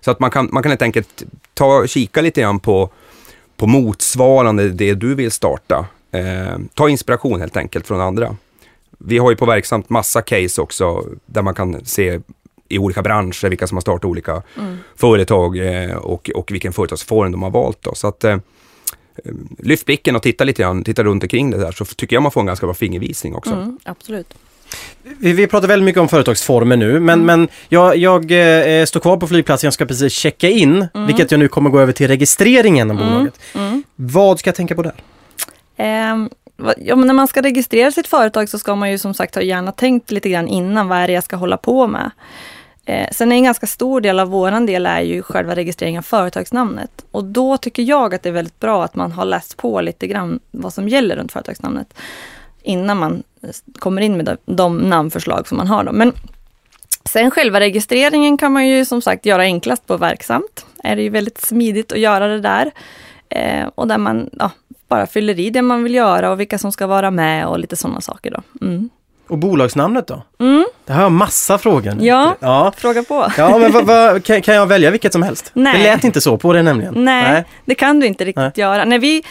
Så 0.00 0.10
att 0.10 0.20
man 0.20 0.30
kan, 0.30 0.48
man 0.52 0.62
kan 0.62 0.70
helt 0.70 0.82
enkelt 0.82 1.22
ta, 1.54 1.86
kika 1.86 2.20
lite 2.20 2.40
grann 2.40 2.60
på, 2.60 2.90
på 3.56 3.66
motsvarande 3.66 4.68
det 4.68 4.94
du 4.94 5.14
vill 5.14 5.30
starta. 5.30 5.86
Eh, 6.12 6.58
ta 6.74 6.88
inspiration 6.88 7.40
helt 7.40 7.56
enkelt 7.56 7.86
från 7.86 8.00
andra. 8.00 8.36
Vi 8.98 9.18
har 9.18 9.30
ju 9.30 9.36
på 9.36 9.46
Verksamt 9.46 9.90
massa 9.90 10.22
case 10.22 10.60
också 10.62 11.06
där 11.26 11.42
man 11.42 11.54
kan 11.54 11.84
se 11.84 12.20
i 12.68 12.78
olika 12.78 13.02
branscher 13.02 13.48
vilka 13.48 13.66
som 13.66 13.76
har 13.76 13.80
startat 13.80 14.04
olika 14.04 14.42
företag 14.96 15.58
eh, 15.58 15.96
och, 15.96 16.30
och 16.34 16.52
vilken 16.52 16.72
företagsform 16.72 17.32
de 17.32 17.42
har 17.42 17.50
valt. 17.50 17.78
Då. 17.82 17.94
Så 17.94 18.08
att, 18.08 18.24
eh, 18.24 18.36
lyft 19.58 19.86
blicken 19.86 20.16
och 20.16 20.22
titta 20.22 20.44
lite 20.44 20.62
grann, 20.62 20.84
titta 20.84 21.04
runt 21.04 21.22
omkring 21.22 21.50
det 21.50 21.58
där 21.58 21.72
så 21.72 21.84
tycker 21.84 22.16
jag 22.16 22.22
man 22.22 22.32
får 22.32 22.40
en 22.40 22.46
ganska 22.46 22.66
bra 22.66 22.74
fingervisning 22.74 23.34
också. 23.34 23.52
Mm, 23.52 23.78
absolut. 23.84 24.34
Vi, 25.18 25.32
vi 25.32 25.46
pratar 25.46 25.68
väldigt 25.68 25.84
mycket 25.84 26.00
om 26.00 26.08
företagsformer 26.08 26.76
nu, 26.76 27.00
men, 27.00 27.26
men 27.26 27.48
jag, 27.68 27.96
jag 27.96 28.30
eh, 28.80 28.84
står 28.84 29.00
kvar 29.00 29.16
på 29.16 29.28
flygplatsen, 29.28 29.66
jag 29.66 29.74
ska 29.74 29.86
precis 29.86 30.12
checka 30.12 30.48
in, 30.48 30.86
vilket 31.06 31.30
jag 31.30 31.38
nu 31.38 31.48
kommer 31.48 31.70
gå 31.70 31.80
över 31.80 31.92
till 31.92 32.08
registreringen 32.08 32.90
av 32.90 32.96
bolaget. 32.96 33.40
Mm. 33.54 33.82
Vad 33.96 34.38
ska 34.38 34.48
jag 34.48 34.54
tänka 34.54 34.74
på 34.74 34.82
där? 34.82 34.94
Ehm, 35.78 36.30
ja, 36.76 36.96
men 36.96 37.06
när 37.06 37.14
man 37.14 37.28
ska 37.28 37.42
registrera 37.42 37.90
sitt 37.90 38.06
företag 38.06 38.48
så 38.48 38.58
ska 38.58 38.74
man 38.74 38.90
ju 38.90 38.98
som 38.98 39.14
sagt 39.14 39.34
ha 39.34 39.42
gärna 39.42 39.72
tänkt 39.72 40.10
lite 40.10 40.28
grann 40.28 40.48
innan, 40.48 40.88
vad 40.88 40.98
är 40.98 41.06
det 41.06 41.12
jag 41.12 41.24
ska 41.24 41.36
hålla 41.36 41.56
på 41.56 41.86
med? 41.86 42.10
Eh, 42.84 43.08
sen 43.12 43.32
är 43.32 43.36
en 43.36 43.44
ganska 43.44 43.66
stor 43.66 44.00
del 44.00 44.20
av 44.20 44.28
våran 44.28 44.66
del 44.66 44.86
är 44.86 45.00
ju 45.00 45.22
själva 45.22 45.54
registreringen 45.54 45.98
av 45.98 46.02
företagsnamnet. 46.02 47.04
Och 47.10 47.24
då 47.24 47.56
tycker 47.56 47.82
jag 47.82 48.14
att 48.14 48.22
det 48.22 48.28
är 48.28 48.32
väldigt 48.32 48.60
bra 48.60 48.84
att 48.84 48.94
man 48.94 49.12
har 49.12 49.24
läst 49.24 49.56
på 49.56 49.80
lite 49.80 50.06
grann 50.06 50.40
vad 50.50 50.72
som 50.72 50.88
gäller 50.88 51.16
runt 51.16 51.32
företagsnamnet. 51.32 51.94
Innan 52.62 52.96
man 52.96 53.22
kommer 53.78 54.02
in 54.02 54.16
med 54.16 54.24
de, 54.26 54.54
de 54.54 54.78
namnförslag 54.78 55.48
som 55.48 55.56
man 55.56 55.66
har. 55.66 55.84
Då. 55.84 55.92
Men 55.92 56.12
sen 57.04 57.30
själva 57.30 57.60
registreringen 57.60 58.36
kan 58.36 58.52
man 58.52 58.68
ju 58.68 58.84
som 58.84 59.02
sagt 59.02 59.26
göra 59.26 59.42
enklast 59.42 59.86
på 59.86 59.96
Verksamt. 59.96 60.66
Är 60.84 60.96
det 60.96 61.02
ju 61.02 61.08
väldigt 61.08 61.40
smidigt 61.40 61.92
att 61.92 61.98
göra 61.98 62.28
det 62.28 62.40
där. 62.40 62.70
Eh, 63.28 63.66
och 63.74 63.88
där 63.88 63.98
man 63.98 64.30
ja, 64.32 64.50
bara 64.88 65.06
fyller 65.06 65.40
i 65.40 65.50
det 65.50 65.62
man 65.62 65.82
vill 65.82 65.94
göra 65.94 66.30
och 66.30 66.40
vilka 66.40 66.58
som 66.58 66.72
ska 66.72 66.86
vara 66.86 67.10
med 67.10 67.46
och 67.46 67.58
lite 67.58 67.76
sådana 67.76 68.00
saker 68.00 68.30
då. 68.30 68.66
Mm. 68.66 68.90
Och 69.28 69.38
bolagsnamnet 69.38 70.06
då? 70.06 70.22
Mm. 70.38 70.66
Det 70.84 70.92
har 70.92 71.02
jag 71.02 71.12
massa 71.12 71.58
frågor. 71.58 71.96
Ja. 72.00 72.36
ja. 72.40 72.72
Fråga 72.76 73.02
på. 73.02 73.32
Ja, 73.36 73.58
men 73.58 73.72
vad, 73.72 73.86
vad, 73.86 74.24
kan, 74.24 74.42
kan 74.42 74.54
jag 74.54 74.66
välja 74.66 74.90
vilket 74.90 75.12
som 75.12 75.22
helst? 75.22 75.50
Nej. 75.54 75.78
Det 75.78 75.82
lät 75.82 76.04
inte 76.04 76.20
så 76.20 76.36
på 76.36 76.52
det 76.52 76.62
nämligen. 76.62 77.04
Nej, 77.04 77.44
det 77.64 77.74
kan 77.74 78.00
du 78.00 78.06
inte 78.06 78.24
riktigt 78.24 78.36
Nej. 78.36 78.52
göra. 78.54 78.84
När, 78.84 78.98
vi, 78.98 79.22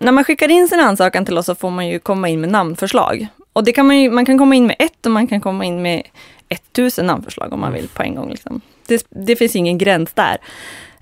när 0.00 0.12
man 0.12 0.24
skickar 0.24 0.50
in 0.50 0.68
sin 0.68 0.80
ansökan 0.80 1.24
till 1.24 1.38
oss 1.38 1.46
så 1.46 1.54
får 1.54 1.70
man 1.70 1.88
ju 1.88 1.98
komma 1.98 2.28
in 2.28 2.40
med 2.40 2.50
namnförslag. 2.50 3.26
Och 3.52 3.64
det 3.64 3.72
kan 3.72 3.86
man, 3.86 3.98
ju, 3.98 4.10
man 4.10 4.24
kan 4.24 4.38
komma 4.38 4.54
in 4.54 4.66
med 4.66 4.76
ett 4.78 5.06
och 5.06 5.12
man 5.12 5.26
kan 5.26 5.40
komma 5.40 5.64
in 5.64 5.82
med 5.82 6.02
1000 6.48 7.06
namnförslag 7.06 7.52
om 7.52 7.60
man 7.60 7.72
vill 7.72 7.88
på 7.88 8.02
en 8.02 8.14
gång. 8.14 8.30
Liksom. 8.30 8.60
Det, 8.86 9.06
det 9.10 9.36
finns 9.36 9.56
ingen 9.56 9.78
gräns 9.78 10.12
där. 10.12 10.38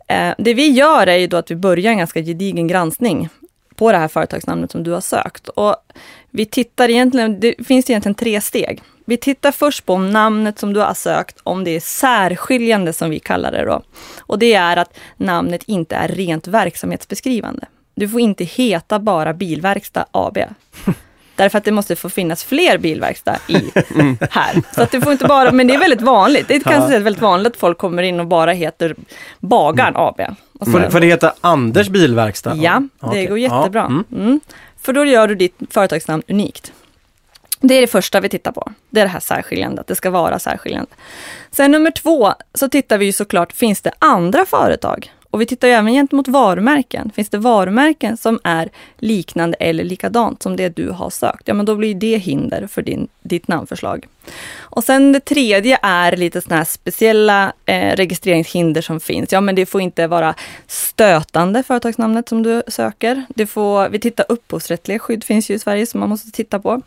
Eh, 0.08 0.34
det 0.38 0.54
vi 0.54 0.70
gör 0.70 1.06
är 1.06 1.16
ju 1.16 1.26
då 1.26 1.36
att 1.36 1.50
vi 1.50 1.56
börjar 1.56 1.92
en 1.92 1.98
ganska 1.98 2.20
gedigen 2.20 2.66
granskning 2.66 3.28
på 3.82 3.92
det 3.92 3.98
här 3.98 4.08
företagsnamnet 4.08 4.70
som 4.70 4.82
du 4.82 4.90
har 4.90 5.00
sökt. 5.00 5.48
Och 5.48 5.76
vi 6.30 6.46
tittar 6.46 6.88
egentligen, 6.88 7.40
det 7.40 7.66
finns 7.66 7.90
egentligen 7.90 8.14
tre 8.14 8.40
steg. 8.40 8.82
Vi 9.04 9.16
tittar 9.16 9.52
först 9.52 9.86
på 9.86 9.94
om 9.94 10.10
namnet 10.10 10.58
som 10.58 10.72
du 10.72 10.80
har 10.80 10.94
sökt, 10.94 11.38
om 11.42 11.64
det 11.64 11.70
är 11.70 11.80
särskiljande 11.80 12.92
som 12.92 13.10
vi 13.10 13.18
kallar 13.18 13.52
det 13.52 13.64
då. 13.64 13.82
Och 14.20 14.38
det 14.38 14.54
är 14.54 14.76
att 14.76 14.98
namnet 15.16 15.62
inte 15.66 15.96
är 15.96 16.08
rent 16.08 16.46
verksamhetsbeskrivande. 16.46 17.66
Du 17.94 18.08
får 18.08 18.20
inte 18.20 18.44
heta 18.44 18.98
bara 18.98 19.34
Bilverkstad 19.34 20.06
AB. 20.10 20.38
Därför 21.42 21.58
att 21.58 21.64
det 21.64 21.72
måste 21.72 21.96
få 21.96 22.08
finnas 22.08 22.44
fler 22.44 22.78
bilverkstad 22.78 23.36
i 23.48 23.54
här. 24.30 24.74
Så 24.74 24.82
att 24.82 24.90
det 24.90 25.00
får 25.00 25.12
inte 25.12 25.24
bara, 25.24 25.52
men 25.52 25.66
det 25.66 25.74
är 25.74 25.78
väldigt 25.78 26.02
vanligt. 26.02 26.48
Det 26.48 26.54
är 26.54 26.60
kanske 26.60 26.98
väldigt 26.98 27.22
vanligt 27.22 27.52
att 27.52 27.56
folk 27.56 27.78
kommer 27.78 28.02
in 28.02 28.20
och 28.20 28.26
bara 28.26 28.52
heter 28.52 28.96
Bagaren 29.40 29.94
AB. 29.96 30.20
Och 30.60 30.70
Får, 30.70 31.00
det 31.00 31.06
heta 31.06 31.34
Anders 31.40 31.88
bilverkstad? 31.88 32.54
Ja, 32.56 32.82
det 33.00 33.06
Okej. 33.06 33.26
går 33.26 33.38
jättebra. 33.38 33.84
mm. 33.86 34.04
Mm. 34.12 34.40
För 34.80 34.92
då 34.92 35.04
gör 35.04 35.28
du 35.28 35.34
ditt 35.34 35.56
företagsnamn 35.70 36.22
unikt. 36.28 36.72
Det 37.60 37.74
är 37.74 37.80
det 37.80 37.86
första 37.86 38.20
vi 38.20 38.28
tittar 38.28 38.52
på. 38.52 38.72
Det 38.90 39.00
är 39.00 39.04
det 39.04 39.10
här 39.10 39.20
särskiljande, 39.20 39.80
att 39.80 39.86
det 39.86 39.94
ska 39.94 40.10
vara 40.10 40.38
särskiljande. 40.38 40.90
Sen 41.50 41.70
nummer 41.70 41.90
två 41.90 42.32
så 42.54 42.68
tittar 42.68 42.98
vi 42.98 43.06
ju 43.06 43.12
såklart, 43.12 43.52
finns 43.52 43.80
det 43.80 43.92
andra 43.98 44.44
företag? 44.46 45.12
Och 45.32 45.40
vi 45.40 45.46
tittar 45.46 45.68
ju 45.68 45.74
även 45.74 45.92
gentemot 45.92 46.28
varumärken. 46.28 47.10
Finns 47.14 47.28
det 47.28 47.38
varumärken 47.38 48.16
som 48.16 48.40
är 48.44 48.70
liknande 48.98 49.56
eller 49.60 49.84
likadant 49.84 50.42
som 50.42 50.56
det 50.56 50.68
du 50.68 50.90
har 50.90 51.10
sökt? 51.10 51.48
Ja, 51.48 51.54
men 51.54 51.66
då 51.66 51.74
blir 51.74 51.94
det 51.94 52.16
hinder 52.16 52.66
för 52.66 52.82
din, 52.82 53.08
ditt 53.22 53.48
namnförslag. 53.48 54.06
Och 54.60 54.84
sen 54.84 55.12
det 55.12 55.20
tredje 55.20 55.78
är 55.82 56.16
lite 56.16 56.40
sådana 56.40 56.58
här 56.58 56.64
speciella 56.64 57.52
eh, 57.66 57.96
registreringshinder 57.96 58.82
som 58.82 59.00
finns. 59.00 59.32
Ja, 59.32 59.40
men 59.40 59.54
det 59.54 59.66
får 59.66 59.80
inte 59.80 60.06
vara 60.06 60.34
stötande 60.66 61.62
företagsnamnet 61.62 62.28
som 62.28 62.42
du 62.42 62.62
söker. 62.66 63.24
Det 63.28 63.46
får, 63.46 63.88
vi 63.88 63.98
tittar 63.98 64.26
upphovsrättsliga 64.28 64.98
skydd 64.98 65.24
finns 65.24 65.50
ju 65.50 65.54
i 65.54 65.58
Sverige 65.58 65.86
som 65.86 66.00
man 66.00 66.08
måste 66.08 66.30
titta 66.30 66.58
på. 66.58 66.82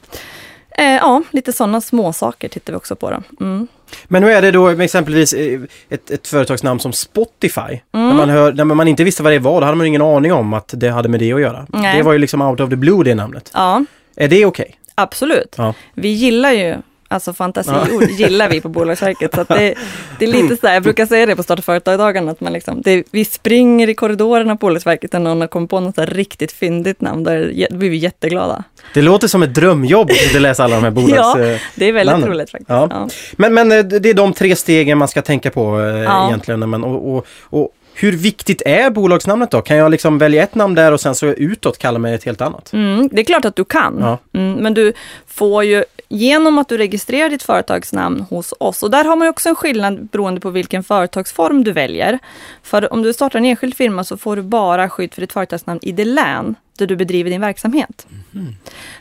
Eh, 0.78 0.96
ja, 0.96 1.24
lite 1.32 1.54
sådana 1.54 1.82
små 1.82 2.14
saker 2.14 2.48
tittar 2.50 2.74
vi 2.74 2.78
också 2.78 2.96
på. 2.96 3.10
Då. 3.10 3.46
Mm. 3.46 3.68
Men 4.06 4.24
hur 4.24 4.32
är 4.32 4.42
det 4.42 4.52
då 4.52 4.64
med 4.66 4.82
exempelvis 4.82 5.34
eh, 5.34 5.60
ett, 5.90 6.12
ett 6.12 6.28
företagsnamn 6.28 6.80
som 6.80 6.94
Spotify? 6.94 7.60
Mm. 7.62 8.08
När, 8.08 8.14
man 8.14 8.30
hör, 8.30 8.54
när 8.54 8.66
man 8.66 8.88
inte 8.88 9.04
visste 9.04 9.24
vad 9.24 9.34
det 9.34 9.40
var, 9.40 9.62
då 9.62 9.66
hade 9.66 9.78
man 9.78 9.88
ingen 9.88 10.02
aning 10.02 10.34
om 10.34 10.54
att 10.54 10.74
det 10.78 10.90
hade 10.90 11.10
med 11.10 11.20
det 11.20 11.34
att 11.34 11.42
göra. 11.42 11.68
Nej. 11.70 11.98
Det 11.98 12.04
var 12.04 12.14
ju 12.14 12.20
liksom 12.20 12.42
out 12.42 12.60
of 12.60 12.70
the 12.70 12.76
blue 12.76 13.04
det 13.04 13.16
namnet. 13.16 13.52
Ja, 13.54 13.86
Är 14.16 14.28
det 14.28 14.46
okej? 14.46 14.80
absolut. 14.96 15.56
Ja. 15.58 15.74
Vi 15.94 16.08
gillar 16.08 16.52
ju 16.52 16.76
Alltså 17.08 17.34
fantasiord 17.34 18.04
gillar 18.10 18.50
vi 18.50 18.62
på 18.62 18.70
Bolagsverket. 18.70 19.36
Så 19.36 19.44
det, 19.48 19.76
det 20.20 20.26
är 20.26 20.30
lite 20.32 20.58
så 20.58 20.68
här, 20.68 20.74
jag 20.74 20.84
brukar 20.84 21.06
säga 21.06 21.26
det 21.26 21.36
på 21.36 21.44
starta 21.44 21.62
företag-dagarna, 21.62 22.32
att 22.32 22.41
man 22.41 22.54
liksom, 22.54 22.82
det, 22.82 23.04
vi 23.12 23.26
springer 23.26 23.89
i 23.89 23.94
korridorerna 23.94 24.56
på 24.56 24.65
Bolagsverket 24.68 25.13
när 25.13 25.20
någon 25.20 25.41
har 25.41 25.48
kommit 25.48 25.70
på 25.70 25.80
något 25.80 25.98
riktigt 25.98 26.52
fyndigt 26.52 27.02
namn, 27.02 27.24
där 27.24 27.68
blir 27.72 27.89
vi 27.89 27.98
jätteglada. 27.98 28.63
Det 28.94 29.02
låter 29.02 29.28
som 29.28 29.44
ett 29.44 29.54
drömjobb 29.54 30.12
att 30.36 30.41
läsa 30.41 30.63
alla 30.63 30.76
de 30.76 30.84
här 30.84 30.91
bolags... 31.02 31.15
ja, 31.38 31.58
det 31.76 31.86
är 31.86 31.94
väldigt 31.94 32.12
namnen. 32.13 32.30
roligt 32.30 32.50
faktiskt. 32.52 32.70
Ja. 32.70 32.88
Ja. 32.91 33.10
Men, 33.34 33.54
men 33.54 33.72
eh, 33.72 33.84
det 33.84 34.10
är 34.10 34.13
de 34.13 34.34
tre 34.34 34.56
stegen 34.56 34.98
man 34.98 35.08
ska 35.08 35.22
tänka 35.22 35.52
på 35.52 35.80
eh, 35.82 35.86
Ja. 35.86 36.28
egentligen. 36.28 36.60
när 36.60 36.68
man- 36.68 36.84
Och, 36.84 37.15
och, 37.15 37.26
och 37.50 37.70
hur 37.98 38.12
viktigt 38.12 38.62
är 38.65 38.89
bolagsnamnet 38.89 39.52
då? 39.52 39.62
Kan 39.62 39.78
jag 39.78 39.91
liksom 39.91 40.18
välja 40.18 40.44
ett 40.44 40.56
namn 40.56 40.76
där 40.76 40.91
och 40.91 41.02
sen 41.02 41.15
så 41.15 41.26
utåt 41.28 41.78
kalla 41.78 42.00
mig 42.00 42.13
ett 42.13 42.24
helt 42.24 42.41
annat? 42.41 42.74
Mm, 42.74 43.10
det 43.12 43.22
är 43.22 43.26
klart 43.26 43.46
att 43.46 43.56
du 43.56 43.65
kan, 43.65 43.98
Ja. 44.00 44.18
mm, 44.39 44.54
men 44.54 44.74
du 44.74 44.94
får 45.28 45.63
ju 45.63 45.84
genom 46.08 46.58
att 46.58 46.70
du 46.70 46.78
registrerar 46.78 47.30
ditt 47.30 47.44
företagsnamn 47.44 48.22
hos 48.22 48.54
oss, 48.60 48.84
och 48.84 48.91
där 48.91 49.06
har 49.06 49.15
man 49.15 49.28
också 49.28 49.50
en 49.50 49.56
skillnad 49.56 50.06
beroende 50.06 50.41
på 50.41 50.50
vilken 50.50 50.84
företagsform 50.84 51.63
du 51.63 51.72
väljer. 51.72 52.20
För 52.63 52.94
om 52.94 53.02
du 53.02 53.13
startar 53.13 53.39
en 53.39 53.46
enskild 53.46 53.76
firma 53.76 54.04
så 54.04 54.18
får 54.18 54.36
du 54.36 54.41
bara 54.41 54.89
skydd 54.89 55.13
för 55.13 55.22
ditt 55.22 55.34
företagsnamn 55.34 55.80
i 55.84 55.91
det 55.91 56.06
län 56.06 56.56
där 56.78 56.88
du 56.88 56.96
bedriver 56.96 57.30
din 57.30 57.41
verksamhet. 57.41 58.08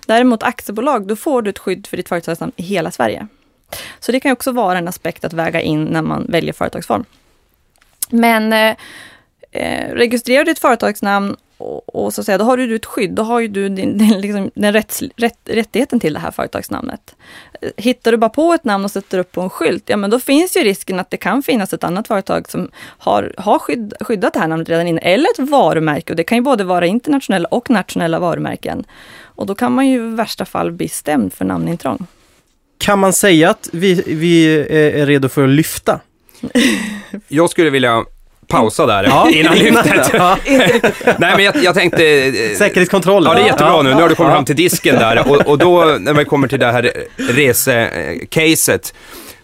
Däremot 0.07 0.43
aktiebolag, 0.43 1.07
då 1.07 1.17
får 1.17 1.43
du 1.43 1.51
ett 1.51 1.59
skydd 1.59 1.87
för 1.87 1.97
ditt 1.97 2.09
företagsnamn 2.09 2.53
i 2.57 2.63
hela 2.63 2.91
Sverige. 2.91 3.29
Så 4.01 4.13
det 4.13 4.21
kan 4.21 4.33
också 4.33 4.53
vara 4.53 4.79
en 4.79 4.89
aspekt 4.89 5.25
att 5.25 5.33
väga 5.33 5.61
in 5.61 5.85
när 5.85 6.03
man 6.03 6.27
väljer 6.29 6.53
företagsform. 6.53 7.05
Men 8.11 8.53
eh, 8.53 8.77
eh, 9.53 9.95
registrerar 9.95 10.45
du 10.45 10.51
ditt 10.51 10.59
företagsnamn 10.59 11.37
och, 11.59 11.95
och 11.95 12.15
så 12.15 12.21
att 12.21 12.25
säga, 12.25 12.39
då 12.39 12.45
har 12.45 12.57
du 12.57 12.75
ett 12.75 12.87
skydd, 12.87 13.11
då 13.11 13.23
har 13.23 13.41
ju 13.41 13.49
du 13.49 13.69
din, 13.69 13.99
din, 13.99 14.21
liksom, 14.21 14.51
den 14.55 14.73
rätts, 14.73 15.03
rätt, 15.17 15.39
rättigheten 15.45 16.01
till 16.01 16.13
det 16.13 16.21
här 16.21 16.31
företagsnamnet. 16.31 17.15
Hittar 17.77 18.13
du 18.13 18.19
bara 18.19 18.31
på 18.31 18.53
ett 18.53 18.65
namn 18.65 18.85
och 18.85 18.91
sätter 18.91 19.19
upp 19.19 19.33
på 19.33 19.41
en 19.41 19.51
skylt, 19.51 19.85
ja 19.87 19.97
men 19.97 20.11
då 20.11 20.21
finns 20.21 20.57
ju 20.57 20.61
risken 20.61 21.01
att 21.01 21.11
det 21.11 21.17
kan 21.17 21.43
finnas 21.43 21.73
ett 21.73 21.85
annat 21.85 22.09
företag 22.09 22.49
som 22.49 22.71
har, 22.77 23.35
har 23.39 23.59
skydd, 23.59 23.95
skyddat 24.01 24.35
det 24.35 24.41
här 24.41 24.49
namnet 24.49 24.69
redan 24.69 24.87
innan, 24.87 25.03
eller 25.03 25.31
ett 25.31 25.51
varumärke, 25.51 26.13
och 26.13 26.17
det 26.17 26.25
kan 26.25 26.39
ju 26.39 26.43
både 26.43 26.65
vara 26.65 26.87
internationella 26.87 27.49
och 27.49 27.71
nationella 27.71 28.19
varumärken. 28.19 28.85
Och 29.23 29.47
då 29.47 29.55
kan 29.55 29.73
man 29.73 29.89
ju 29.89 29.97
i 29.97 30.15
värsta 30.15 30.45
fall 30.45 30.73
bli 30.73 30.89
stämd 30.89 31.33
för 31.33 31.45
namnintrång. 31.45 32.07
Kan 32.79 32.99
man 32.99 33.13
säga 33.13 33.51
att 33.51 33.69
vi, 33.73 34.03
vi 34.07 34.59
är 34.71 35.07
redo 35.07 35.29
för 35.29 35.45
att 35.45 35.51
lyfta? 35.51 36.01
Jag 37.29 37.51
skulle 37.51 37.71
vilja 37.71 38.05
pausa 38.49 38.87
där 38.87 39.31
innan 39.35 39.55
lyftet. 39.55 40.11
Ja. 40.13 40.37
Nej, 41.19 41.33
men 41.37 41.45
jag, 41.45 41.57
jag 41.57 41.75
tänkte... 41.75 42.33
Säkerhetskontrollen. 42.59 43.33
Ja, 43.33 43.39
det 43.39 43.45
är 43.45 43.47
jättebra 43.47 43.83
nu. 43.83 43.95
Nu 43.95 44.03
har 44.03 44.09
du 44.09 44.15
kommit 44.15 44.31
Ja. 44.31 44.35
fram 44.35 44.45
till 44.45 44.57
disken 44.57 44.95
där. 44.95 45.31
Och, 45.31 45.49
och 45.49 45.59
då, 45.59 45.97
när 46.01 46.15
vi 46.15 46.25
kommer 46.25 46.49
till 46.49 46.59
det 46.59 46.73
här 46.73 46.93
resecaset, 47.17 48.95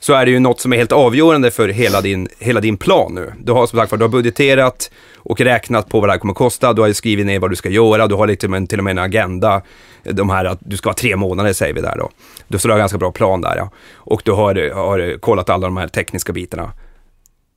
så 0.01 0.13
är 0.13 0.25
det 0.25 0.31
ju 0.31 0.39
något 0.39 0.61
som 0.61 0.73
är 0.73 0.77
helt 0.77 0.93
avgörande 0.93 1.51
för 1.51 1.69
hela 1.69 2.01
din, 2.01 2.29
hela 2.39 2.61
din 2.61 2.77
plan 2.77 3.15
nu. 3.15 3.33
Du 3.39 3.53
har 3.53 3.67
som 3.67 3.79
sagt 3.79 3.91
du 3.91 4.05
har 4.05 4.09
budgeterat 4.09 4.91
och 5.17 5.41
räknat 5.41 5.89
på 5.89 6.01
vad 6.01 6.09
det 6.09 6.13
här 6.13 6.19
kommer 6.19 6.35
kosta. 6.35 6.73
Du 6.73 6.83
har 6.83 6.93
skrivit 6.93 7.27
ner 7.27 7.39
vad 7.39 7.51
du 7.51 7.57
ska 7.57 7.69
göra. 7.69 8.07
Du 8.07 8.15
har 8.15 8.27
lite, 8.27 8.67
till 8.67 8.79
och 8.79 8.85
med 8.85 8.91
en 8.91 8.99
agenda. 8.99 9.63
De 10.03 10.31
här 10.31 10.45
att 10.45 10.59
du 10.61 10.77
ska 10.77 10.89
ha 10.89 10.95
tre 10.95 11.17
månader 11.17 11.53
säger 11.53 11.75
vi 11.75 11.81
där 11.81 11.97
då. 11.99 12.11
Du 12.49 12.59
har 12.65 12.71
en 12.71 12.79
ganska 12.79 12.99
bra 12.99 13.13
plan 13.13 13.41
där 13.41 13.57
ja. 13.57 13.71
Och 13.95 14.23
du 14.25 14.33
har, 14.33 14.75
har 14.75 15.19
kollat 15.19 15.51
alla 15.51 15.67
de 15.67 15.77
här 15.77 15.89
tekniska 15.89 16.33
bitarna. 16.33 16.73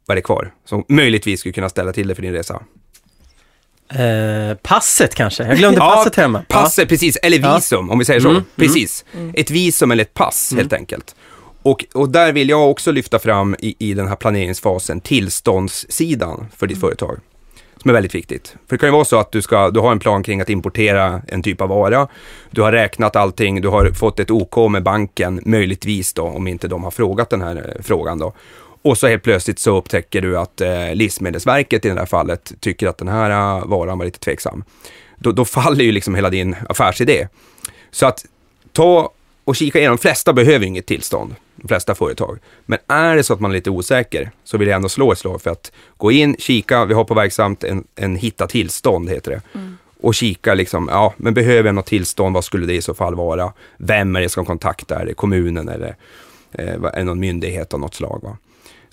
Vad 0.05 0.13
är 0.13 0.21
det 0.21 0.21
kvar? 0.25 0.53
Som 0.65 0.83
möjligtvis 0.87 1.39
skulle 1.39 1.53
kunna 1.53 1.69
ställa 1.69 1.93
till 1.93 2.07
det 2.07 2.15
för 2.15 2.21
din 2.21 2.33
resa. 2.33 2.63
Eh, 3.89 4.57
passet 4.61 5.15
kanske? 5.15 5.43
Jag 5.43 5.57
glömde 5.57 5.79
passet 5.79 6.15
hemma. 6.15 6.45
Passet, 6.49 6.89
precis. 6.89 7.17
Eller 7.23 7.39
Ja. 7.39 7.55
visum, 7.55 7.89
om 7.89 7.99
vi 7.99 8.05
säger 8.05 8.19
så. 8.19 8.29
Mm, 8.29 8.43
Precis. 8.55 9.05
Ett 9.33 9.51
visum 9.51 9.91
eller 9.91 10.03
ett 10.03 10.13
pass, 10.13 10.53
helt 10.55 10.73
enkelt. 10.73 11.15
Och, 11.63 11.85
och 11.93 12.09
där 12.09 12.31
vill 12.31 12.49
jag 12.49 12.69
också 12.71 12.91
lyfta 12.91 13.19
fram 13.19 13.55
i, 13.59 13.75
i 13.79 13.93
den 13.93 14.07
här 14.07 14.15
planeringsfasen 14.15 15.01
tillståndssidan 15.01 16.45
för 16.57 16.67
ditt 16.67 16.79
företag. 16.79 17.19
Som 17.77 17.89
är 17.89 17.93
väldigt 17.93 18.15
viktigt. 18.15 18.55
För 18.67 18.75
det 18.75 18.77
kan 18.77 18.87
ju 18.89 18.93
vara 18.93 19.05
så 19.05 19.19
att 19.19 19.31
du, 19.31 19.41
ska, 19.41 19.69
du 19.69 19.79
har 19.79 19.91
en 19.91 19.99
plan 19.99 20.23
kring 20.23 20.41
att 20.41 20.49
importera 20.49 21.21
en 21.27 21.43
typ 21.43 21.61
av 21.61 21.69
vara. 21.69 22.07
Du 22.51 22.61
har 22.61 22.71
räknat 22.71 23.15
allting, 23.15 23.61
du 23.61 23.67
har 23.67 23.91
fått 23.91 24.19
ett 24.19 24.31
OK 24.31 24.71
med 24.71 24.83
banken, 24.83 25.41
möjligtvis 25.45 26.13
då, 26.13 26.23
om 26.23 26.47
inte 26.47 26.67
de 26.67 26.83
har 26.83 26.91
frågat 26.91 27.29
den 27.29 27.41
här 27.41 27.55
eh, 27.55 27.81
frågan 27.83 28.19
då. 28.19 28.33
Och 28.83 28.97
så 28.97 29.07
helt 29.07 29.23
plötsligt 29.23 29.59
så 29.59 29.77
upptäcker 29.77 30.21
du 30.21 30.37
att 30.37 30.61
eh, 30.61 30.95
Livsmedelsverket 30.95 31.85
i 31.85 31.89
det 31.89 31.99
här 31.99 32.05
fallet 32.05 32.53
tycker 32.59 32.87
att 32.87 32.97
den 32.97 33.07
här 33.07 33.29
eh, 33.29 33.65
varan 33.65 33.97
var 33.97 34.05
lite 34.05 34.19
tveksam. 34.19 34.63
Då, 35.17 35.31
då 35.31 35.45
faller 35.45 35.85
ju 35.85 35.91
liksom 35.91 36.15
hela 36.15 36.29
din 36.29 36.55
affärsidé. 36.69 37.27
Så 37.91 38.05
att 38.05 38.25
ta 38.71 39.11
och 39.43 39.55
kika 39.55 39.79
igenom. 39.79 39.97
De 39.97 40.01
flesta 40.01 40.33
behöver 40.33 40.65
inget 40.65 40.85
tillstånd, 40.85 41.35
de 41.55 41.67
flesta 41.67 41.95
företag. 41.95 42.39
Men 42.65 42.79
är 42.87 43.15
det 43.15 43.23
så 43.23 43.33
att 43.33 43.39
man 43.39 43.51
är 43.51 43.55
lite 43.55 43.69
osäker 43.69 44.31
så 44.43 44.57
vill 44.57 44.67
jag 44.67 44.75
ändå 44.75 44.89
slå 44.89 45.11
ett 45.11 45.17
slag 45.17 45.41
för 45.41 45.51
att 45.51 45.71
gå 45.97 46.11
in, 46.11 46.35
kika, 46.39 46.85
vi 46.85 46.93
har 46.93 47.03
på 47.03 47.13
Verksamt 47.13 47.63
en, 47.63 47.83
en 47.95 48.15
hitta 48.15 48.47
tillstånd 48.47 49.09
heter 49.09 49.31
det. 49.31 49.41
Och 50.01 50.15
kika 50.15 50.53
liksom, 50.53 50.87
ja, 50.91 51.13
men 51.17 51.33
behöver 51.33 51.65
jag 51.65 51.75
något 51.75 51.85
tillstånd, 51.85 52.33
vad 52.33 52.43
skulle 52.43 52.65
det 52.65 52.73
i 52.73 52.81
så 52.81 52.93
fall 52.93 53.15
vara? 53.15 53.53
Vem 53.77 54.15
är 54.15 54.21
det 54.21 54.29
som 54.29 54.45
kontaktar? 54.45 55.01
Är 55.01 55.05
det 55.05 55.13
kommunen 55.13 55.69
eller 55.69 55.95
eh, 56.51 56.73
är 56.73 56.97
det 56.97 57.03
någon 57.03 57.19
myndighet 57.19 57.73
av 57.73 57.79
något 57.79 57.95
slag? 57.95 58.19
Va? 58.23 58.37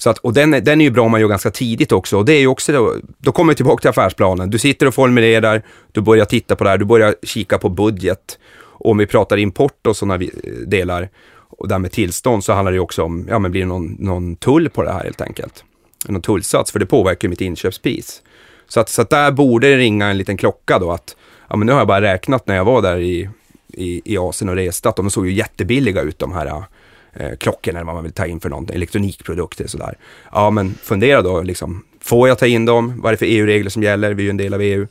Så 0.00 0.10
att, 0.10 0.18
och 0.18 0.32
den, 0.32 0.54
är- 0.54 0.60
den 0.60 0.80
är 0.80 0.84
ju 0.84 0.90
bra 0.90 1.04
om 1.04 1.10
man 1.10 1.20
gör 1.20 1.28
ganska 1.28 1.50
tidigt 1.50 1.92
också. 1.92 2.16
Och 2.18 2.24
det 2.24 2.32
är 2.32 2.40
ju 2.40 2.46
också 2.46 2.72
då, 2.72 2.94
då 3.18 3.32
kommer 3.32 3.52
vi 3.52 3.56
tillbaka 3.56 3.80
till 3.80 3.90
affärsplanen. 3.90 4.50
Du 4.50 4.58
sitter 4.58 4.86
och 4.86 4.94
formulerar, 4.94 5.62
du 5.92 6.00
börjar 6.00 6.24
titta 6.24 6.56
på 6.56 6.64
det 6.64 6.70
här, 6.70 6.78
du 6.78 6.84
börjar 6.84 7.14
kika 7.22 7.58
på 7.58 7.68
budget. 7.68 8.38
Och 8.58 8.90
om 8.90 8.98
vi 8.98 9.06
pratar 9.06 9.36
import 9.36 9.86
och 9.86 9.96
sådana 9.96 10.24
delar, 10.66 11.08
och 11.58 11.68
där 11.68 11.78
med 11.78 11.92
tillstånd, 11.92 12.44
så 12.44 12.52
handlar 12.52 12.72
det 12.72 12.76
ju 12.76 12.80
också 12.80 13.02
om, 13.02 13.26
ja 13.30 13.38
men 13.38 13.50
blir 13.50 13.60
det 13.60 13.66
någon, 13.66 13.96
någon 13.98 14.36
tull 14.36 14.68
på 14.70 14.82
det 14.82 14.92
här 14.92 15.04
helt 15.04 15.20
enkelt? 15.20 15.64
Någon 16.08 16.22
tullsats, 16.22 16.72
för 16.72 16.78
det 16.78 16.86
påverkar 16.86 17.28
ju 17.28 17.30
mitt 17.30 17.40
inköpspris. 17.40 18.22
Så 18.68 18.80
att, 18.80 18.88
så 18.88 19.02
att 19.02 19.10
där 19.10 19.30
borde 19.32 19.68
det 19.70 19.76
ringa 19.76 20.06
en 20.06 20.18
liten 20.18 20.36
klocka 20.36 20.78
då 20.78 20.92
att, 20.92 21.16
ja 21.48 21.56
men 21.56 21.66
nu 21.66 21.72
har 21.72 21.80
jag 21.80 21.88
bara 21.88 22.00
räknat 22.02 22.46
när 22.46 22.56
jag 22.56 22.64
var 22.64 22.82
där 22.82 22.98
i, 22.98 23.28
i, 23.72 24.02
i 24.14 24.18
Asien 24.18 24.48
och 24.48 24.54
reste, 24.56 24.88
att 24.88 24.96
de 24.96 25.10
såg 25.10 25.26
ju 25.26 25.32
jättebilliga 25.32 26.00
ut 26.02 26.18
de 26.18 26.32
här 26.32 26.62
eh, 27.12 27.36
klockorna 27.38 27.78
eller 27.78 27.86
vad 27.86 27.94
man 27.94 28.04
vill 28.04 28.12
ta 28.12 28.26
in 28.26 28.40
för 28.40 28.48
någon 28.48 28.68
elektronikprodukter 28.70 29.66
sådär. 29.66 29.94
Ja 30.32 30.50
men 30.50 30.74
fundera 30.82 31.22
då 31.22 31.42
liksom, 31.42 31.84
får 32.00 32.28
jag 32.28 32.38
ta 32.38 32.46
in 32.46 32.64
dem? 32.64 33.00
Vad 33.00 33.10
är 33.10 33.12
det 33.12 33.16
för 33.18 33.26
EU-regler 33.26 33.70
som 33.70 33.82
gäller? 33.82 34.14
Vi 34.14 34.22
är 34.22 34.24
ju 34.24 34.30
en 34.30 34.36
del 34.36 34.54
av 34.54 34.60
EU. 34.62 34.86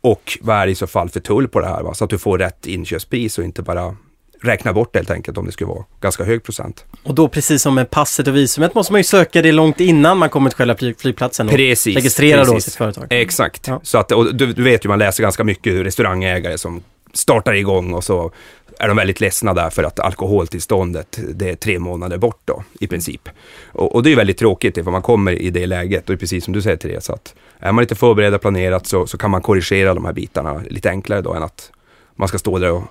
Och 0.00 0.38
vad 0.40 0.56
är 0.56 0.66
det 0.66 0.72
i 0.72 0.74
så 0.74 0.86
fall 0.86 1.08
för 1.08 1.20
tull 1.20 1.48
på 1.48 1.60
det 1.60 1.66
här? 1.66 1.82
Va? 1.82 1.94
Så 1.94 2.04
att 2.04 2.10
du 2.10 2.18
får 2.18 2.38
rätt 2.38 2.66
inköpspris 2.66 3.38
och 3.38 3.44
inte 3.44 3.62
bara 3.62 3.96
räkna 4.42 4.72
bort 4.72 4.92
det 4.92 4.98
helt 4.98 5.10
enkelt 5.10 5.38
om 5.38 5.46
det 5.46 5.52
skulle 5.52 5.68
vara 5.68 5.84
ganska 6.00 6.24
hög 6.24 6.42
procent. 6.42 6.84
Och 7.02 7.14
då 7.14 7.28
precis 7.28 7.62
som 7.62 7.74
med 7.74 7.90
passet 7.90 8.26
och 8.28 8.36
visumet 8.36 8.74
måste 8.74 8.92
man 8.92 8.98
ju 9.00 9.04
söka 9.04 9.42
det 9.42 9.52
långt 9.52 9.80
innan 9.80 10.18
man 10.18 10.28
kommer 10.28 10.50
till 10.50 10.56
själva 10.56 10.76
fly- 10.76 10.94
flygplatsen 10.98 11.48
och 11.48 11.54
Precis. 11.54 11.96
registrera 11.96 12.44
då 12.44 12.52
precis. 12.52 12.64
sitt 12.64 12.74
företag. 12.78 13.06
Exakt. 13.10 13.66
Ja. 13.68 13.80
Så 13.82 13.98
att, 13.98 14.12
och 14.12 14.34
du, 14.34 14.52
du 14.52 14.62
vet 14.62 14.84
ju, 14.84 14.88
man 14.88 14.98
läser 14.98 15.22
ganska 15.22 15.44
mycket 15.44 15.86
restaurangägare 15.86 16.58
som 16.58 16.82
startar 17.12 17.52
igång 17.54 17.92
och 17.94 18.04
så 18.04 18.32
är 18.80 18.88
de 18.88 18.96
väldigt 18.96 19.20
ledsna 19.20 19.54
där 19.54 19.70
för 19.70 19.84
att 19.84 20.00
alkoholtillståndet, 20.00 21.18
det 21.34 21.50
är 21.50 21.56
tre 21.56 21.78
månader 21.78 22.18
bort 22.18 22.40
då, 22.44 22.64
i 22.80 22.86
princip. 22.86 23.28
Och, 23.66 23.94
och 23.94 24.02
det 24.02 24.12
är 24.12 24.16
väldigt 24.16 24.38
tråkigt, 24.38 24.74
för 24.74 24.90
man 24.90 25.02
kommer 25.02 25.32
i 25.32 25.50
det 25.50 25.66
läget, 25.66 26.00
och 26.00 26.06
det 26.06 26.12
är 26.12 26.16
precis 26.16 26.44
som 26.44 26.52
du 26.52 26.62
säger 26.62 26.76
Therese, 26.76 27.10
att 27.10 27.34
är 27.58 27.72
man 27.72 27.82
lite 27.82 27.94
förberedd 27.94 28.34
och 28.34 28.40
planerat 28.40 28.86
så, 28.86 29.06
så 29.06 29.18
kan 29.18 29.30
man 29.30 29.42
korrigera 29.42 29.94
de 29.94 30.04
här 30.04 30.12
bitarna 30.12 30.62
lite 30.70 30.90
enklare 30.90 31.22
då 31.22 31.34
än 31.34 31.42
att 31.42 31.72
man 32.16 32.28
ska 32.28 32.38
stå 32.38 32.58
där 32.58 32.72
och 32.72 32.84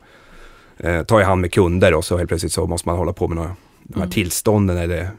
eh, 0.77 1.03
ta 1.03 1.21
i 1.21 1.23
hand 1.23 1.41
med 1.41 1.53
kunder 1.53 1.93
och 1.93 2.05
så 2.05 2.17
helt 2.17 2.29
plötsligt 2.29 2.53
så 2.53 2.67
måste 2.67 2.87
man 2.87 2.97
hålla 2.97 3.13
på 3.13 3.27
med 3.27 3.35
några, 3.35 3.55
de 3.83 4.01
här 4.01 4.09
tillstånden 4.09 4.77
eller 4.77 5.09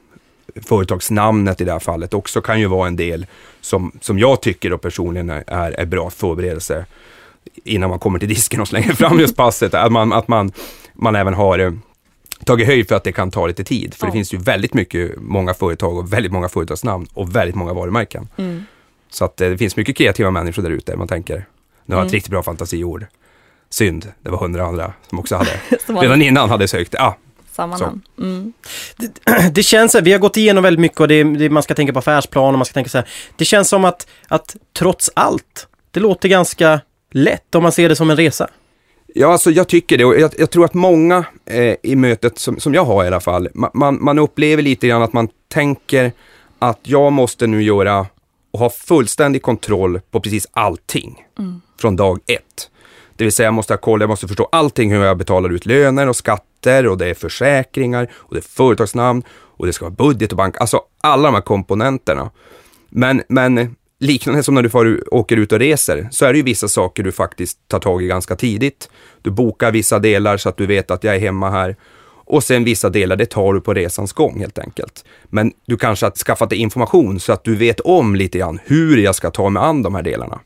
företagsnamnet 0.66 1.60
i 1.60 1.64
det 1.64 1.72
här 1.72 1.78
fallet. 1.78 2.14
Också 2.14 2.40
kan 2.40 2.60
ju 2.60 2.66
vara 2.66 2.86
en 2.86 2.96
del 2.96 3.26
som, 3.60 3.92
som 4.00 4.18
jag 4.18 4.42
tycker 4.42 4.70
då 4.70 4.78
personligen 4.78 5.30
är, 5.30 5.70
är 5.70 5.86
bra 5.86 6.10
förberedelse 6.10 6.86
innan 7.64 7.90
man 7.90 7.98
kommer 7.98 8.18
till 8.18 8.28
disken 8.28 8.60
och 8.60 8.68
slänger 8.68 8.92
fram 8.92 9.20
just 9.20 9.36
passet. 9.36 9.74
Att 9.74 9.92
man, 9.92 10.12
att 10.12 10.28
man, 10.28 10.52
man 10.94 11.16
även 11.16 11.34
har 11.34 11.58
eh, 11.58 11.72
tagit 12.44 12.66
höjd 12.66 12.88
för 12.88 12.94
att 12.94 13.04
det 13.04 13.12
kan 13.12 13.30
ta 13.30 13.46
lite 13.46 13.64
tid. 13.64 13.94
För 13.94 14.06
det 14.06 14.10
Ja. 14.10 14.12
finns 14.12 14.34
ju 14.34 14.38
väldigt 14.38 14.74
mycket, 14.74 15.12
många 15.16 15.54
företag 15.54 15.96
och 15.98 16.12
väldigt 16.12 16.32
många 16.32 16.48
företagsnamn 16.48 17.06
och 17.14 17.36
väldigt 17.36 17.54
många 17.56 17.72
varumärken. 17.72 18.28
Mm. 18.36 18.64
Så 19.10 19.24
att 19.24 19.40
eh, 19.40 19.48
det 19.50 19.58
finns 19.58 19.76
mycket 19.76 19.96
kreativa 19.96 20.30
människor 20.30 20.62
där 20.62 20.70
ute. 20.70 20.96
Man 20.96 21.08
tänker, 21.08 21.34
nu 21.86 21.94
har 21.94 22.00
jag 22.02 22.06
ett 22.06 22.10
Mm. 22.10 22.12
riktigt 22.12 22.30
bra 22.30 22.42
fantasiord. 22.42 23.06
Synd, 23.70 24.12
det 24.22 24.30
var 24.30 24.38
hundra 24.38 24.64
andra 24.66 24.92
som 25.10 25.18
också 25.18 25.36
hade. 25.36 25.60
Som 25.86 25.96
Redan 25.98 26.22
innan 26.22 26.50
hade 26.50 26.68
sökt. 26.68 26.94
Ah, 26.94 27.16
samma 27.52 27.78
så. 27.78 27.84
namn. 27.84 28.00
Mm. 28.18 28.52
Det 29.52 29.62
känns, 29.62 29.94
vi 29.94 30.12
har 30.12 30.18
gått 30.18 30.36
igenom 30.36 30.62
väldigt 30.64 30.80
mycket 30.80 31.00
och 31.00 31.08
det, 31.08 31.22
det, 31.24 31.50
man 31.50 31.62
ska 31.62 31.74
tänka 31.74 31.92
på 31.92 31.98
affärsplan 31.98 32.54
och 32.54 32.58
man 32.58 32.64
ska 32.64 32.74
tänka 32.74 32.90
så 32.90 32.98
här. 32.98 33.08
Det 33.36 33.44
känns 33.44 33.68
som 33.68 33.84
att, 33.84 34.06
att 34.28 34.56
trots 34.78 35.10
allt, 35.14 35.68
det 35.90 36.00
låter 36.00 36.28
ganska 36.28 36.80
lätt 37.10 37.54
om 37.54 37.62
man 37.62 37.72
ser 37.72 37.88
det 37.88 37.96
som 37.96 38.10
en 38.10 38.16
resa. 38.16 38.48
Ja, 39.14 39.32
alltså 39.32 39.50
jag 39.50 39.68
tycker 39.68 39.98
det 39.98 40.04
och 40.04 40.20
jag, 40.20 40.30
jag 40.38 40.50
tror 40.50 40.64
att 40.64 40.74
många 40.74 41.24
eh, 41.46 41.74
i 41.82 41.96
mötet 41.96 42.38
som, 42.38 42.60
som 42.60 42.74
jag 42.74 42.84
har 42.84 43.04
i 43.04 43.06
alla 43.06 43.20
fall, 43.20 43.48
ma, 43.54 43.70
man, 43.74 44.04
man 44.04 44.18
upplever 44.18 44.62
lite 44.62 44.88
grann 44.88 45.02
att 45.02 45.12
man 45.12 45.28
tänker 45.48 46.12
att 46.58 46.80
jag 46.82 47.12
måste 47.12 47.46
nu 47.46 47.62
göra 47.62 48.06
och 48.50 48.58
ha 48.58 48.70
fullständig 48.70 49.42
kontroll 49.42 50.00
på 50.10 50.20
precis 50.20 50.46
allting 50.52 51.24
från 51.80 51.96
dag 51.96 52.18
ett. 52.26 52.70
Det 53.16 53.24
vill 53.24 53.32
säga 53.32 53.46
jag 53.46 53.54
måste 53.54 53.72
ha 53.72 53.78
koll, 53.78 54.00
jag 54.00 54.10
måste 54.10 54.28
förstå 54.28 54.48
allting 54.52 54.92
hur 54.92 55.04
jag 55.04 55.18
betalar 55.18 55.50
ut 55.50 55.66
löner 55.66 56.08
och 56.08 56.16
skatter 56.16 56.86
och 56.86 56.98
det 56.98 57.06
är 57.06 57.14
försäkringar 57.14 58.10
och 58.12 58.34
det 58.34 58.40
är 58.40 58.48
företagsnamn 58.48 59.22
och 59.30 59.66
det 59.66 59.72
ska 59.72 59.84
vara 59.84 59.94
budget 59.94 60.32
och 60.32 60.36
bank. 60.36 60.60
Alltså 60.60 60.80
alla 61.00 61.28
de 61.28 61.34
här 61.34 61.42
komponenterna. 61.42 62.30
Men, 62.88 63.22
men 63.28 63.76
liknande 64.00 64.42
som 64.42 64.54
när 64.54 64.62
du 64.62 65.02
åker 65.10 65.36
ut 65.36 65.52
och 65.52 65.58
reser, 65.58 66.08
så 66.10 66.24
är 66.24 66.32
det 66.32 66.36
ju 66.36 66.42
vissa 66.42 66.68
saker 66.68 67.02
du 67.02 67.12
faktiskt 67.12 67.58
tar 67.68 67.78
tag 67.78 68.02
i 68.02 68.06
ganska 68.06 68.36
tidigt. 68.36 68.90
Du 69.22 69.30
bokar 69.30 69.72
vissa 69.72 69.98
delar 69.98 70.36
så 70.36 70.48
att 70.48 70.56
du 70.56 70.66
vet 70.66 70.90
att 70.90 71.04
jag 71.04 71.14
är 71.14 71.20
hemma 71.20 71.50
här. 71.50 71.76
Och 72.24 72.44
sen 72.44 72.64
vissa 72.64 72.90
delar, 72.90 73.16
det 73.16 73.26
tar 73.26 73.52
du 73.52 73.60
på 73.60 73.74
resans 73.74 74.12
gång 74.12 74.38
helt 74.38 74.58
enkelt. 74.58 75.04
Men 75.24 75.52
du 75.66 75.76
kanske 75.76 76.06
har 76.06 76.10
skaffat 76.10 76.50
dig 76.50 76.58
information 76.58 77.20
så 77.20 77.32
att 77.32 77.44
du 77.44 77.56
vet 77.56 77.80
om 77.80 78.16
lite 78.16 78.38
grann 78.38 78.60
hur 78.64 78.96
jag 78.96 79.14
ska 79.14 79.30
ta 79.30 79.50
mig 79.50 79.62
an 79.62 79.82
de 79.82 79.94
här 79.94 80.02
delarna. 80.02 80.40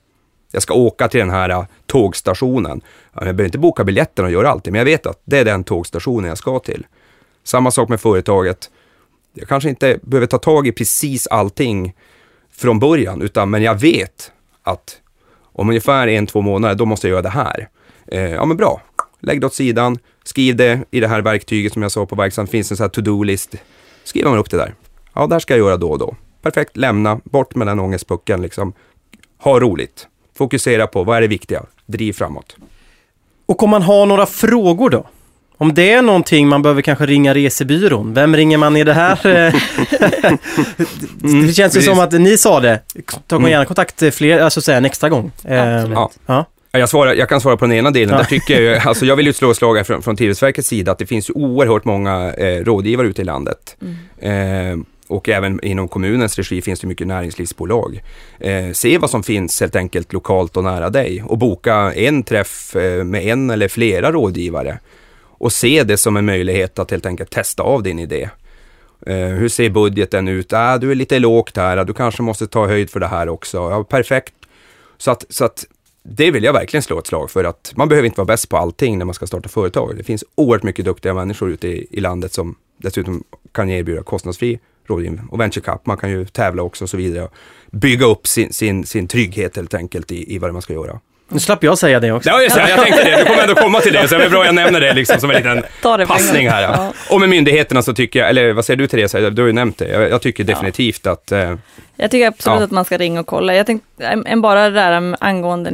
Jag 0.53 0.63
ska 0.63 0.75
åka 0.75 1.09
till 1.09 1.21
den 1.21 1.31
här 1.31 1.51
äh, 1.51 1.65
tågstationen. 1.87 2.81
Jag 3.13 3.23
behöver 3.23 3.45
inte 3.45 3.59
boka 3.59 3.85
biljetten 3.85 4.25
och 4.25 4.31
göra 4.31 4.51
allt 4.51 4.67
men 4.67 4.75
jag 4.75 4.85
vet 4.85 5.07
att 5.07 5.23
det 5.25 5.39
är 5.39 5.45
den 5.45 5.65
tågstationen 5.65 6.29
jag 6.29 6.39
ska 6.39 6.59
till. 6.59 6.87
Samma 7.45 7.71
sak 7.71 7.89
med 7.89 8.01
företaget. 8.01 8.71
Jag 9.35 9.49
kanske 9.49 9.69
inte 9.69 9.99
behöver 10.03 10.27
ta 10.27 10.39
tag 10.39 10.67
i 10.67 10.73
precis 10.73 11.27
allting 11.27 11.95
från 12.57 12.79
början, 12.79 13.23
utan 13.23 13.51
men 13.51 13.63
jag 13.63 13.81
vet 13.81 14.33
att 14.63 15.01
om 15.43 15.69
ungefär 15.69 16.09
en, 16.09 16.27
två 16.27 16.41
månader, 16.41 16.75
då 16.75 16.85
måste 16.85 17.07
jag 17.07 17.13
göra 17.13 17.23
det 17.23 17.29
här. 17.29 17.69
Eh, 18.07 18.21
ja, 18.21 18.45
men 18.45 18.57
bra. 18.57 18.83
Lägg 19.21 19.41
det 19.41 19.47
åt 19.47 19.55
sidan, 19.55 19.99
skriv 20.25 20.57
det 20.57 20.81
i 20.91 21.01
det 21.01 21.09
här 21.09 21.21
verktyget 21.21 21.73
som 21.73 21.83
jag 21.83 21.93
sa 21.93 22.07
på 22.07 22.17
verksamheten, 22.17 22.53
finns 22.53 22.71
en 22.71 22.77
sån 22.77 22.85
här 22.85 22.89
to-do-list. 22.89 23.55
Skriver 24.05 24.31
man 24.31 24.39
upp 24.39 24.51
det 24.51 24.57
där. 24.57 24.75
Ja, 25.13 25.27
det 25.27 25.35
här 25.35 25.41
ska 25.41 25.57
jag 25.57 25.67
göra 25.67 25.77
då 25.77 25.91
och 25.91 25.99
då. 25.99 26.17
Perfekt, 26.43 26.77
lämna, 26.77 27.21
bort 27.25 27.55
med 27.55 27.67
den 27.67 27.81
ångestpucken 27.81 28.43
liksom. 28.43 28.73
Ha 29.39 29.61
roligt. 29.61 30.09
Fokusera 30.39 30.87
på 30.87 31.05
vad 31.05 31.17
är 31.17 31.21
det 31.21 31.27
viktiga, 31.27 31.63
driv 31.87 32.13
framåt. 32.13 32.57
Och 33.47 33.63
om 33.63 33.71
man 33.71 33.83
har 33.83 34.07
några 34.07 34.27
frågor 34.27 34.91
då? 34.91 35.07
Om 35.59 35.75
det 35.75 35.93
är 35.93 36.03
någonting 36.03 36.49
man 36.49 36.63
behöver 36.63 36.83
kanske 36.83 37.07
ringa 37.07 37.35
resebyrån, 37.35 38.15
vem 38.15 38.37
ringer 38.37 38.59
man 38.59 38.77
i 38.77 38.85
det 38.85 38.93
här? 38.93 39.19
det 41.47 41.53
känns 41.55 41.77
ju 41.77 41.83
som 41.83 41.99
att 42.01 42.13
ni 42.13 42.39
sa 42.39 42.61
det, 42.61 42.81
ta 43.27 43.37
Mm. 43.37 43.51
gärna 43.51 43.65
kontakt 43.65 44.15
fler, 44.15 44.39
alltså 44.41 44.61
säga 44.61 44.79
en 44.79 44.85
extra 44.85 45.09
gång. 45.09 45.31
Eh, 45.45 45.75
Absolut. 45.77 45.97
Ja. 45.99 46.11
ja. 46.27 46.47
Ja, 46.73 46.79
Jag, 46.81 46.89
svarar, 46.89 47.15
jag 47.15 47.29
kan 47.29 47.41
svara 47.41 47.57
på 47.57 47.65
den 47.67 47.77
ena 47.77 47.91
delen. 47.91 48.17
Där 48.19 48.25
tycker 48.25 48.55
jag, 48.55 48.63
ju- 48.63 48.89
alltså 48.89 49.07
jag 49.07 49.17
vill 49.17 49.27
ju 49.27 49.33
slå 49.33 49.55
slag 49.55 49.77
här 49.77 49.85
från, 49.85 50.03
från 50.03 50.17
Tillväxtverkets 50.17 50.69
sida 50.69 50.93
att 50.93 50.99
det 50.99 51.07
finns 51.07 51.31
ju 51.31 51.35
oerhört 51.35 51.85
många 51.85 52.33
eh, 52.35 52.65
rådgivare 52.65 53.07
ute 53.07 53.23
i 53.23 53.25
landet. 53.25 53.77
Eh, 54.19 54.33
och 55.09 55.29
även 55.29 55.65
inom 55.65 55.89
kommunens 55.89 56.37
regi 56.37 56.63
finns 56.63 56.81
det 56.81 56.87
mycket 56.87 57.07
näringslivsbolag. 57.07 58.03
Eh, 58.41 58.73
se 58.73 58.99
vad 58.99 59.11
som 59.11 59.23
finns 59.23 59.61
helt 59.61 59.77
enkelt 59.77 60.13
lokalt 60.13 60.57
och 60.57 60.65
nära 60.65 60.91
dig 60.91 61.23
och 61.27 61.39
boka 61.39 61.93
en 61.97 62.23
träff 62.23 62.77
eh, 62.77 63.05
med 63.05 63.23
en 63.27 63.51
eller 63.51 63.69
flera 63.69 64.13
rådgivare. 64.13 64.79
Och 65.39 65.53
se 65.53 65.85
det 65.85 65.97
som 65.97 66.17
en 66.17 66.25
möjlighet 66.25 66.79
att 66.79 66.91
helt 66.91 67.07
enkelt 67.07 67.31
testa 67.31 67.63
av 67.63 67.83
din 67.83 67.99
idé. 67.99 68.29
Eh, 69.07 69.17
hur 69.17 69.49
ser 69.49 69.71
budgeten 69.71 70.29
ut? 70.29 70.53
Äh, 70.53 70.75
du 70.75 70.91
är 70.91 70.95
lite 70.95 71.19
lågt 71.19 71.57
här, 71.57 71.77
ah, 71.77 71.85
du 71.85 71.95
kanske 71.95 72.23
måste 72.23 72.47
ta 72.47 72.67
höjd 72.67 72.91
för 72.91 73.01
det 73.01 73.07
här 73.07 73.29
också. 73.29 73.57
Ja, 73.57 73.85
perfekt. 73.85 74.35
Så 74.99 75.11
att, 75.11 75.25
så 75.29 75.45
att 75.45 75.67
det 76.03 76.31
vill 76.31 76.45
jag 76.45 76.53
verkligen 76.53 76.83
slå 76.83 76.99
ett 76.99 77.07
slag 77.07 77.31
för 77.31 77.45
att 77.45 77.73
man 77.77 77.89
behöver 77.89 78.07
inte 78.07 78.21
vara 78.21 78.27
bäst 78.27 78.49
på 78.49 78.57
allting 78.57 78.99
när 78.99 79.05
man 79.05 79.15
ska 79.15 79.27
starta 79.27 79.49
företag. 79.49 79.97
Det 79.97 80.05
finns 80.05 80.25
oerhört 80.35 80.63
mycket 80.63 80.85
duktiga 80.85 81.15
människor 81.15 81.51
ute 81.51 81.69
i, 81.69 81.87
i 81.91 82.01
landet 82.01 82.33
som 82.33 82.57
dessutom 82.77 83.25
kan 83.53 83.71
erbjuda 83.71 84.03
kostnadsfri 84.03 84.59
rådgivning 84.87 85.21
och 85.31 85.41
venture 85.41 85.65
cup. 85.65 85.87
Man 85.87 85.97
kan 85.97 86.11
ju 86.11 86.27
tävla 86.27 86.63
också 86.63 86.85
och 86.85 86.91
så 86.91 86.97
vidare. 86.97 87.29
Bygga 87.71 88.07
upp 88.07 88.27
sin, 88.27 88.53
sin, 88.53 88.87
sin 88.87 89.09
trygghet 89.09 89.57
helt 89.57 89.75
enkelt 89.75 90.13
i, 90.13 90.35
i 90.35 90.39
vad 90.39 90.53
man 90.53 90.63
ska 90.63 90.73
göra. 90.73 91.01
Nu 91.29 91.41
slapp 91.41 91.65
jag 91.65 91.79
säga 91.79 92.01
det 92.01 92.13
också. 92.13 92.29
Ja, 92.31 92.43
just 92.43 92.57
det. 92.57 92.71
Jag 92.71 92.81
tänkte 92.83 93.05
det. 93.05 93.17
Du 93.17 93.25
kommer 93.25 93.43
ändå 93.43 93.55
komma 93.55 93.81
till 93.81 93.93
det, 93.93 94.09
så 94.09 94.19
det 94.19 94.25
är 94.25 94.31
bra 94.31 94.45
jag 94.47 94.55
nämner 94.55 94.81
det 94.81 94.93
liksom 94.95 95.21
som 95.21 95.31
en 95.31 95.37
liten 95.37 95.63
passning 96.07 96.49
här. 96.51 96.63
Ja. 96.63 96.93
Och 97.11 97.21
med 97.21 97.29
myndigheterna 97.29 97.83
så 97.83 97.95
tycker 97.95 98.19
jag, 98.21 98.29
eller 98.29 98.53
vad 98.53 98.65
säger 98.65 98.77
du 98.79 98.87
Therese? 98.87 99.13
Du 99.13 99.43
har 99.43 99.47
ju 99.47 99.53
nämnt 99.53 99.79
det. 99.79 99.89
Jag, 99.89 100.11
jag 100.11 100.23
tycker 100.23 100.45
definitivt 100.45 101.07
att 101.07 101.33
eh, 101.33 101.55
Jag 101.97 102.11
tycker 102.11 102.27
absolut 102.27 102.59
Ja. 102.61 102.65
att 102.65 102.71
man 102.71 102.85
ska 102.85 102.99
ringa 102.99 103.21
och 103.21 103.27
kolla. 103.27 103.55
Jag 103.55 103.67
tänkte, 103.67 104.05
en- 104.07 104.27
en 104.27 104.41
bara 104.41 104.65
det 104.71 104.75
där 104.81 105.17
angående 105.21 105.73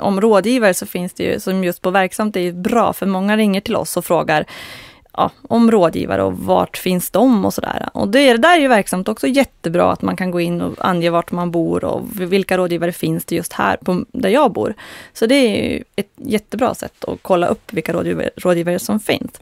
om 0.00 0.20
rådgivare 0.20 0.74
så 0.74 0.86
finns 0.86 1.12
det 1.12 1.22
ju, 1.24 1.40
som 1.40 1.64
just 1.64 1.82
på 1.82 1.90
verksamt, 1.90 2.34
det 2.34 2.40
är 2.40 2.44
ju 2.44 2.52
bra, 2.52 2.92
för 2.92 3.06
många 3.06 3.36
ringer 3.36 3.60
till 3.60 3.76
oss 3.76 3.96
och 3.96 4.04
frågar 4.04 4.44
ja, 5.20 5.30
om 5.48 5.70
rådgivare 5.70 6.22
och 6.22 6.38
vart 6.38 6.76
finns 6.76 7.10
de 7.10 7.44
och 7.44 7.54
sådär. 7.54 7.88
Och 7.92 8.08
det, 8.08 8.32
det 8.32 8.38
där 8.38 8.56
är 8.56 8.60
ju 8.60 8.68
verksamt 8.68 9.08
också 9.08 9.26
jättebra 9.26 9.92
att 9.92 10.02
man 10.02 10.16
kan 10.16 10.30
gå 10.30 10.40
in 10.40 10.60
och 10.60 10.74
ange 10.78 11.10
vart 11.10 11.32
man 11.32 11.50
bor 11.50 11.84
och 11.84 12.02
vilka 12.12 12.58
rådgivare 12.58 12.92
finns 12.92 13.24
det 13.24 13.34
just 13.34 13.52
här 13.52 13.76
på, 13.76 14.04
där 14.12 14.28
jag 14.28 14.52
bor. 14.52 14.74
Så 15.12 15.26
det 15.26 15.34
är 15.34 15.72
ju 15.72 15.84
ett 15.96 16.12
jättebra 16.16 16.74
sätt 16.74 17.04
att 17.04 17.18
kolla 17.22 17.46
upp 17.46 17.72
vilka 17.72 17.92
rådgivare, 17.92 18.30
rådgivare 18.36 18.78
som 18.78 19.00
finns. 19.00 19.40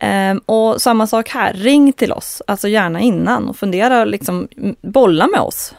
Ehm, 0.00 0.38
och 0.46 0.82
samma 0.82 1.06
sak 1.06 1.28
här, 1.28 1.52
ring 1.52 1.92
till 1.92 2.12
oss, 2.12 2.42
alltså 2.46 2.68
gärna 2.68 3.00
innan 3.00 3.48
och 3.48 3.56
fundera, 3.56 4.00
och 4.00 4.06
liksom, 4.06 4.48
bolla 4.82 5.26
med 5.26 5.40
oss. 5.40 5.74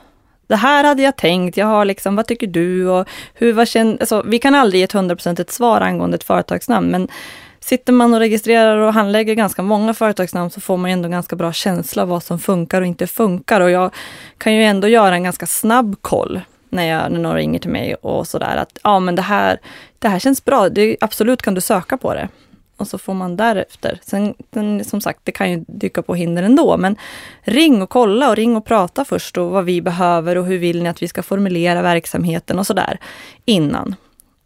Det 0.48 0.56
här 0.56 0.84
hade 0.84 1.02
jag 1.02 1.16
tänkt, 1.16 1.58
jag 1.58 1.68
har 1.68 1.86
liksom, 1.86 2.16
vad 2.16 2.28
tycker 2.28 2.48
du 2.48 2.88
och 2.88 3.08
hur, 3.34 3.54
vad 3.54 3.68
känner, 3.68 3.98
alltså, 4.00 4.24
vi 4.26 4.40
kan 4.40 4.56
aldrig 4.56 4.80
ge 4.80 4.84
ett 4.84 4.92
hundraprocentigt 4.92 5.52
svar 5.52 5.82
angående 5.82 6.16
ett 6.16 6.24
företagsnamn, 6.24 6.92
men 6.92 7.08
sitter 7.66 7.94
man 7.94 8.14
och 8.14 8.20
registrerar 8.20 8.78
och 8.78 8.94
handlägger 8.94 9.36
ganska 9.36 9.62
många 9.62 9.94
företagsnamn 9.94 10.50
så 10.50 10.62
får 10.62 10.78
man 10.78 10.90
ju 10.90 10.94
ändå 10.94 11.10
ganska 11.10 11.36
bra 11.36 11.54
känsla 11.54 12.02
av 12.02 12.10
vad 12.10 12.24
som 12.24 12.40
funkar 12.40 12.82
och 12.82 12.88
inte 12.88 13.08
funkar 13.08 13.62
och 13.62 13.72
jag 13.72 13.94
kan 14.38 14.56
ju 14.56 14.64
ändå 14.64 14.88
göra 14.88 15.16
en 15.16 15.24
ganska 15.24 15.46
snabb 15.46 15.96
koll 16.02 16.42
när, 16.70 16.86
jag, 16.86 17.12
när 17.12 17.20
någon 17.20 17.36
ringer 17.36 17.60
till 17.60 17.70
mig 17.70 17.96
och 17.96 18.28
sådär 18.28 18.58
att 18.58 18.80
ja 18.84 19.00
men 19.00 19.16
det 19.16 19.22
här, 19.22 19.60
det 20.00 20.08
här 20.08 20.20
känns 20.20 20.46
bra, 20.46 20.70
det, 20.70 20.98
absolut 21.02 21.42
kan 21.42 21.54
du 21.54 21.62
söka 21.62 21.98
på 21.98 22.14
det. 22.14 22.30
Och 22.78 22.88
så 22.88 22.98
får 22.98 23.14
man 23.14 23.36
därefter. 23.36 24.00
Sen, 24.04 24.34
sen 24.54 24.84
som 24.84 25.02
sagt, 25.02 25.20
det 25.24 25.32
kan 25.32 25.52
ju 25.52 25.66
dyka 25.68 26.02
på 26.02 26.16
hinder 26.16 26.44
ändå, 26.44 26.78
men 26.78 26.96
ring 27.42 27.82
och 27.82 27.90
kolla 27.90 28.30
och 28.30 28.36
ring 28.36 28.56
och 28.56 28.66
prata 28.66 29.06
först 29.06 29.38
och 29.38 29.50
vad 29.50 29.66
vi 29.66 29.82
behöver 29.82 30.38
och 30.38 30.46
hur 30.46 30.58
vill 30.58 30.84
ni 30.84 30.90
att 30.90 31.02
vi 31.02 31.08
ska 31.08 31.24
formulera 31.24 31.82
verksamheten 31.82 32.60
och 32.60 32.68
sådär 32.68 33.00
innan. 33.46 33.96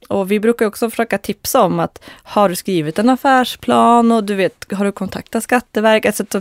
Och 0.10 0.32
vi 0.32 0.40
brukar 0.40 0.66
också 0.66 0.90
försöka 0.90 1.18
tipsa 1.18 1.62
om 1.62 1.80
att 1.80 2.02
har 2.24 2.50
du 2.50 2.56
skrivit 2.56 3.00
en 3.00 3.10
affärsplan 3.10 4.12
och 4.12 4.24
du 4.24 4.36
vet, 4.36 4.66
har 4.74 4.86
du 4.86 4.92
kontaktat 4.92 5.44
Skatteverket? 5.44 6.16
Så 6.16 6.24
att, 6.24 6.36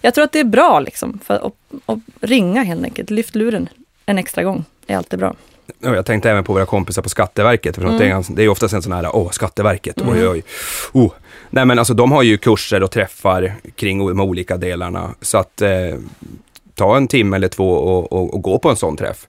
jag 0.00 0.14
tror 0.14 0.24
att 0.24 0.32
det 0.32 0.40
är 0.40 0.44
bra 0.44 0.80
liksom, 0.80 1.18
för 1.24 1.34
att, 1.34 1.52
att 1.86 1.98
ringa 2.20 2.62
helt 2.62 2.84
enkelt. 2.84 3.10
Lyft 3.10 3.34
luren 3.34 3.68
en 4.06 4.18
extra 4.18 4.42
gång, 4.42 4.64
är 4.86 4.96
alltid 4.96 5.18
bra. 5.18 5.34
Ja, 5.80 5.94
jag 5.94 6.06
tänkte 6.06 6.30
även 6.30 6.44
på 6.44 6.52
våra 6.52 6.66
kompisar 6.66 7.02
på 7.02 7.08
Skatteverket. 7.08 7.74
För 7.74 7.82
Mm. 7.82 7.98
det, 7.98 8.04
är, 8.04 8.08
gans- 8.10 8.34
det 8.34 8.42
är 8.44 8.48
oftast 8.48 8.74
en 8.74 8.82
sån 8.82 8.92
här, 8.92 9.16
åh, 9.16 9.30
Skatteverket, 9.30 9.96
oj, 10.08 10.28
oj. 10.28 10.42
Oh. 10.92 11.12
Nej, 11.50 11.64
men 11.66 11.78
alltså 11.78 11.94
de 11.94 12.12
har 12.12 12.22
ju 12.22 12.38
kurser 12.38 12.82
och 12.82 12.90
träffar 12.90 13.54
kring 13.76 13.98
de 14.08 14.20
olika 14.20 14.56
delarna. 14.56 15.14
Så 15.20 15.38
att 15.38 15.62
eh, 15.62 15.70
ta 16.74 16.96
en 16.96 17.08
timme 17.08 17.36
eller 17.36 17.48
två 17.48 17.70
och, 17.70 18.12
och, 18.12 18.34
och 18.34 18.42
gå 18.42 18.58
på 18.58 18.70
en 18.70 18.76
sån 18.76 18.96
träff. 18.96 19.26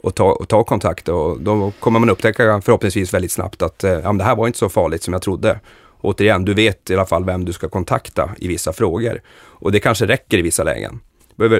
Och 0.00 0.14
ta, 0.14 0.24
och 0.24 0.48
ta 0.48 0.64
kontakt 0.64 1.08
och 1.08 1.40
då 1.40 1.72
kommer 1.80 1.98
man 1.98 2.10
upptäcka 2.10 2.60
förhoppningsvis 2.60 3.14
väldigt 3.14 3.32
snabbt 3.32 3.62
att 3.62 3.84
eh, 3.84 3.90
ja, 3.90 4.02
men 4.02 4.18
det 4.18 4.24
här 4.24 4.36
var 4.36 4.46
inte 4.46 4.58
så 4.58 4.68
farligt 4.68 5.02
som 5.02 5.12
jag 5.12 5.22
trodde. 5.22 5.60
Återigen, 6.00 6.44
du 6.44 6.54
vet 6.54 6.90
i 6.90 6.94
alla 6.94 7.06
fall 7.06 7.24
vem 7.24 7.44
du 7.44 7.52
ska 7.52 7.68
kontakta 7.68 8.30
i 8.38 8.48
vissa 8.48 8.72
frågor. 8.72 9.20
Och 9.38 9.72
det 9.72 9.80
kanske 9.80 10.06
räcker 10.06 10.38
i 10.38 10.42
vissa 10.42 10.64
lägen. 10.64 11.00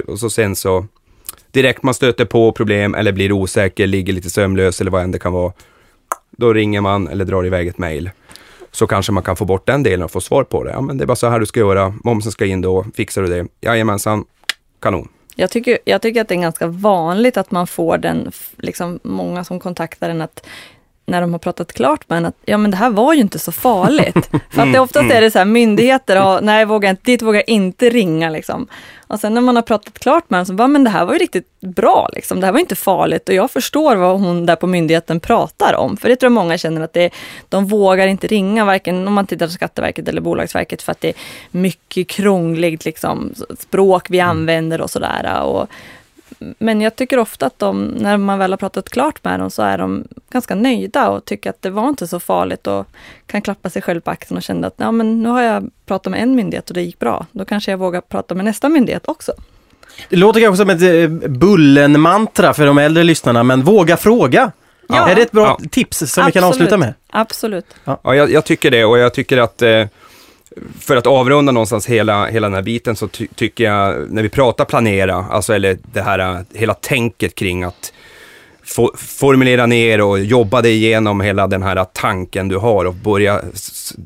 Och 0.07 0.19
så 0.19 0.29
sen 0.29 0.55
så 0.55 0.85
direkt 1.51 1.83
man 1.83 1.93
stöter 1.93 2.25
på 2.25 2.51
problem 2.51 2.95
eller 2.95 3.11
blir 3.11 3.31
osäker, 3.31 3.87
ligger 3.87 4.13
lite 4.13 4.29
sömnlös 4.29 4.81
eller 4.81 4.91
vad 4.91 5.03
än 5.03 5.11
det 5.11 5.19
kan 5.19 5.33
vara. 5.33 5.53
Då 6.31 6.53
ringer 6.53 6.81
man 6.81 7.07
eller 7.07 7.25
drar 7.25 7.45
iväg 7.45 7.67
ett 7.67 7.77
mejl. 7.77 8.09
Så 8.71 8.87
kanske 8.87 9.11
man 9.11 9.23
kan 9.23 9.35
få 9.35 9.45
bort 9.45 9.67
den 9.67 9.83
delen 9.83 10.03
och 10.03 10.11
få 10.11 10.21
svar 10.21 10.43
på 10.43 10.63
det. 10.63 10.71
Ja, 10.71 10.81
men 10.81 10.97
det 10.97 11.03
är 11.03 11.05
bara 11.05 11.15
så 11.15 11.29
här 11.29 11.39
du 11.39 11.45
ska 11.45 11.59
göra. 11.59 11.93
Momsen 12.03 12.31
ska 12.31 12.45
in 12.45 12.61
då. 12.61 12.85
Fixar 12.95 13.21
du 13.21 13.27
det? 13.27 13.47
Jajamensan. 13.61 14.25
Kanon. 14.79 15.07
Jag 15.35 15.49
tycker, 15.49 15.77
jag 15.85 16.01
tycker 16.01 16.21
att 16.21 16.27
det 16.27 16.35
är 16.35 16.41
ganska 16.41 16.67
vanligt 16.67 17.37
att 17.37 17.51
man 17.51 17.67
får 17.67 17.97
den, 17.97 18.31
liksom 18.57 18.99
många 19.03 19.43
som 19.43 19.59
kontaktar 19.59 20.09
en 20.09 20.21
att 20.21 20.45
när 21.09 21.21
de 21.21 21.31
har 21.31 21.39
pratat 21.39 21.73
klart 21.73 22.09
med 22.09 22.17
en 22.17 22.25
att 22.25 22.35
ja 22.45 22.57
men 22.57 22.71
det 22.71 22.77
här 22.77 22.89
var 22.89 23.13
ju 23.13 23.21
inte 23.21 23.39
så 23.39 23.51
farligt. 23.51 24.29
För 24.49 24.61
att 24.61 24.73
det 24.73 24.79
oftast 24.79 25.11
är 25.11 25.21
det 25.21 25.31
så 25.31 25.37
här 25.37 25.45
myndigheter, 25.45 26.25
och, 26.25 26.43
nej 26.43 26.65
vågar 26.65 26.89
inte, 26.89 27.01
dit 27.05 27.21
vågar 27.21 27.49
inte 27.49 27.89
ringa 27.89 28.29
liksom. 28.29 28.67
Och 29.09 29.19
sen 29.19 29.33
när 29.33 29.41
man 29.41 29.55
har 29.55 29.63
pratat 29.63 29.99
klart 29.99 30.29
med 30.29 30.39
en 30.39 30.45
så 30.45 30.53
bara, 30.53 30.67
men 30.67 30.83
det 30.83 30.89
här 30.89 31.05
var 31.05 31.13
ju 31.13 31.19
riktigt 31.19 31.61
bra 31.61 32.09
liksom. 32.13 32.39
Det 32.39 32.45
här 32.45 32.53
var 32.53 32.59
inte 32.59 32.75
farligt 32.75 33.29
och 33.29 33.35
jag 33.35 33.51
förstår 33.51 33.95
vad 33.95 34.19
hon 34.19 34.45
där 34.45 34.55
på 34.55 34.67
myndigheten 34.67 35.19
pratar 35.19 35.75
om. 35.75 35.97
För 35.97 36.09
det 36.09 36.15
tror 36.15 36.27
jag 36.27 36.35
många 36.35 36.57
känner 36.57 36.81
att 36.81 36.93
det, 36.93 37.09
de 37.49 37.65
vågar 37.65 38.07
inte 38.07 38.27
ringa, 38.27 38.65
varken 38.65 39.07
om 39.07 39.13
man 39.13 39.27
tittar 39.27 39.45
på 39.45 39.51
Skatteverket 39.51 40.07
eller 40.07 40.21
Bolagsverket 40.21 40.81
för 40.81 40.91
att 40.91 41.01
det 41.01 41.09
är 41.09 41.15
mycket 41.51 42.07
krångligt 42.07 42.85
liksom, 42.85 43.33
språk 43.59 44.05
vi 44.09 44.19
använder 44.19 44.81
och 44.81 44.89
sådär. 44.89 45.41
Och, 45.43 45.67
men 46.39 46.81
jag 46.81 46.95
tycker 46.95 47.19
ofta 47.19 47.45
att 47.45 47.59
de, 47.59 47.85
när 47.85 48.17
man 48.17 48.39
väl 48.39 48.51
har 48.51 48.57
pratat 48.57 48.89
klart 48.89 49.23
med 49.23 49.39
dem, 49.39 49.51
så 49.51 49.61
är 49.61 49.77
de 49.77 50.07
ganska 50.31 50.55
nöjda 50.55 51.09
och 51.09 51.25
tycker 51.25 51.49
att 51.49 51.61
det 51.61 51.69
var 51.69 51.89
inte 51.89 52.07
så 52.07 52.19
farligt 52.19 52.67
och 52.67 52.87
kan 53.25 53.41
klappa 53.41 53.69
sig 53.69 53.81
själv 53.81 54.01
på 54.01 54.11
axeln 54.11 54.37
och 54.37 54.43
känna 54.43 54.67
att 54.67 54.73
ja, 54.77 54.91
men 54.91 55.23
nu 55.23 55.29
har 55.29 55.41
jag 55.41 55.69
pratat 55.85 56.11
med 56.11 56.21
en 56.23 56.35
myndighet 56.35 56.69
och 56.69 56.73
det 56.73 56.81
gick 56.81 56.99
bra. 56.99 57.25
Då 57.31 57.45
kanske 57.45 57.71
jag 57.71 57.77
vågar 57.77 58.01
prata 58.01 58.35
med 58.35 58.45
nästa 58.45 58.69
myndighet 58.69 59.07
också. 59.07 59.33
Det 60.09 60.15
låter 60.15 60.41
kanske 60.41 60.57
som 60.57 60.69
ett 60.69 60.81
eh, 60.81 61.29
Bullen-mantra 61.29 62.53
för 62.53 62.65
de 62.65 62.77
äldre 62.77 63.03
lyssnarna, 63.03 63.43
men 63.43 63.63
våga 63.63 63.97
fråga. 63.97 64.51
Ja. 64.87 65.09
Är 65.09 65.15
det 65.15 65.21
ett 65.21 65.31
bra 65.31 65.57
Ja. 65.61 65.69
tips 65.71 65.97
som 65.97 66.25
vi 66.25 66.31
kan 66.31 66.43
Absolut. 66.43 66.45
avsluta 66.45 66.77
med? 66.77 66.93
Absolut. 67.09 67.65
Ja, 67.83 67.99
jag, 68.03 68.31
jag 68.31 68.45
tycker 68.45 68.71
det 68.71 68.85
och 68.85 68.97
jag 68.97 69.13
tycker 69.13 69.37
att 69.37 69.61
eh, 69.61 69.85
för 70.79 70.97
att 70.97 71.07
avrunda 71.07 71.51
någonstans 71.51 71.87
hela, 71.87 72.25
hela 72.25 72.47
den 72.47 72.53
här 72.53 72.61
biten 72.61 72.95
så 72.95 73.07
ty 73.07 73.27
tycker 73.35 73.63
jag, 73.63 74.11
när 74.11 74.23
vi 74.23 74.29
pratar 74.29 74.65
planera, 74.65 75.15
alltså 75.15 75.53
eller 75.53 75.77
det 75.93 76.01
här 76.01 76.45
hela 76.53 76.73
tänket 76.73 77.35
kring 77.35 77.63
att 77.63 77.93
få, 78.63 78.91
formulera 78.97 79.65
ner 79.65 80.01
och 80.01 80.19
jobba 80.19 80.61
dig 80.61 80.73
igenom 80.73 81.21
hela 81.21 81.47
den 81.47 81.63
här 81.63 81.85
tanken 81.93 82.47
du 82.47 82.57
har 82.57 82.85
och 82.85 82.95
börja, 82.95 83.41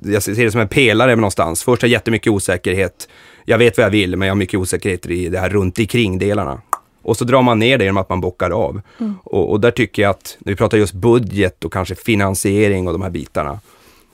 jag 0.03 0.23
ser 0.23 0.45
det 0.45 0.51
som 0.51 0.61
en 0.61 0.67
pelare 0.67 1.15
någonstans. 1.15 1.63
Först 1.63 1.81
har 1.81 1.89
jag 1.89 1.93
jättemycket 1.93 2.31
osäkerhet, 2.31 3.07
jag 3.45 3.57
vet 3.57 3.77
vad 3.77 3.85
jag 3.85 3.91
vill 3.91 4.17
men 4.17 4.27
jag 4.27 4.33
har 4.33 4.39
mycket 4.39 4.59
osäkerhet 4.59 5.05
i 5.05 5.29
det 5.29 5.39
här 5.39 5.49
runt 5.49 5.79
omkring 5.79 6.19
delarna. 6.19 6.61
Och 7.01 7.17
så 7.17 7.25
drar 7.25 7.41
man 7.41 7.59
ner 7.59 7.77
det 7.77 7.83
genom 7.83 7.97
att 7.97 8.09
man 8.09 8.21
bockar 8.21 8.49
av. 8.49 8.81
Mm. 8.99 9.13
Och, 9.23 9.51
och, 9.51 9.59
där 9.59 9.71
tycker 9.71 10.01
jag 10.01 10.09
att, 10.09 10.37
när 10.39 10.51
vi 10.51 10.55
pratar 10.55 10.77
just 10.77 10.93
budget 10.93 11.65
och 11.65 11.73
kanske 11.73 11.95
finansiering 11.95 12.87
och 12.87 12.93
de 12.93 13.01
här 13.01 13.09
bitarna, 13.09 13.59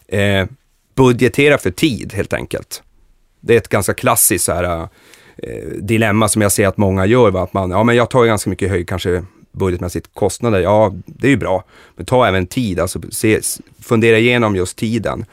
eh, 0.07 0.45
budgetera 0.99 1.57
för 1.57 1.71
tid 1.71 2.13
helt 2.13 2.33
enkelt. 2.33 2.83
Det 3.39 3.53
är 3.53 3.57
ett 3.57 3.67
ganska 3.67 3.93
klassiskt 3.93 4.45
så 4.45 4.53
här, 4.53 4.87
eh, 5.37 5.69
dilemma 5.81 6.27
som 6.27 6.41
jag 6.41 6.51
ser 6.51 6.67
att 6.67 6.77
många 6.77 7.05
gör. 7.05 7.31
Va? 7.31 7.43
Att 7.43 7.53
man, 7.53 7.71
ja 7.71 7.83
men 7.83 7.95
jag 7.95 8.09
tar 8.09 8.25
ganska 8.25 8.49
mycket 8.49 8.69
höjd, 8.69 8.87
kanske 8.87 9.23
budgetmässigt 9.51 10.09
kostnader. 10.13 10.59
Ja, 10.59 10.93
det 11.05 11.27
är 11.27 11.31
ju 11.31 11.37
bra. 11.37 11.63
Men 11.95 12.05
ta 12.05 12.27
även 12.27 12.47
tid, 12.47 12.79
alltså 12.79 13.01
se, 13.11 13.39
fundera 13.81 14.17
igenom 14.17 14.55
just 14.55 14.77
tiden. 14.77 15.25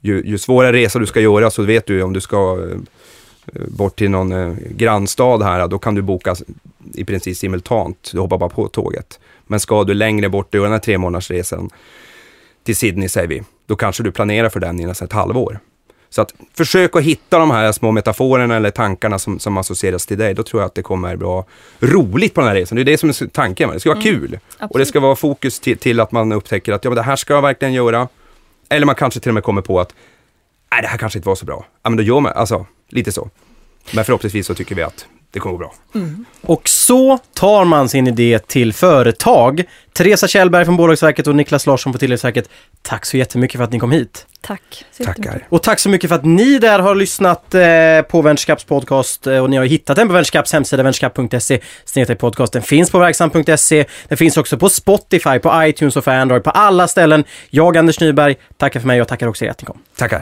Ju, 0.00 0.22
ju 0.24 0.38
svårare 0.38 0.72
resa 0.72 0.98
du 0.98 1.06
ska 1.06 1.20
göra 1.20 1.50
så 1.50 1.62
vet 1.62 1.86
du 1.86 2.02
om 2.02 2.12
du 2.12 2.20
ska 2.20 2.68
eh, 3.54 3.62
bort 3.68 3.98
till 3.98 4.10
någon 4.10 4.32
eh, 4.32 4.54
grannstad 4.70 5.42
här, 5.42 5.68
då 5.68 5.78
kan 5.78 5.94
du 5.94 6.02
boka 6.02 6.36
i 6.94 7.04
princip 7.04 7.36
simultant. 7.36 8.10
Du 8.12 8.20
hoppar 8.20 8.38
bara 8.38 8.50
på 8.50 8.68
tåget. 8.68 9.20
Men 9.46 9.60
ska 9.60 9.84
du 9.84 9.94
längre 9.94 10.28
bort, 10.28 10.54
göra 10.54 10.64
den 10.64 10.72
här 10.72 10.78
tre 10.78 10.98
månaders 10.98 11.30
resan 11.30 11.70
till 12.66 12.76
Sydney 12.76 13.08
säger 13.08 13.28
vi, 13.28 13.42
då 13.66 13.76
kanske 13.76 14.02
du 14.02 14.12
planerar 14.12 14.48
för 14.48 14.60
den 14.60 14.80
i 14.80 14.86
nästan 14.86 15.06
ett 15.06 15.12
halvår. 15.12 15.58
Så 16.10 16.22
att 16.22 16.34
försök 16.54 16.96
att 16.96 17.02
hitta 17.02 17.38
de 17.38 17.50
här 17.50 17.72
små 17.72 17.92
metaforerna 17.92 18.56
eller 18.56 18.70
tankarna 18.70 19.18
som, 19.18 19.38
som 19.38 19.56
associeras 19.56 20.06
till 20.06 20.18
dig. 20.18 20.34
Då 20.34 20.42
tror 20.42 20.62
jag 20.62 20.66
att 20.66 20.74
det 20.74 20.82
kommer 20.82 21.16
bli 21.16 21.26
roligt 21.88 22.34
på 22.34 22.40
den 22.40 22.48
här 22.48 22.54
resan. 22.54 22.76
Det 22.76 22.82
är 22.82 22.84
det 22.84 22.98
som 22.98 23.08
är 23.08 23.26
tanken. 23.26 23.70
Det 23.70 23.80
ska 23.80 23.90
vara 23.90 24.00
mm. 24.00 24.20
kul. 24.20 24.38
Absolut. 24.52 24.70
Och 24.72 24.78
det 24.78 24.86
ska 24.86 25.00
vara 25.00 25.16
fokus 25.16 25.60
till, 25.60 25.78
till, 25.78 26.00
att 26.00 26.12
man 26.12 26.32
upptäcker 26.32 26.72
att 26.72 26.84
ja, 26.84 26.90
men 26.90 26.96
det 26.96 27.02
här 27.02 27.16
ska 27.16 27.34
jag 27.34 27.42
verkligen 27.42 27.74
göra. 27.74 28.08
Eller 28.68 28.86
man 28.86 28.94
kanske 28.94 29.20
till 29.20 29.30
och 29.30 29.34
med 29.34 29.42
kommer 29.42 29.62
på 29.62 29.80
att 29.80 29.94
nej, 30.72 30.82
det 30.82 30.88
här 30.88 30.98
kanske 30.98 31.18
inte 31.18 31.28
var 31.28 31.36
så 31.36 31.44
bra. 31.44 31.66
Ja, 31.82 31.90
men 31.90 31.96
då 31.96 32.02
gör 32.02 32.20
man, 32.20 32.32
alltså 32.32 32.66
lite 32.88 33.12
så. 33.12 33.30
Men 33.94 34.04
förhoppningsvis 34.04 34.46
så 34.46 34.54
tycker 34.54 34.74
vi 34.74 34.82
att 34.82 35.06
det 35.36 35.40
kommer 35.40 35.52
gå 35.52 35.58
bra. 35.58 35.74
Mm. 35.94 36.24
Och 36.42 36.68
så 36.68 37.18
tar 37.34 37.64
man 37.64 37.88
sin 37.88 38.06
idé 38.06 38.38
till 38.38 38.72
företag. 38.72 39.64
Teresa 39.92 40.28
Kjellberg 40.28 40.64
från 40.64 40.76
Bolagsverket 40.76 41.26
och 41.26 41.36
Niklas 41.36 41.66
Larsson 41.66 41.92
på 41.92 41.98
Tillväxtverket. 41.98 42.48
Tack 42.82 43.04
så 43.04 43.16
jättemycket 43.16 43.58
för 43.58 43.64
att 43.64 43.72
ni 43.72 43.78
kom 43.78 43.90
hit. 43.90 44.26
Tack. 44.40 44.84
Tackar. 45.04 45.46
Och 45.48 45.62
tack 45.62 45.80
så 45.80 45.88
mycket 45.88 46.08
för 46.08 46.16
att 46.16 46.24
ni 46.24 46.58
där 46.58 46.78
har 46.78 46.94
lyssnat 46.94 47.54
eh, 47.54 47.60
på 48.10 48.22
Venturecaps 48.22 48.64
podcast 48.64 49.26
eh, 49.26 49.38
och 49.38 49.50
ni 49.50 49.56
har 49.56 49.64
hittat 49.64 49.96
den 49.96 50.08
på 50.08 50.14
Venturecaps 50.14 50.52
hemsida, 50.52 50.82
venturecap.se 50.82 52.14
podcast. 52.14 52.52
Den 52.52 52.62
finns 52.62 52.90
på 52.90 52.98
verksam.se. 52.98 53.84
Den 54.08 54.18
finns 54.18 54.36
också 54.36 54.58
på 54.58 54.68
Spotify, 54.68 55.38
på 55.38 55.64
iTunes 55.64 55.96
och 55.96 56.04
för 56.04 56.10
Android, 56.10 56.44
på 56.44 56.50
alla 56.50 56.88
ställen. 56.88 57.24
Jag, 57.50 57.76
Anders 57.76 58.00
Nyberg, 58.00 58.36
tackar 58.56 58.80
för 58.80 58.86
mig 58.86 59.02
och 59.02 59.08
tackar 59.08 59.26
också 59.26 59.44
er 59.44 59.50
att 59.50 59.60
ni 59.60 59.66
kom. 59.66 59.78
Tackar. 59.96 60.20